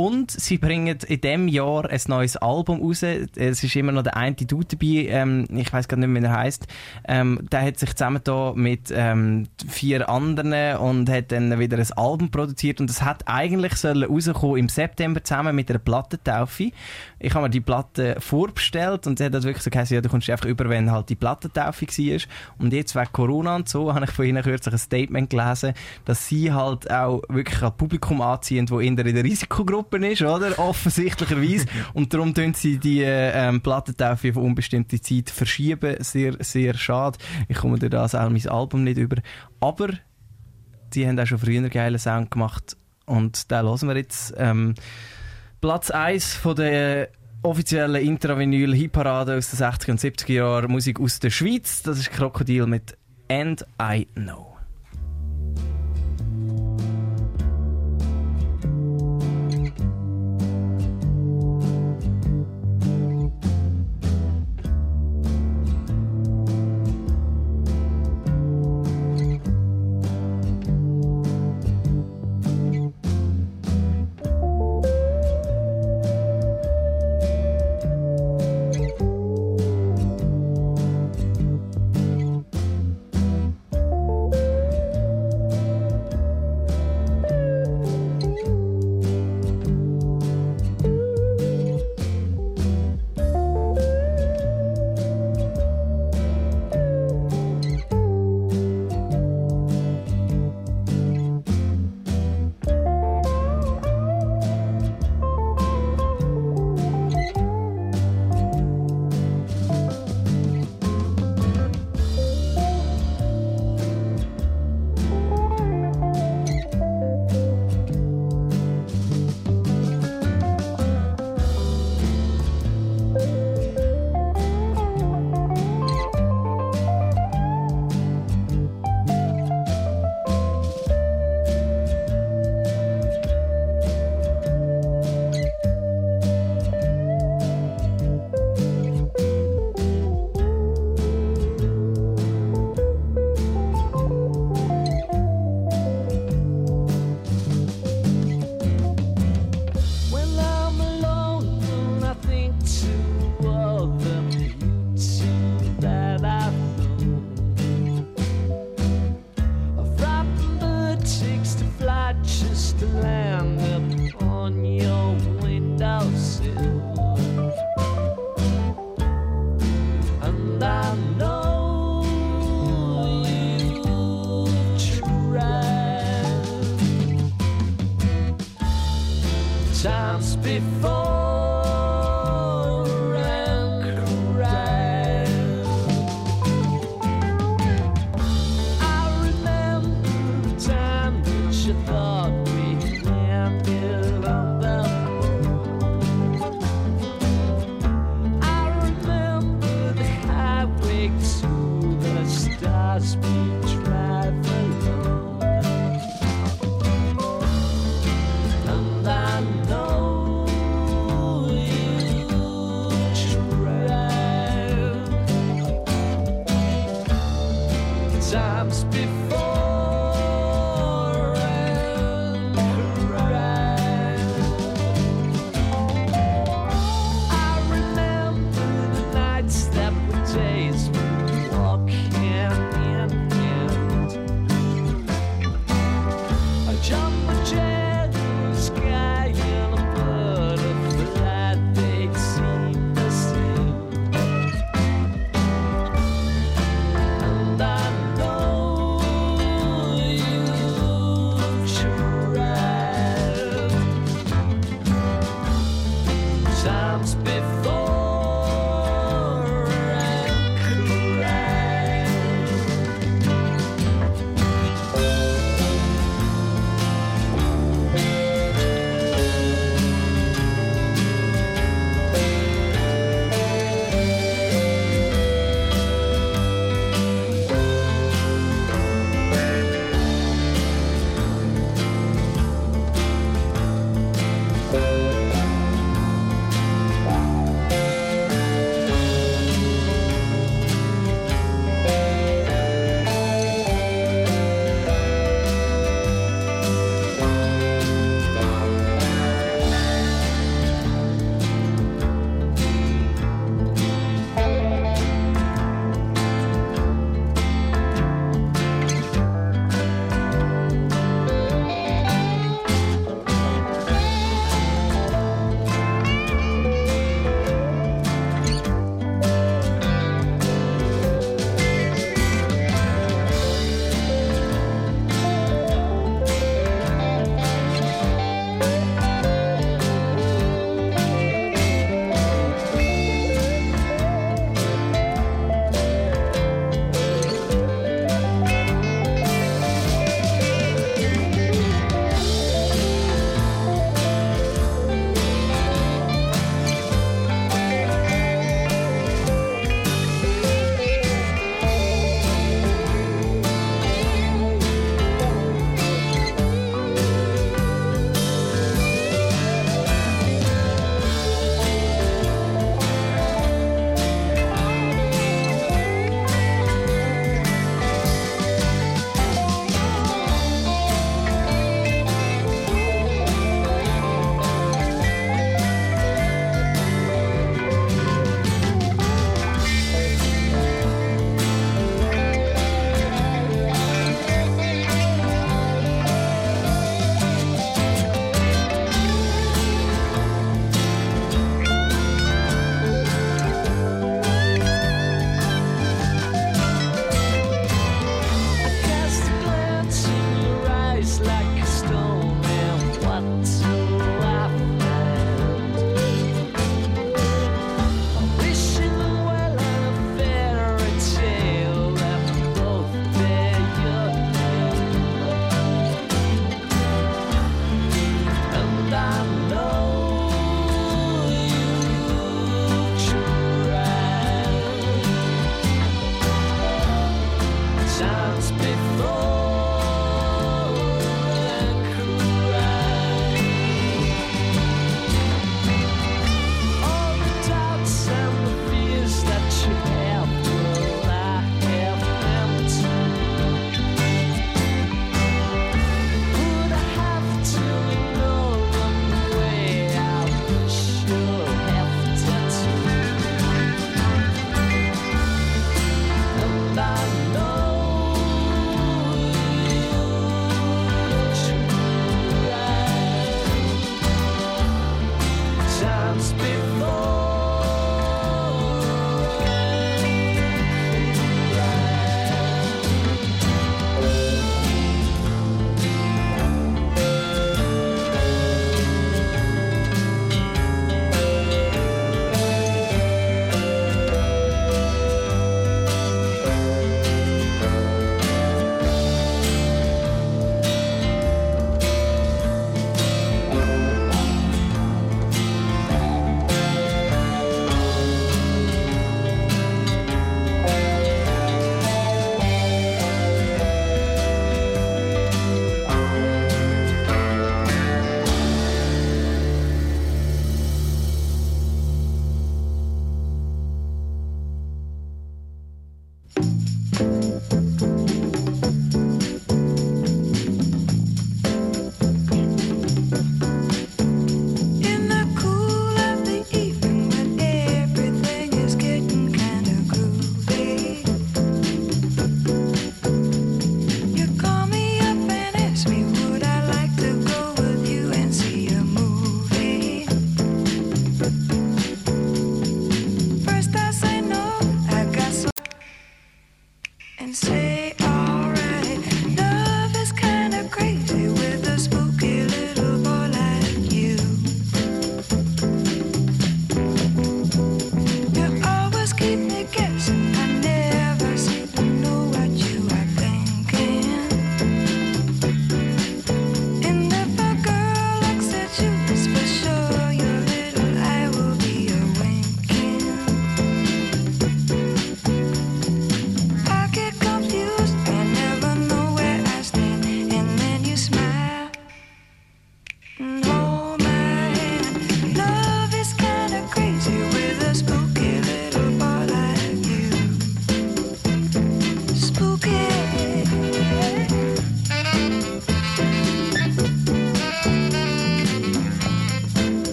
Und 0.00 0.30
sie 0.30 0.56
bringen 0.56 0.96
in 1.08 1.20
diesem 1.20 1.46
Jahr 1.46 1.90
ein 1.90 2.00
neues 2.06 2.38
Album 2.38 2.80
raus. 2.80 3.02
Es 3.02 3.62
ist 3.62 3.76
immer 3.76 3.92
noch 3.92 4.02
der 4.02 4.16
eine 4.16 4.34
Dude 4.34 4.64
dabei, 4.64 5.08
ähm, 5.10 5.44
ich 5.50 5.70
weiß 5.70 5.88
gar 5.88 5.98
nicht 5.98 6.08
mehr, 6.08 6.22
wie 6.22 6.26
er 6.26 6.38
heißt. 6.38 6.66
Ähm, 7.06 7.46
der 7.52 7.60
hat 7.66 7.78
sich 7.78 7.94
zusammen 7.94 8.22
da 8.24 8.54
mit 8.56 8.90
ähm, 8.96 9.48
vier 9.68 10.08
anderen 10.08 10.78
und 10.78 11.10
hat 11.10 11.32
dann 11.32 11.58
wieder 11.58 11.76
ein 11.76 11.92
Album 11.98 12.30
produziert. 12.30 12.80
Und 12.80 12.88
das 12.88 13.02
hat 13.02 13.24
eigentlich 13.26 13.74
sollen 13.74 14.04
rauskommen 14.04 14.56
im 14.56 14.68
September 14.70 15.22
zusammen 15.22 15.54
mit 15.54 15.68
einer 15.68 15.78
Plattentaufe. 15.78 16.70
Ich 17.18 17.34
habe 17.34 17.42
mir 17.42 17.50
die 17.50 17.60
Platte 17.60 18.16
vorbestellt 18.20 19.06
und 19.06 19.18
sie 19.18 19.26
hat 19.26 19.34
das 19.34 19.44
wirklich 19.44 19.62
so 19.62 19.68
geheißen, 19.68 19.94
ja, 19.96 20.00
du 20.00 20.08
kommst 20.08 20.30
einfach 20.30 20.46
über, 20.46 20.66
wenn 20.70 20.90
halt 20.90 21.10
die 21.10 21.14
Plattentaufe 21.14 21.86
war. 21.86 22.20
Und 22.58 22.72
jetzt 22.72 22.96
wegen 22.96 23.12
Corona 23.12 23.56
und 23.56 23.68
so 23.68 23.92
habe 23.92 24.06
ich 24.06 24.12
von 24.12 24.24
ihnen 24.24 24.42
kürzlich 24.42 24.72
ein 24.72 24.78
Statement 24.78 25.28
gelesen, 25.28 25.74
dass 26.06 26.26
sie 26.26 26.54
halt 26.54 26.90
auch 26.90 27.20
wirklich 27.28 27.62
ein 27.62 27.76
Publikum 27.76 28.22
anziehen, 28.22 28.70
wo 28.70 28.80
in 28.80 28.96
der 28.96 29.04
Risikogruppe 29.04 29.89
ist, 29.98 30.22
oder? 30.22 30.58
Offensichtlicherweise. 30.58 31.66
und 31.94 32.12
darum 32.12 32.34
tun 32.34 32.54
sie 32.54 32.78
die 32.78 33.02
äh, 33.02 33.32
ähm, 33.34 33.60
Plattentaufe 33.60 34.30
auf 34.30 34.36
unbestimmte 34.36 35.00
Zeit 35.00 35.30
verschieben. 35.30 35.96
Sehr, 36.00 36.34
sehr 36.40 36.74
schade. 36.74 37.18
Ich 37.48 37.56
komme 37.58 37.78
dir 37.78 37.90
das 37.90 38.14
auch 38.14 38.30
mein 38.30 38.48
Album 38.48 38.84
nicht 38.84 38.98
über. 38.98 39.16
Aber 39.60 39.88
die 40.94 41.06
haben 41.06 41.18
auch 41.18 41.26
schon 41.26 41.38
früher 41.38 41.58
einen 41.58 41.70
geilen 41.70 41.98
Sound 41.98 42.30
gemacht 42.30 42.76
und 43.06 43.50
den 43.50 43.62
hören 43.62 43.88
wir 43.88 43.96
jetzt. 43.96 44.34
Ähm, 44.36 44.74
Platz 45.60 45.90
1 45.90 46.34
von 46.34 46.56
der 46.56 47.10
offiziellen 47.42 48.02
Intravinyl 48.02 48.74
Hitparade 48.74 49.36
aus 49.36 49.50
den 49.50 49.58
60er 49.58 49.90
und 49.90 50.00
70er 50.00 50.32
Jahren 50.32 50.70
Musik 50.70 51.00
aus 51.00 51.20
der 51.20 51.30
Schweiz. 51.30 51.82
Das 51.82 51.98
ist 51.98 52.10
Krokodil 52.10 52.66
mit 52.66 52.96
And 53.28 53.64
I 53.80 54.06
Know. 54.14 54.59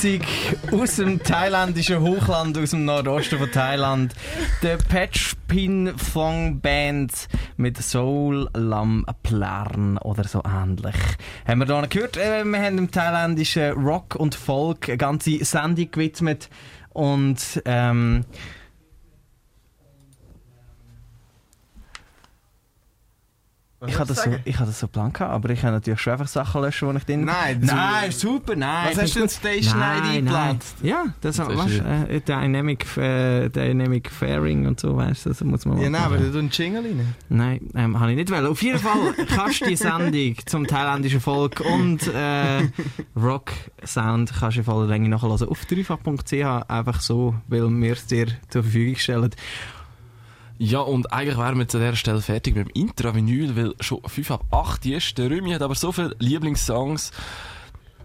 Musik 0.00 0.26
aus 0.72 0.96
dem 0.96 1.22
thailändischen 1.22 2.00
Hochland, 2.00 2.56
aus 2.56 2.70
dem 2.70 2.86
Nordosten 2.86 3.38
von 3.38 3.52
Thailand. 3.52 4.14
Der 4.62 4.78
Patch 4.78 5.34
Pin 5.46 5.92
Thong 6.14 6.58
Band 6.58 7.12
mit 7.58 7.76
Soul 7.76 8.48
Lam 8.54 9.04
Plan 9.22 9.98
oder 9.98 10.24
so 10.24 10.42
ähnlich. 10.42 10.96
Haben 11.46 11.58
wir 11.58 11.66
da 11.66 11.82
gehört? 11.82 12.16
Äh, 12.16 12.46
wir 12.46 12.62
haben 12.62 12.76
dem 12.76 12.90
thailändischen 12.90 13.72
Rock 13.72 14.14
und 14.16 14.34
Folk 14.34 14.88
eine 14.88 14.96
ganze 14.96 15.44
Sendung 15.44 15.90
gewidmet 15.90 16.48
und 16.94 17.60
ähm, 17.66 18.24
habe 24.00 24.08
das, 24.08 24.24
so, 24.24 24.30
ich 24.44 24.56
habe 24.56 24.66
das 24.66 24.80
so 24.80 24.88
plan 24.88 25.12
gehabt, 25.12 25.32
aber 25.32 25.50
ich 25.50 25.62
habe 25.62 25.74
natürlich 25.74 26.00
schon 26.00 26.14
einfach 26.14 26.26
Sachen 26.26 26.62
löschen, 26.62 26.90
die 26.90 26.96
ich 26.96 27.04
drin... 27.04 27.24
Nein, 27.24 27.60
nein, 27.62 28.10
super, 28.10 28.56
nein. 28.56 28.88
Was 28.90 29.02
hast 29.02 29.14
du 29.14 29.20
denn 29.20 29.28
Station 29.28 29.80
ID 29.80 30.24
geplant? 30.24 30.64
Ja, 30.82 31.04
das, 31.20 31.36
Das 31.36 31.48
ist 31.48 31.56
weißt, 31.56 32.10
äh, 32.10 32.20
Dynamic, 32.20 32.96
äh, 32.96 33.48
Dynamic 33.48 34.10
Fairing 34.10 34.66
und 34.66 34.80
so, 34.80 34.96
weißt 34.96 35.26
du, 35.26 35.28
das 35.30 35.44
muss 35.44 35.64
man 35.66 35.78
Ja, 35.78 35.90
nein, 35.90 36.02
aber 36.02 36.16
du 36.16 36.24
tust 36.24 36.38
einen 36.38 36.50
Jingle 36.50 36.82
rein. 36.82 37.14
Nein, 37.28 37.60
ähm, 37.76 38.00
habe 38.00 38.10
ich 38.10 38.16
nicht 38.16 38.30
wollen. 38.30 38.46
Auf 38.46 38.62
jeden 38.62 38.78
Fall 38.78 39.14
kannst 39.34 39.60
du 39.60 39.66
die 39.66 39.76
Sendung 39.76 40.34
zum 40.46 40.66
thailändischen 40.66 41.20
Volk 41.20 41.60
und 41.60 42.06
äh, 42.08 42.68
Rock-Sound 43.16 44.32
kannst 44.38 44.56
du 44.56 44.60
in 44.60 44.64
voller 44.64 44.86
Länge 44.86 45.08
nachhören 45.08 45.48
auf 45.48 45.64
dreifach.ch, 45.66 46.32
einfach 46.68 47.00
so, 47.00 47.34
weil 47.48 47.68
wir 47.70 47.92
es 47.92 48.06
dir 48.06 48.26
zur 48.48 48.62
Verfügung 48.62 48.96
stellen. 48.96 49.30
Ja, 50.62 50.80
und 50.80 51.10
eigentlich 51.10 51.38
wären 51.38 51.58
wir 51.58 51.66
zu 51.68 51.78
dieser 51.78 51.96
Stelle 51.96 52.20
fertig 52.20 52.54
mit 52.54 52.68
dem 52.68 52.72
Intravinyl, 52.74 53.56
weil 53.56 53.74
schon 53.80 54.02
5 54.02 54.30
ab 54.30 54.44
8 54.50 54.84
ist. 54.84 55.16
Der 55.16 55.30
Rümi 55.30 55.52
hat 55.52 55.62
aber 55.62 55.74
so 55.74 55.90
viele 55.90 56.14
Lieblingssongs. 56.18 57.12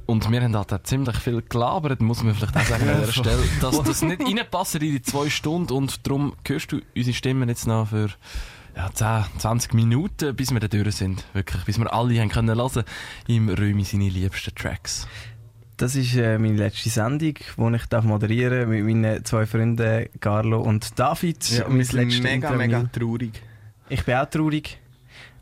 Und 0.05 0.31
wir 0.31 0.41
haben 0.41 0.55
halt 0.55 0.71
auch 0.71 0.83
ziemlich 0.83 1.17
viel 1.17 1.41
gelabert, 1.41 2.01
muss 2.01 2.23
man 2.23 2.33
vielleicht 2.33 2.55
auch 2.55 2.63
sagen 2.63 2.87
an 2.87 3.01
dieser 3.01 3.11
Stelle, 3.11 3.43
dass 3.59 3.83
das 3.83 4.01
nicht 4.03 4.21
reinpasst 4.25 4.75
in 4.75 4.81
die 4.81 5.01
zwei 5.01 5.29
Stunden 5.29 5.73
und 5.73 6.07
darum 6.07 6.33
hörst 6.47 6.71
du 6.71 6.79
unsere 6.95 7.13
Stimmen 7.13 7.49
jetzt 7.49 7.67
noch 7.67 7.89
für 7.89 8.07
ja, 8.73 8.89
10, 8.89 9.25
20 9.37 9.73
Minuten, 9.73 10.33
bis 10.33 10.51
wir 10.51 10.61
da 10.61 10.69
durch 10.69 10.95
sind. 10.95 11.25
Wirklich, 11.33 11.65
bis 11.65 11.77
wir 11.77 11.91
alle 11.91 12.17
haben 12.21 12.29
können 12.29 12.55
hören 12.55 12.85
im 13.27 13.49
Rümi 13.49 13.83
seine 13.83 14.07
liebsten 14.07 14.55
Tracks. 14.55 15.09
Das 15.77 15.95
ist 15.95 16.15
äh, 16.15 16.37
meine 16.37 16.55
letzte 16.55 16.89
Sendung, 16.89 17.33
die 17.57 17.75
ich 17.75 17.85
darf 17.87 18.05
moderieren 18.05 18.69
mit 18.69 18.85
meinen 18.85 19.25
zwei 19.25 19.45
Freunden 19.45 20.07
Carlo 20.21 20.61
und 20.61 20.97
David. 20.97 21.49
Ja, 21.49 21.67
Mein 21.67 21.79
wir 21.79 21.85
sind 21.85 21.99
letztes 21.99 22.21
mega, 22.21 22.35
Intravinyl. 22.35 22.67
mega 22.67 22.89
traurig. 22.93 23.41
Ich 23.89 24.03
bin 24.05 24.15
auch 24.15 24.29
traurig. 24.29 24.77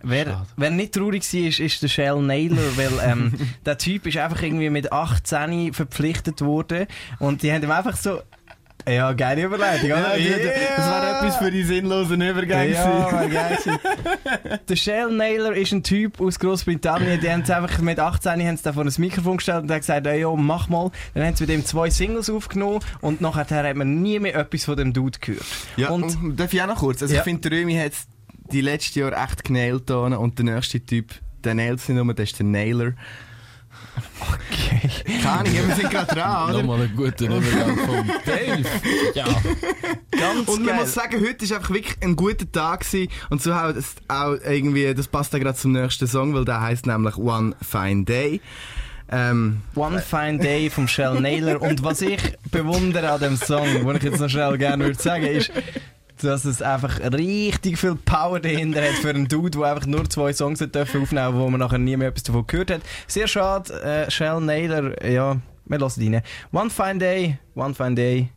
Wer, 0.05 0.26
Schade. 0.26 0.47
wer 0.57 0.69
nicht 0.72 0.93
traurig 0.93 1.34
war, 1.34 1.39
ist, 1.41 1.60
ist 1.60 1.81
der 1.81 1.88
Shell 1.88 2.22
Naylor, 2.22 2.76
weil 2.76 2.91
ähm, 3.03 3.34
der 3.65 3.77
Typ 3.77 4.05
ist 4.05 4.18
einfach 4.18 4.41
irgendwie 4.41 4.69
mit 4.69 4.91
18 4.91 5.72
verpflichtet 5.73 6.41
worden 6.41 6.88
und 7.19 7.41
die 7.41 7.51
haben 7.51 7.64
ihm 7.64 7.72
einfach 7.72 7.95
so... 7.95 8.19
Ja, 8.88 9.14
geile 9.14 9.43
Überleitung, 9.43 9.91
oder? 9.91 10.18
Ja, 10.18 10.38
yeah. 10.38 10.76
Das 10.76 10.88
wäre 10.88 11.18
etwas 11.18 11.38
für 11.38 11.51
die 11.51 11.64
sinnlosen 11.64 12.22
Übergänge. 12.22 12.73
Ja, 12.73 13.26
geil. 13.27 13.57
Der 14.69 14.76
Shell 14.76 15.11
Naylor 15.11 15.53
ist 15.55 15.72
ein 15.72 15.84
Typ 15.84 16.19
aus 16.19 16.39
Großbritannien, 16.39 17.19
die 17.19 17.30
haben 17.30 17.41
es 17.41 17.49
einfach 17.49 17.80
mit 17.80 17.99
18 17.99 18.45
haben 18.45 18.57
sie 18.57 18.73
vor 18.73 18.84
ein 18.84 18.91
Mikrofon 18.97 19.38
gestellt 19.38 19.64
und 19.64 19.72
haben 19.72 19.80
gesagt, 19.80 20.05
ey, 20.07 20.22
yo, 20.22 20.35
mach 20.35 20.68
mal. 20.69 20.91
Dann 21.14 21.26
haben 21.26 21.35
sie 21.35 21.43
mit 21.45 21.55
ihm 21.55 21.65
zwei 21.65 21.89
Singles 21.89 22.30
aufgenommen 22.30 22.80
und 23.01 23.22
nachher 23.22 23.64
hat 23.64 23.76
man 23.76 24.01
nie 24.01 24.19
mehr 24.19 24.35
etwas 24.35 24.65
von 24.65 24.76
dem 24.76 24.93
Dude 24.93 25.19
gehört. 25.19 25.45
Ja, 25.77 25.89
und 25.89 26.03
und, 26.22 26.38
darf 26.39 26.53
ich 26.53 26.61
auch 26.61 26.68
noch 26.68 26.80
kurz? 26.80 27.01
Also 27.01 27.14
Ja. 27.14 27.22
ich 27.22 27.23
finde, 27.23 27.49
der 27.49 27.60
Römi 27.60 27.76
hat 27.76 27.93
die 28.51 28.61
letzten 28.61 28.99
Jahre 28.99 29.15
echt 29.15 29.43
da 29.85 29.95
und 29.95 30.38
der 30.38 30.45
nächste 30.45 30.80
Typ, 30.80 31.11
der 31.43 31.55
nur, 31.55 32.14
das 32.14 32.31
ist 32.31 32.39
der 32.39 32.45
Nailer. 32.45 32.93
Okay. 34.22 34.90
Keine 35.22 35.40
Ahnung, 35.40 35.53
wir 35.68 35.76
sind 35.76 35.90
gerade 35.90 36.15
dran, 36.15 36.49
oder? 36.49 36.57
Nochmal 36.60 36.82
einen 36.82 36.95
guten 36.95 37.26
Übergang 37.26 37.78
von 37.78 38.11
Dave. 38.26 38.64
Ja. 39.14 39.26
Ganz 40.11 40.48
Und 40.48 40.60
man 40.60 40.68
geil. 40.68 40.76
muss 40.78 40.94
sagen, 40.94 41.22
heute 41.26 41.49
war 41.49 41.57
einfach 41.57 41.74
wirklich 41.74 41.98
ein 42.02 42.15
guter 42.15 42.52
Tag 42.52 42.82
gewesen. 42.82 43.11
Und 43.30 43.41
so 43.41 43.53
auch, 43.53 43.74
das, 43.74 43.95
auch 44.07 44.36
irgendwie, 44.45 44.94
das 44.94 45.07
passt 45.07 45.36
auch 45.36 45.40
gerade 45.40 45.57
zum 45.57 45.74
nächsten 45.74 46.07
Song, 46.07 46.34
weil 46.34 46.45
der 46.45 46.61
heißt 46.61 46.86
nämlich 46.86 47.18
One 47.18 47.56
Fine 47.61 48.06
Day. 48.06 48.41
Ähm, 49.11 49.61
One 49.76 49.99
Fine 50.02 50.40
Day 50.40 50.70
vom 50.70 50.88
Shell 50.88 51.20
Naylor. 51.22 51.61
Und 51.61 51.84
was 51.84 52.02
ich 52.02 52.20
bewundere 52.49 53.11
an 53.11 53.20
dem 53.20 53.38
Song, 53.38 53.68
was 53.86 53.98
ich 53.98 54.03
jetzt 54.03 54.20
noch 54.20 54.30
schnell 54.30 54.57
gerne 54.57 54.86
würde 54.86 55.02
sagen, 55.02 55.26
ist, 55.26 55.52
dass 56.22 56.45
es 56.45 56.61
einfach 56.61 56.99
richtig 56.99 57.77
viel 57.77 57.95
Power 57.95 58.40
dahinter 58.40 58.81
hat 58.81 58.95
für 59.02 59.10
einen 59.10 59.27
Dude, 59.27 59.52
der 59.52 59.64
einfach 59.64 59.88
nur 59.88 60.10
zwei 60.10 60.34
Songs 60.34 60.61
hat 60.61 60.76
dürfen 60.76 61.02
aufnehmen 61.02 61.35
wo 61.35 61.49
man 61.49 61.60
nachher 61.60 61.77
nie 61.77 61.98
mehr 61.98 62.10
etwas 62.10 62.23
davon 62.23 62.45
gehört 62.48 62.72
hat. 62.72 62.81
Sehr 63.07 63.27
schade, 63.27 63.73
äh, 63.81 64.11
Shell 64.11 64.41
Naylor, 64.41 65.03
ja, 65.06 65.38
wir 65.65 65.80
lassen 65.80 66.14
rein. 66.14 66.22
One 66.52 66.69
Fine 66.69 66.99
Day, 66.99 67.38
One 67.56 67.73
Fine 67.73 67.95
Day, 67.95 68.30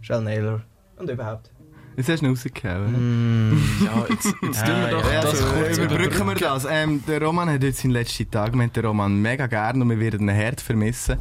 Shell 0.00 0.22
Naylor 0.22 0.62
und 0.96 1.10
überhaupt. 1.10 1.50
Jetzt 1.98 2.08
hast 2.08 2.20
du 2.22 2.26
ihn 2.26 2.30
rausgehauen. 2.30 3.62
Ja, 3.84 4.06
jetzt, 4.08 4.24
jetzt 4.42 4.64
tun 4.64 4.74
wir 4.74 4.82
Ja, 4.82 4.90
doch 4.90 5.12
Ja, 5.12 5.20
das 5.22 5.30
also, 5.42 5.44
kurz 5.54 5.78
überbrücken 5.78 6.26
wir 6.26 6.34
das. 6.34 6.66
Ähm, 6.70 7.02
der 7.06 7.22
Roman 7.22 7.48
hat 7.48 7.56
heute 7.62 7.72
seinen 7.72 7.90
letzten 7.92 8.30
Tag. 8.30 8.54
Wir 8.54 8.62
haben 8.62 8.72
den 8.72 8.84
Roman 8.84 9.20
mega 9.20 9.46
gern 9.46 9.82
und 9.82 9.90
wir 9.90 10.00
werden 10.00 10.28
ihn 10.28 10.34
hart 10.36 10.60
vermissen. 10.60 11.16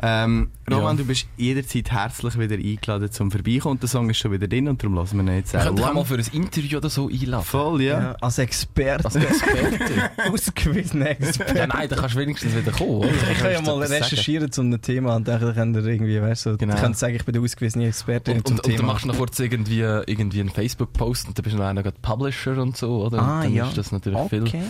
Ähm, 0.00 0.50
Roman, 0.70 0.96
Ja. 0.96 1.02
du 1.02 1.04
bist 1.06 1.26
jederzeit 1.36 1.90
herzlich 1.90 2.38
wieder 2.38 2.54
eingeladen 2.54 3.10
zum 3.10 3.30
Vorbeikommen. 3.30 3.72
Und 3.72 3.82
der 3.82 3.88
Song 3.88 4.08
ist 4.10 4.18
schon 4.18 4.30
wieder 4.32 4.46
drin 4.46 4.68
und 4.68 4.82
darum 4.82 4.94
lassen 4.96 5.16
wir 5.16 5.24
ihn 5.32 5.38
jetzt 5.38 5.52
Wir 5.52 5.60
auch. 5.60 5.64
könnten 5.64 5.76
dich 5.76 5.86
auch 5.86 5.94
mal 5.94 6.04
für 6.04 6.14
ein 6.14 6.24
Interview 6.32 6.78
oder 6.78 6.88
so 6.90 7.08
einladen. 7.08 7.44
Voll, 7.44 7.82
ja. 7.82 8.14
als 8.20 8.38
Experte. 8.38 9.04
Als 9.06 9.16
Experte. 9.16 10.10
Ausgewiesener 10.32 11.10
Experte. 11.10 11.56
ja, 11.58 11.66
nein, 11.66 11.88
dann 11.88 11.98
kannst 11.98 12.14
du 12.14 12.20
wenigstens 12.20 12.54
wieder 12.56 12.70
kommen. 12.72 12.90
Oder? 12.90 13.08
Ich 13.32 13.38
kann 13.38 13.52
ja 13.52 13.60
mal 13.60 13.82
recherchieren 13.82 14.52
zu 14.52 14.60
einem 14.60 14.80
Thema 14.80 15.16
und 15.16 15.26
dann 15.26 15.40
könnt 15.54 15.76
ihr 15.76 15.84
irgendwie, 15.84 16.20
weißt 16.20 16.46
du, 16.46 16.56
Genau. 16.56 16.72
genau. 16.74 16.84
könnt 16.84 16.96
sagen, 16.98 17.14
ich 17.16 17.24
bin 17.24 17.32
der 17.32 17.42
ausgewiesene 17.42 17.86
Experte 17.88 18.32
Und, 18.32 18.46
zum 18.46 18.56
und, 18.56 18.64
und 18.64 18.72
dann 18.72 18.76
Thema. 18.80 18.92
machst 18.92 19.04
du 19.04 19.08
noch 19.08 19.16
kurz 19.16 19.38
irgendwie, 19.40 19.82
irgendwie 20.18 20.40
einen 20.40 20.50
Facebook-Post 20.50 21.28
und 21.28 21.38
dann 21.38 21.42
bist 21.42 21.54
du 21.54 21.58
noch 21.60 21.66
einer 21.66 21.82
gerade 21.82 21.98
Publisher 22.00 22.58
und 22.58 22.76
so, 22.76 23.04
oder? 23.06 23.18
Ah, 23.20 23.36
und 23.38 23.44
dann 23.44 23.54
ja. 23.54 23.68
ist 23.68 23.78
das 23.78 23.92
natürlich 23.92 24.18
okay. 24.18 24.42
viel. 24.46 24.62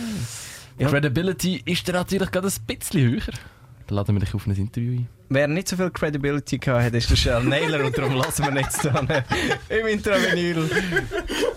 Ja. 0.77 0.89
Credibility 0.89 1.61
ist 1.65 1.87
dann 1.87 1.95
natürlich 1.95 2.31
gerade 2.31 2.47
ein 2.47 2.65
bisschen 2.65 3.01
höher. 3.01 3.33
Dann 3.89 3.95
laden 3.95 4.15
wir 4.15 4.19
dich 4.19 4.35
auf 4.35 4.45
ein 4.45 4.55
Interview 4.55 4.91
ein. 4.99 5.07
Wer 5.29 5.47
nicht 5.47 5.67
so 5.67 5.75
viel 5.75 5.89
Credibility 5.89 6.59
gehabt 6.59 6.83
hat, 6.83 6.93
ist 6.93 7.09
der 7.09 7.15
Shell 7.15 7.43
Naylor 7.43 7.83
und 7.85 7.97
darum 7.97 8.13
lassen 8.13 8.45
wir 8.53 8.61
jetzt 8.61 8.85
da 8.85 8.99
im 9.69 9.87
Intravinyl 9.87 10.69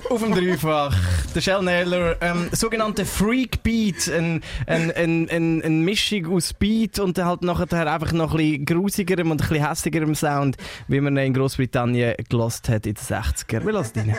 auf 0.09 0.23
dem 0.23 0.35
Dreifach. 0.35 0.97
Der 1.35 1.41
Shell 1.43 1.61
Naylor, 1.61 2.17
ähm, 2.23 2.49
sogenannte 2.53 3.05
Freak 3.05 3.63
Beat, 3.63 4.09
ein, 4.09 4.41
ein, 4.67 4.91
ein, 4.93 5.29
ein, 5.29 5.63
ein 5.63 5.81
Mischung 5.83 6.35
aus 6.35 6.55
Beat 6.55 6.99
und 7.01 7.19
halt 7.19 7.43
nachher 7.43 7.93
einfach 7.93 8.13
noch 8.13 8.33
ein 8.33 8.39
bisschen 8.39 8.65
grusigerem 8.65 9.31
und 9.31 9.43
ein 9.43 9.49
bisschen 9.49 9.69
hässigerem 9.69 10.15
Sound, 10.15 10.57
wie 10.89 11.01
man 11.03 11.15
ihn 11.19 11.27
in 11.27 11.35
Großbritannien 11.35 12.15
gelost 12.31 12.71
hat 12.71 12.87
in 12.87 12.95
den 12.95 13.05
60er. 13.05 13.63
Wir 13.63 13.73
lassen 13.73 13.99
rein. 13.99 14.17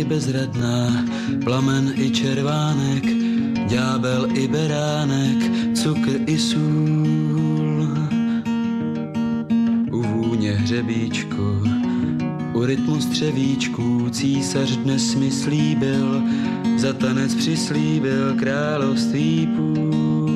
I 0.00 0.04
bezradná, 0.04 1.04
plamen 1.44 1.92
i 1.96 2.10
červánek, 2.10 3.04
ďábel 3.68 4.28
i 4.34 4.48
beránek, 4.48 5.36
cukr 5.74 6.24
i 6.26 6.38
sůl. 6.38 7.88
U 9.92 10.02
vůně 10.02 10.52
hřebíčku, 10.52 11.62
u 12.52 12.64
rytmu 12.64 13.00
střevíčků 13.00 14.10
císař 14.10 14.76
dnes 14.76 15.14
mi 15.14 15.30
slíbil, 15.30 16.22
za 16.76 16.92
tanec 16.92 17.34
přislíbil 17.34 18.34
království 18.38 19.48
půl. 19.56 20.30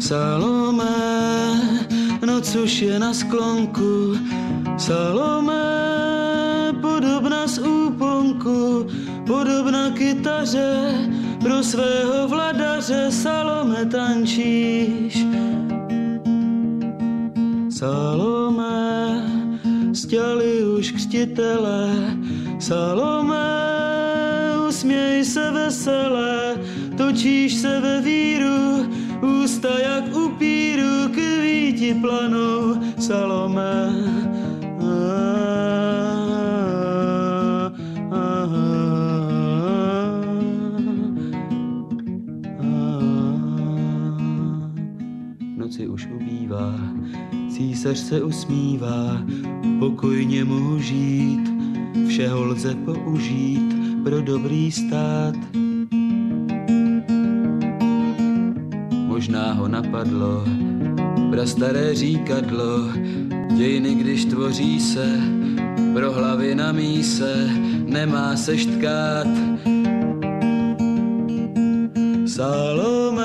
Salome, 0.00 0.96
noc 2.26 2.56
už 2.56 2.82
je 2.82 2.98
na 2.98 3.14
sklonku, 3.14 4.16
Salome, 4.78 5.65
podobna 9.66 9.90
kytaře, 9.90 10.94
pro 11.40 11.62
svého 11.62 12.28
vladaře 12.28 13.10
Salome 13.10 13.84
tančíš. 13.86 15.26
Salome, 17.70 19.26
stěli 19.92 20.64
už 20.78 20.90
křtitele, 20.92 21.90
Salome, 22.58 23.05
se 48.06 48.22
usmívá, 48.22 49.22
pokojně 49.78 50.44
mohu 50.44 50.78
žít, 50.78 51.40
všeho 52.08 52.44
lze 52.44 52.74
použít 52.74 53.74
pro 54.04 54.20
dobrý 54.20 54.72
stát. 54.72 55.34
Možná 59.06 59.52
ho 59.52 59.68
napadlo, 59.68 60.44
prastaré 61.30 61.94
říkadlo, 61.94 62.88
dějiny, 63.56 63.94
když 63.94 64.24
tvoří 64.24 64.80
se, 64.80 65.20
pro 65.94 66.12
hlavy 66.12 66.54
na 66.54 66.72
míse, 66.72 67.50
nemá 67.86 68.36
se 68.36 68.58
štkát. 68.58 69.26
Salome, 72.26 73.24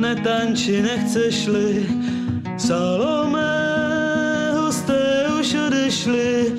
netanči, 0.00 0.82
nechceš-li, 0.82 1.95
odešli, 6.06 6.52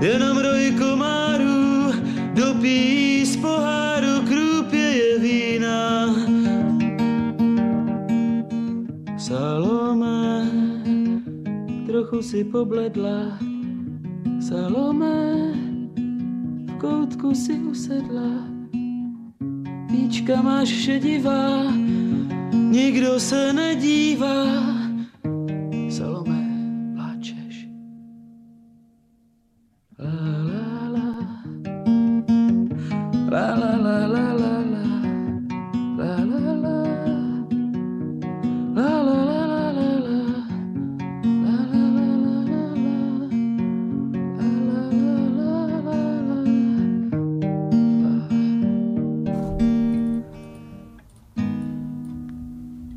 jenom 0.00 0.38
roj 0.38 0.74
komárů, 0.78 1.92
dopíjí 2.34 3.26
z 3.26 3.36
poháru, 3.36 4.26
krůpěje 4.28 5.18
vína. 5.18 6.14
Salome, 9.16 10.50
trochu 11.86 12.22
si 12.22 12.44
pobledla, 12.44 13.38
Salome, 14.48 15.52
v 16.66 16.78
koutku 16.78 17.34
si 17.34 17.52
usedla. 17.52 18.48
Víčka 19.90 20.42
máš 20.42 20.68
šedivá, 20.68 21.72
nikdo 22.52 23.20
se 23.20 23.52
nedívá. 23.52 24.73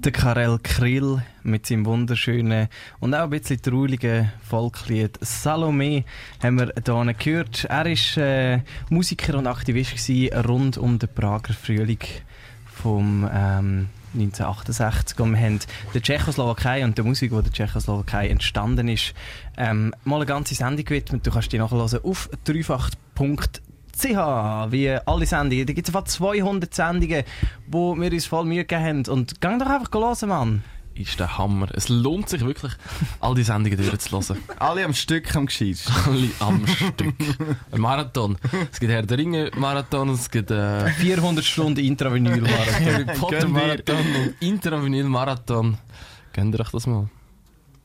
Der 0.08 0.14
Karel 0.14 0.58
Krill 0.60 1.22
mit 1.44 1.66
seinem 1.66 1.86
wunderschönen 1.86 2.70
und 3.02 3.14
auch 3.14 3.24
ein 3.24 3.30
bisschen 3.30 3.62
traurigen 3.62 4.32
Volkslied 4.42 5.20
Salome 5.20 6.06
haben 6.42 6.60
wir 6.60 6.72
hier 6.78 7.14
gehört. 7.14 7.66
Er 7.66 7.84
war 7.84 8.18
äh, 8.24 8.62
Musiker 8.90 9.38
und 9.38 9.48
Aktivist 9.48 10.10
rund 10.48 10.78
um 10.78 10.98
den 10.98 11.10
Prager 11.14 11.54
Frühling 11.54 12.00
vom 12.74 13.30
ähm, 13.30 13.90
1968 14.14 15.20
und 15.20 15.34
wir 15.34 15.42
haben 15.42 15.60
der 15.94 16.02
Tschechoslowakei 16.02 16.86
und 16.86 16.98
der 16.98 17.04
Musik, 17.04 17.32
die 17.32 17.42
der 17.42 17.52
Tschechoslowakei 17.52 18.30
entstanden 18.30 18.88
ist, 18.88 19.14
ähm, 19.58 19.94
mal 20.06 20.16
eine 20.16 20.26
ganze 20.26 20.56
Sendung 20.56 20.86
gewidmet. 20.86 21.28
Du 21.28 21.32
kannst 21.32 21.52
die 21.52 21.58
nachhören 21.58 22.00
auf 22.02 22.30
dreifach.ch 22.46 23.67
wie 24.04 24.90
alle 24.90 25.26
Sendungen. 25.26 25.66
Da 25.66 25.74
gibt 25.74 25.88
es 25.88 25.94
fast 25.94 26.10
200 26.10 26.74
Sendungen, 26.74 27.24
wo 27.68 27.96
wir 27.96 28.12
uns 28.12 28.26
voll 28.26 28.46
Mühe 28.46 28.66
gegeben 28.66 29.06
haben. 29.06 29.08
Und 29.08 29.42
gang 29.42 29.60
doch 29.60 29.68
einfach 29.68 29.92
hören, 29.94 30.30
Mann. 30.30 30.64
Ist 30.98 31.20
der 31.20 31.38
Hammer. 31.38 31.68
Es 31.74 31.90
lohnt 31.90 32.28
sich 32.28 32.44
wirklich, 32.44 32.74
all 33.20 33.36
die 33.36 33.44
Sendungen 33.44 33.78
durchzuhören. 33.78 34.42
Alle 34.60 34.84
am 34.84 34.96
Stück 34.96 35.36
am 35.36 35.46
gescheitsten. 35.46 35.94
Alle 36.08 36.30
am 36.40 36.66
Stück. 36.66 37.14
Ein 37.72 37.82
Marathon. 37.82 38.36
Es 38.72 38.80
gibt 38.80 38.92
Herr 38.92 39.04
der 39.04 39.18
Ringe 39.20 39.52
Marathon, 39.56 40.10
es 40.10 40.32
gibt 40.32 40.50
äh, 40.50 40.88
400 40.88 41.46
Stunden 41.46 41.82
Intravinyl 41.82 42.32
Harry 42.32 43.06
Marathon. 43.06 43.20
Potter 43.20 43.48
Marathon 43.48 43.98
und 43.98 44.42
Intravinyl 44.42 45.04
Marathon. 45.04 45.78
Gönnt 46.34 46.56
ihr 46.56 46.62
euch 46.62 46.72
das 46.72 46.88
mal? 46.88 47.10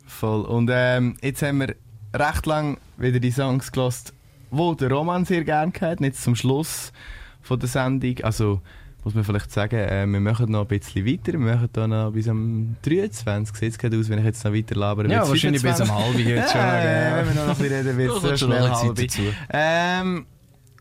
Voll. 0.07 0.43
Und 0.47 0.71
ähm, 0.73 1.19
jetzt 1.21 1.43
haben 1.43 1.61
wir 1.61 1.75
recht 2.15 2.47
lang 2.47 2.79
wieder 2.97 3.21
die 3.21 3.31
Songs 3.31 3.73
gelost, 3.73 4.15
wo 4.53 4.75
der 4.75 4.91
Roman 4.91 5.25
sehr 5.25 5.43
gerne 5.45 5.73
gehört, 5.73 6.01
jetzt 6.01 6.23
zum 6.23 6.37
Schluss 6.37 6.93
von 7.41 7.59
der 7.59 7.69
Sendung. 7.69 8.21
Also 8.23 8.61
muss 9.03 9.15
man 9.15 9.25
vielleicht 9.25 9.51
sagen, 9.51 9.77
äh, 9.77 10.07
wir 10.07 10.21
machen 10.21 10.51
noch 10.51 10.61
ein 10.61 10.79
bisschen 10.79 11.05
weiter. 11.05 11.33
Wir 11.33 11.57
machen 11.57 11.69
da 11.73 11.89
noch 11.89 12.13
bis 12.13 12.29
am 12.29 12.77
23. 12.83 13.57
Sieht 13.57 13.73
es 13.73 13.79
gerade 13.79 13.99
aus, 13.99 14.09
wenn 14.09 14.19
ich 14.19 14.25
jetzt 14.25 14.45
noch 14.45 14.53
weiter 14.53 14.77
labere. 14.77 15.11
Ja, 15.11 15.29
wahrscheinlich 15.29 15.63
bis 15.63 15.77
25. 15.77 15.91
am 15.91 16.05
halben 16.05 16.19
geht's 16.19 16.53
schon, 16.53 16.61
Ja, 16.61 17.17
wenn 17.17 17.29
wir 17.29 17.35
noch 17.35 17.49
ein 17.49 17.57
bisschen 17.57 17.87
reden, 17.87 17.99
wird 17.99 18.25
es 18.25 18.41
schnell 18.41 18.95
dazu. 18.95 19.23
Ähm, 19.51 20.27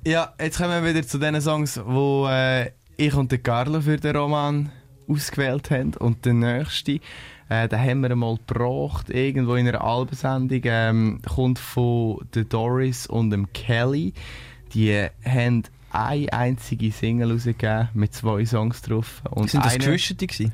ja, 0.06 0.34
jetzt 0.40 0.58
kommen 0.58 0.84
wir 0.84 0.94
wieder 0.94 1.08
zu 1.08 1.18
den 1.18 1.42
Songs, 1.42 1.82
wo 1.84 2.28
äh, 2.30 2.72
ich 2.98 3.14
und 3.16 3.32
der 3.32 3.40
Carlo 3.40 3.82
für 3.82 3.98
den 3.98 4.16
Roman 4.16 4.72
ausgewählt 5.08 5.72
haben. 5.72 5.96
Und 5.96 6.26
der 6.26 6.34
nächste, 6.34 7.00
äh, 7.52 7.68
den 7.68 7.80
haben 7.80 8.02
wir 8.02 8.16
mal 8.16 8.38
gebracht, 8.48 9.10
irgendwo 9.10 9.56
in 9.56 9.68
einer 9.68 9.84
Albensendung, 9.84 10.62
ähm, 10.64 11.22
kommt 11.28 11.60
von 11.60 12.26
der 12.34 12.46
Doris 12.46 13.08
und 13.08 13.32
dem 13.32 13.52
Kelly. 13.52 14.14
Die 14.74 15.08
haben 15.26 15.64
eine 15.92 16.32
einzige 16.32 16.92
Single 16.94 17.34
rausgegeben 17.34 17.90
mit 17.94 18.14
zwei 18.14 18.46
Songs 18.46 18.82
drauf. 18.82 19.22
Und 19.30 19.50
Sind 19.50 19.66
das 19.66 19.76
Geschwisterte 19.76 20.28
gewesen? 20.28 20.54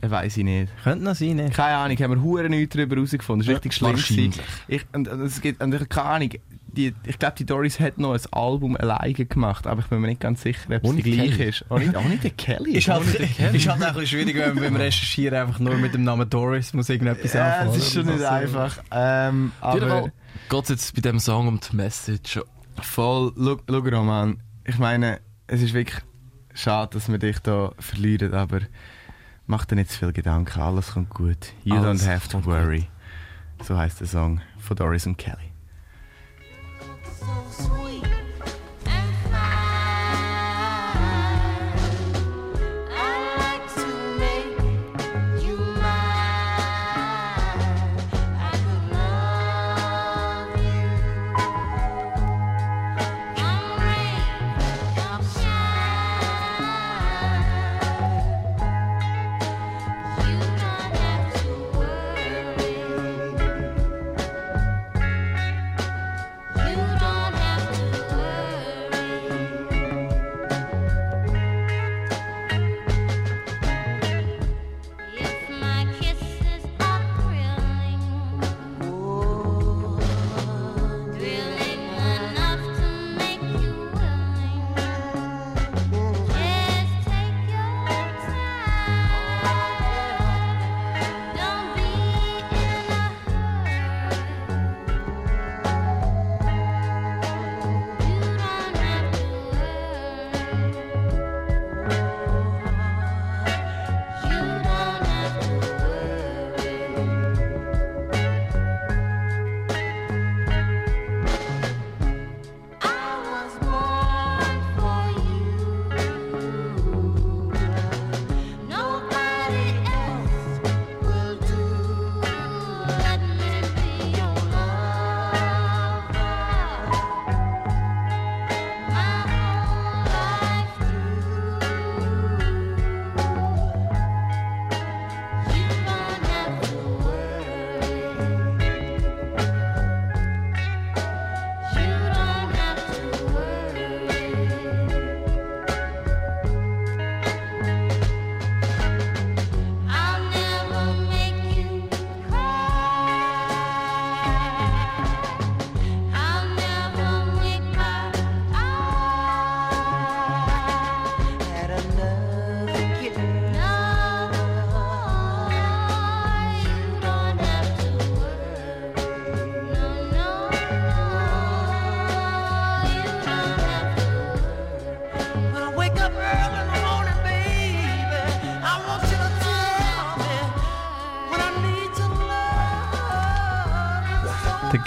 Äh, 0.00 0.10
Weiss 0.10 0.36
ich 0.36 0.44
nicht. 0.44 0.72
Könnte 0.84 1.04
noch 1.04 1.14
sein, 1.14 1.36
ne? 1.36 1.50
Keine 1.50 1.76
Ahnung, 1.76 1.96
haben 1.98 2.10
wir 2.14 2.22
hure 2.22 2.48
nichts 2.48 2.74
darüber 2.76 2.96
herausgefunden. 2.96 3.46
Das 3.46 3.48
ist 3.48 3.56
richtig 3.56 3.74
schlimm. 3.74 3.92
wahrscheinlich. 3.92 4.30
gewesen. 4.32 4.42
Ich, 4.68 4.86
und, 4.92 5.08
und 5.08 5.20
es 5.22 5.40
gibt, 5.40 5.62
und 5.62 5.74
ich, 5.74 5.88
keine 5.88 6.08
Ahnung, 6.08 6.30
die, 6.78 6.94
ich 7.04 7.18
glaube, 7.18 7.34
die 7.36 7.46
Doris 7.46 7.80
hat 7.80 7.98
noch 7.98 8.12
ein 8.12 8.20
Album 8.30 8.76
alleine 8.76 9.12
gemacht, 9.12 9.66
aber 9.66 9.80
ich 9.80 9.86
bin 9.86 10.00
mir 10.00 10.08
nicht 10.08 10.20
ganz 10.20 10.42
sicher, 10.42 10.60
ob 10.76 10.84
es 10.84 10.96
die 10.96 11.02
gleiche 11.02 11.36
Kelly. 11.36 11.48
ist. 11.48 11.64
Auch 11.70 11.78
nicht, 11.78 11.96
auch 11.96 12.04
nicht 12.04 12.22
der 12.22 12.30
Kelly. 12.30 12.72
Ist 12.76 12.88
halt, 12.88 13.02
Ohne 13.02 13.12
den 13.12 13.34
Kelly. 13.34 13.56
ist 13.56 13.68
halt 13.68 13.82
auch 13.82 13.86
ein 13.88 13.94
bisschen 13.94 14.06
schwierig, 14.06 14.36
wenn 14.36 14.54
man 14.54 14.64
beim 14.64 14.76
Recherchieren 14.76 15.38
einfach 15.38 15.58
nur 15.58 15.74
mit 15.76 15.94
dem 15.94 16.04
Namen 16.04 16.28
Doris 16.28 16.72
muss 16.74 16.88
irgendetwas 16.88 17.32
ja, 17.32 17.46
anfangen. 17.46 17.70
es 17.70 17.76
ist 17.78 17.92
schon 17.94 18.06
nicht 18.06 18.22
einfach. 18.22 18.78
Ähm, 18.92 19.52
aber 19.60 20.12
geht 20.48 20.62
es 20.62 20.68
jetzt 20.68 20.94
bei 20.94 21.00
diesem 21.00 21.18
Song 21.18 21.48
um 21.48 21.58
die 21.58 21.74
Message. 21.74 22.40
voll, 22.80 23.32
schau, 23.36 23.60
schau 23.68 23.78
Roman, 23.78 24.38
ich 24.64 24.78
meine, 24.78 25.20
es 25.46 25.62
ist 25.62 25.74
wirklich 25.74 26.02
schade, 26.54 26.90
dass 26.94 27.08
wir 27.10 27.18
dich 27.18 27.38
da 27.40 27.72
verlieren, 27.78 28.34
aber 28.34 28.60
mach 29.48 29.64
dir 29.64 29.74
nicht 29.74 29.90
zu 29.90 29.98
viel 29.98 30.12
Gedanken, 30.12 30.60
alles 30.60 30.92
kommt 30.92 31.10
gut. 31.10 31.52
You 31.64 31.76
Alles 31.76 32.02
don't 32.02 32.08
have 32.08 32.28
to 32.28 32.32
kommt 32.40 32.44
gut. 32.44 32.54
worry. 32.54 32.86
So 33.64 33.76
heißt 33.76 33.98
der 34.00 34.06
Song 34.06 34.40
von 34.60 34.76
Doris 34.76 35.04
und 35.06 35.18
Kelly. 35.18 35.50
sweet 37.50 38.04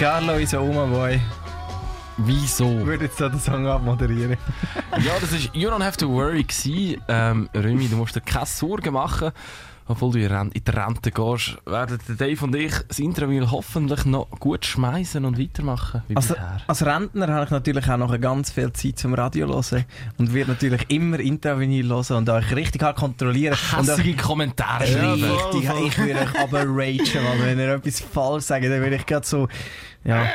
Carlo 0.02 0.34
ein 0.34 0.60
Oma-Boy. 0.60 1.22
Wieso? 2.18 2.84
würde 2.88 3.06
jetzt 3.06 3.20
den 3.20 3.40
Song 3.40 3.68
abmoderieren. 3.68 4.36
Ja, 4.98 5.14
das 5.22 5.32
ist 5.32 5.52
You 5.54 5.70
Don't 5.70 5.84
Have 5.84 5.96
to 5.98 6.10
Worry 6.10 6.44
gewesen. 6.44 7.00
Ähm, 7.08 7.50
Römi, 7.54 7.88
du 7.88 7.98
musst 7.98 8.16
dir 8.16 8.22
keine 8.22 8.48
Sorgen 8.48 8.94
machen. 8.94 9.32
Obwohl 9.92 10.12
du 10.14 10.20
in 10.20 10.52
die 10.54 10.70
Rente 10.72 11.12
gehst, 11.12 11.58
werden 11.66 12.00
Dave 12.18 12.44
und 12.46 12.56
ich 12.56 12.74
das 12.88 13.00
Interview 13.00 13.46
hoffentlich 13.52 14.06
noch 14.06 14.30
gut 14.40 14.66
schmeißen 14.66 15.24
und 15.26 15.38
weitermachen 15.40 16.02
wie 16.08 16.16
Also, 16.16 16.36
als 16.68 16.86
Rentner 16.86 17.28
habe 17.28 17.46
ich 17.46 17.52
natürlich 17.52 17.90
auch 17.90 17.98
noch 17.98 18.20
ganz 18.20 18.52
viel 18.52 18.72
Zeit 18.74 18.98
zum 19.00 19.14
Radio 19.14 19.48
hören 19.48 19.86
und 20.18 20.34
werde 20.34 20.52
natürlich 20.52 20.86
immer 20.90 21.20
Intervenir 21.20 21.84
hören 21.86 22.16
und 22.18 22.30
euch 22.30 22.56
richtig 22.56 22.82
hart 22.84 22.98
kontrollieren. 22.98 23.56
Hässige 23.76 24.16
Kommentare 24.16 24.86
Ja, 24.86 24.92
schreiben. 25.18 25.24
richtig, 25.24 25.70
ich 25.88 25.98
würde 25.98 26.20
euch 26.22 26.40
aber 26.40 26.60
ragen, 26.60 26.76
weil 27.14 27.46
wenn 27.46 27.60
ihr 27.60 27.74
etwas 27.76 28.00
falsch 28.00 28.46
sagt, 28.46 28.64
dann 28.64 28.72
würde 28.82 28.96
ich 28.96 29.06
gerade 29.06 29.26
so, 29.28 29.48
ja. 30.04 30.26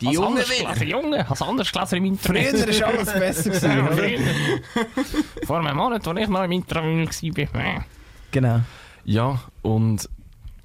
Die 0.00 0.08
Als 0.08 0.16
Jungen 0.16 0.28
anders 0.30 0.50
will- 0.50 0.66
gelesen, 0.66 0.88
Junge, 0.88 1.30
als 1.30 1.42
anders 1.42 1.68
gelesen 1.68 1.96
im 1.96 2.04
Internet. 2.06 2.58
Früher 2.58 2.80
war 2.80 2.88
alles 2.88 3.12
besser, 3.12 3.50
gewesen, 3.50 4.24
Ja. 4.24 5.46
Vor 5.46 5.60
einem 5.60 5.76
Monat, 5.76 6.08
als 6.08 6.18
ich 6.20 6.28
noch 6.28 6.42
im 6.42 6.50
Interview 6.52 7.06
war. 7.52 7.84
Genau. 8.32 8.60
Ja, 9.04 9.40
und 9.62 10.08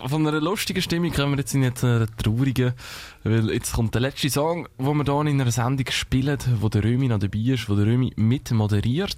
von 0.05 0.27
einer 0.27 0.39
lustigen 0.39 0.81
Stimmung 0.81 1.11
kommen 1.11 1.33
wir 1.33 1.39
jetzt 1.39 1.55
in 1.55 1.63
eine 1.63 2.07
traurige, 2.17 2.73
weil 3.23 3.49
jetzt 3.51 3.73
kommt 3.73 3.95
der 3.95 4.01
letzte 4.01 4.29
Song, 4.29 4.67
den 4.77 4.85
wir 4.97 5.03
hier 5.03 5.21
in 5.31 5.41
einer 5.41 5.51
Sendung 5.51 5.87
spielen, 5.89 6.37
wo 6.59 6.69
der 6.69 6.83
Römi 6.83 7.07
noch 7.07 7.19
dabei 7.19 7.39
ist, 7.39 7.67
wo 7.67 7.75
der 7.75 7.87
Römi 7.87 8.13
mit 8.15 8.51
moderiert. 8.51 9.17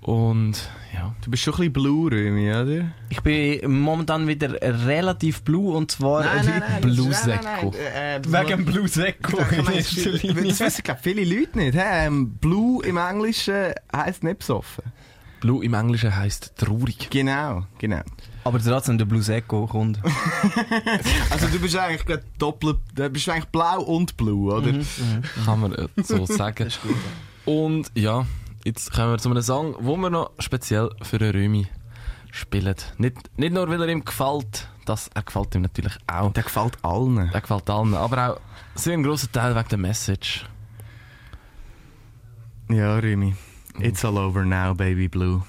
Und 0.00 0.68
ja. 0.92 1.14
Du 1.24 1.30
bist 1.30 1.44
schon 1.44 1.54
ein 1.54 1.58
bisschen 1.58 1.72
blue, 1.72 2.10
Römi, 2.10 2.50
oder? 2.50 2.92
Ich 3.08 3.20
bin 3.20 3.80
momentan 3.80 4.26
wieder 4.26 4.52
relativ 4.60 5.42
blue 5.42 5.76
und 5.76 5.92
zwar 5.92 6.24
Blue 6.80 7.14
Secco. 7.14 7.72
Wegen 7.72 8.64
Blue 8.64 8.88
Secco 8.88 9.38
in 9.52 9.66
erster 9.72 10.10
Linie. 10.10 10.48
Das 10.48 10.60
wissen, 10.60 10.82
glaube 10.82 11.00
viele 11.02 11.24
Leute 11.24 11.56
nicht. 11.56 11.74
hä? 11.76 12.06
Ähm, 12.06 12.32
blue 12.32 12.84
im 12.84 12.96
Englischen 12.96 13.74
heisst 13.94 14.24
nicht 14.24 14.40
besoffen. 14.40 14.82
Blue 15.42 15.64
im 15.64 15.74
Englischen 15.74 16.14
heisst 16.14 16.52
traurig. 16.56 17.10
Genau, 17.10 17.66
genau. 17.78 18.00
Aber 18.44 18.60
trotzdem 18.60 18.96
der 18.96 19.06
Blue 19.06 19.22
Secco 19.22 19.66
kommt. 19.66 19.98
Also 21.30 21.48
du 21.48 21.58
bist 21.58 21.76
eigentlich 21.76 22.20
doppelt, 22.38 22.78
du 22.94 23.10
bist 23.10 23.28
eigentlich 23.28 23.46
blau 23.46 23.82
und 23.82 24.16
blue, 24.16 24.54
oder? 24.54 24.72
Kann 25.44 25.60
man 25.60 25.72
äh, 25.72 25.88
so 25.96 26.24
sagen. 26.26 26.68
Und 27.44 27.90
ja, 27.94 28.24
jetzt 28.64 28.92
kommen 28.92 29.10
wir 29.10 29.18
zu 29.18 29.30
einem 29.30 29.42
Song, 29.42 29.74
wo 29.80 29.96
wir 29.96 30.10
noch 30.10 30.30
speziell 30.38 30.90
für 31.02 31.18
den 31.18 31.32
Römi 31.32 31.66
spielen. 32.30 32.76
Nicht, 32.98 33.16
nicht 33.36 33.52
nur, 33.52 33.68
weil 33.68 33.82
er 33.82 33.88
ihm 33.88 34.04
gefällt, 34.04 34.68
das, 34.86 35.10
er 35.12 35.24
gefällt 35.24 35.56
ihm 35.56 35.62
natürlich 35.62 35.96
auch. 36.06 36.32
Der 36.32 36.44
gefällt 36.44 36.76
allen. 36.82 37.30
Der 37.32 37.40
gefällt 37.40 37.68
allen, 37.68 37.94
aber 37.94 38.34
auch 38.34 38.40
sehr 38.76 38.92
ein 38.94 39.02
grosser 39.02 39.30
Teil 39.32 39.56
wegen 39.56 39.68
der 39.68 39.78
Message. 39.78 40.46
Ja, 42.70 42.96
Römi. 42.98 43.34
It's 43.80 44.04
all 44.04 44.18
over 44.18 44.44
now, 44.44 44.74
baby 44.74 45.06
blue. 45.06 45.42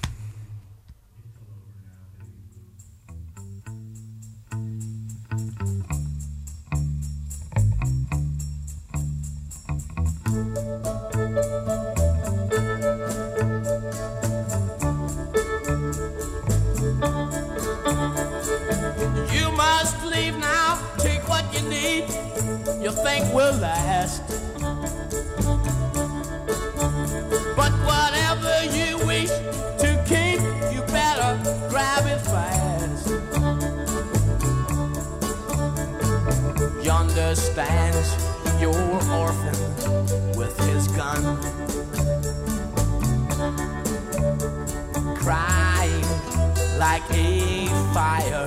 A 47.10 47.66
fire 47.92 48.46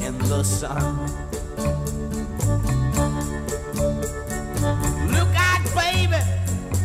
in 0.00 0.18
the 0.18 0.42
sun. 0.42 1.06
Look 5.10 5.32
out, 5.36 5.64
baby, 5.74 6.22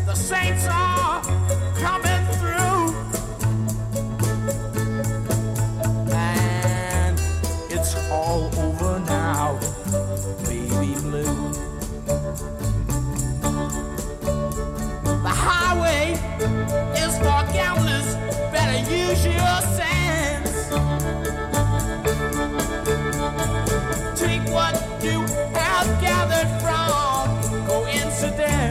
the 0.06 0.16
saints 0.16 0.68
are 0.70 1.22
coming 1.76 2.26
through. 2.40 2.96
And 6.14 7.20
it's 7.70 7.96
all 8.10 8.50
over 8.60 9.00
now, 9.00 9.60
baby 10.46 10.96
blue. 11.02 11.73
accident. 28.24 28.63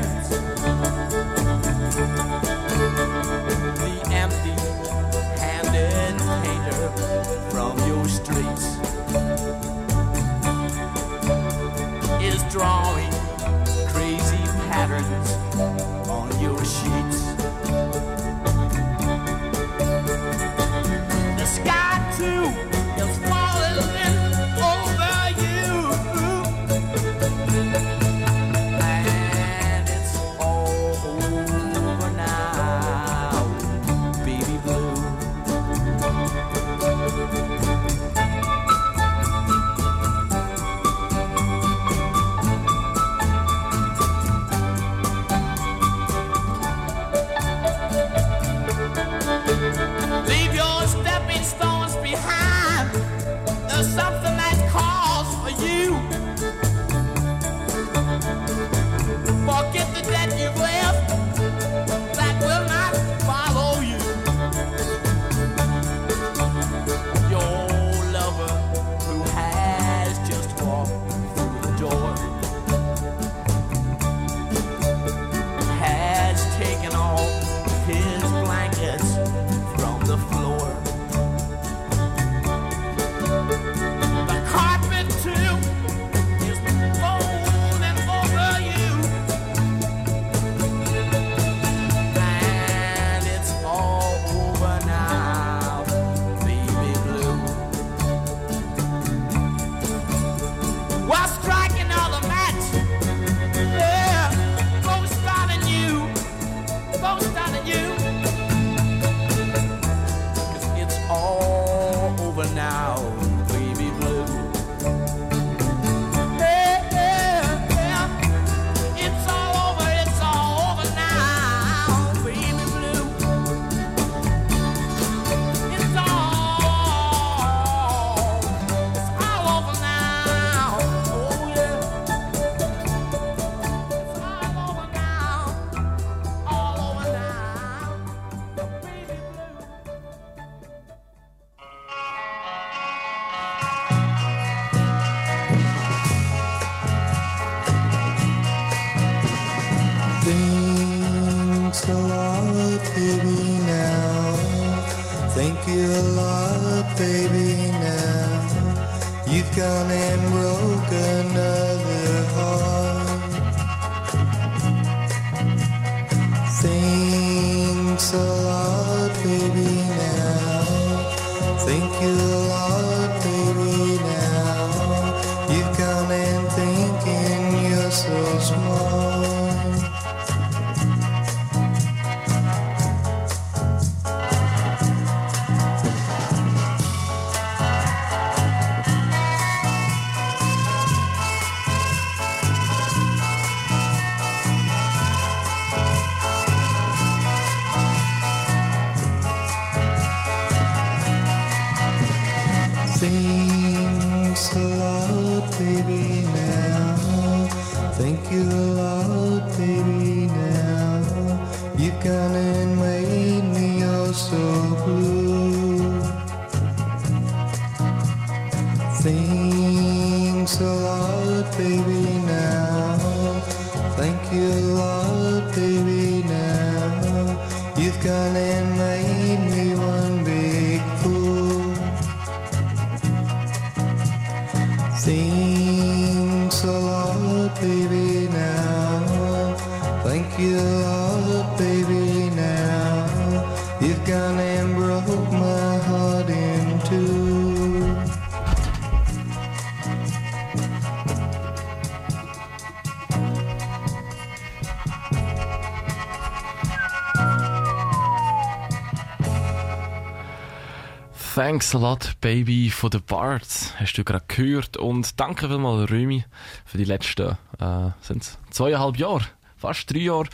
Thanks 261.52 261.74
a 261.74 261.78
lot, 261.78 262.12
Baby, 262.22 262.70
von 262.70 262.88
den 262.88 263.02
Bards. 263.02 263.74
Hast 263.78 263.92
du 263.98 264.04
gerade 264.04 264.24
gehört. 264.26 264.78
Und 264.78 265.20
danke 265.20 265.48
vielmals, 265.48 265.90
Römi, 265.90 266.24
für 266.64 266.78
die 266.78 266.84
letzten 266.84 267.36
äh, 267.60 267.90
sind's 268.00 268.38
zweieinhalb 268.48 268.96
Jahre, 268.96 269.26
fast 269.58 269.92
drei 269.92 269.98
Jahre, 269.98 270.28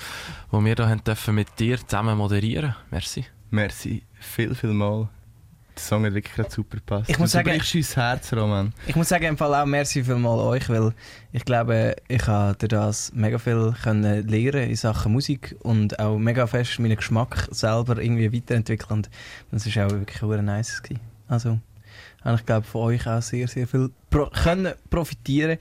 wo 0.52 0.64
wir 0.64 0.76
da 0.76 0.88
haben 0.88 1.02
dürfen 1.02 1.34
mit 1.34 1.48
dir 1.58 1.84
zusammen 1.84 2.16
moderieren. 2.16 2.76
Merci. 2.92 3.24
Merci 3.50 4.04
viel, 4.20 4.54
viel 4.54 4.72
mal. 4.72 5.08
Der 5.74 5.82
Song 5.82 6.04
hat 6.06 6.14
wirklich 6.14 6.34
gerade 6.36 6.50
super 6.52 6.76
gepasst. 6.76 7.10
Ich 7.10 7.18
muss 7.18 7.32
Du 7.32 7.38
sagen- 7.38 7.50
brichst 7.50 7.74
uns 7.74 7.96
Herz, 7.96 8.32
Roman. 8.32 8.72
Ich 8.86 8.94
muss 8.94 9.08
sagen, 9.08 9.24
im 9.24 9.36
Fall 9.38 9.54
auch 9.56 9.66
merci 9.66 10.04
vielmal 10.04 10.38
euch, 10.38 10.68
weil 10.68 10.92
ich 11.32 11.44
glaube, 11.44 11.96
ich 12.06 12.24
habe 12.28 12.54
durch 12.58 12.68
das 12.68 13.12
mega 13.12 13.38
viel 13.38 13.74
können 13.82 14.26
lernen 14.28 14.70
in 14.70 14.76
Sachen 14.76 15.12
Musik 15.12 15.56
und 15.64 15.98
auch 15.98 16.16
mega 16.16 16.46
fest 16.46 16.78
meinen 16.78 16.94
Geschmack 16.96 17.48
selber 17.50 17.98
irgendwie 18.00 18.32
weiterentwickeln. 18.32 18.98
Und 19.00 19.08
das 19.50 19.66
ist 19.66 19.76
auch 19.78 19.90
wirklich 19.90 20.20
nice 20.42 20.80
gewesen. 20.80 21.00
Also, 21.28 21.58
habe 22.24 22.36
ich 22.36 22.46
glaube 22.46 22.66
von 22.66 22.82
euch 22.82 23.06
auch 23.06 23.22
sehr, 23.22 23.46
sehr 23.48 23.66
viel 23.68 23.90
pro 24.10 24.26
können 24.26 24.74
profitieren. 24.90 25.58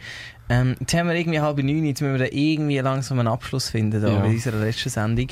Ähm, 0.49 0.75
jetzt 0.79 0.93
haben 0.93 1.07
wir 1.09 1.15
irgendwie 1.15 1.39
halb 1.41 1.57
neun, 1.57 1.85
jetzt 1.85 2.01
müssen 2.01 2.17
wir 2.17 2.25
da 2.25 2.31
irgendwie 2.33 2.77
langsam 2.79 3.19
einen 3.19 3.27
Abschluss 3.27 3.69
finden 3.69 4.01
da 4.01 4.07
Ja. 4.09 4.19
bei 4.19 4.29
unserer 4.29 4.57
letzten 4.59 4.89
Sendung. 4.89 5.27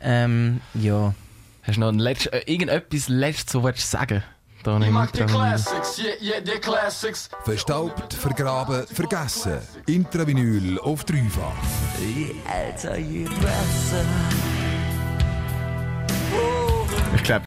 Ähm, 0.00 0.60
ja. 0.74 1.14
Hast 1.62 1.76
du 1.76 1.80
noch 1.80 1.88
ein 1.88 1.98
letzt, 1.98 2.32
äh, 2.32 2.42
irgendetwas 2.46 3.08
Letztes, 3.08 3.52
so 3.52 3.64
willst 3.64 3.82
du 3.92 3.96
sagen? 3.96 4.22
Da 4.62 4.78
Ich 4.80 4.90
mag 4.90 5.12
die. 5.12 5.22
Classics, 5.24 6.00
yeah, 6.00 6.14
yeah, 6.20 6.40
die 6.40 6.58
Classics. 6.60 7.28
Verstaubt, 7.44 8.12
vergraben, 8.14 8.84
vergessen. 8.88 9.58
Intravinyl 9.86 10.80
auf 10.80 11.04
dreifach. 11.04 11.52
Älter, 12.52 12.98
je 12.98 13.24
besser. 13.24 14.04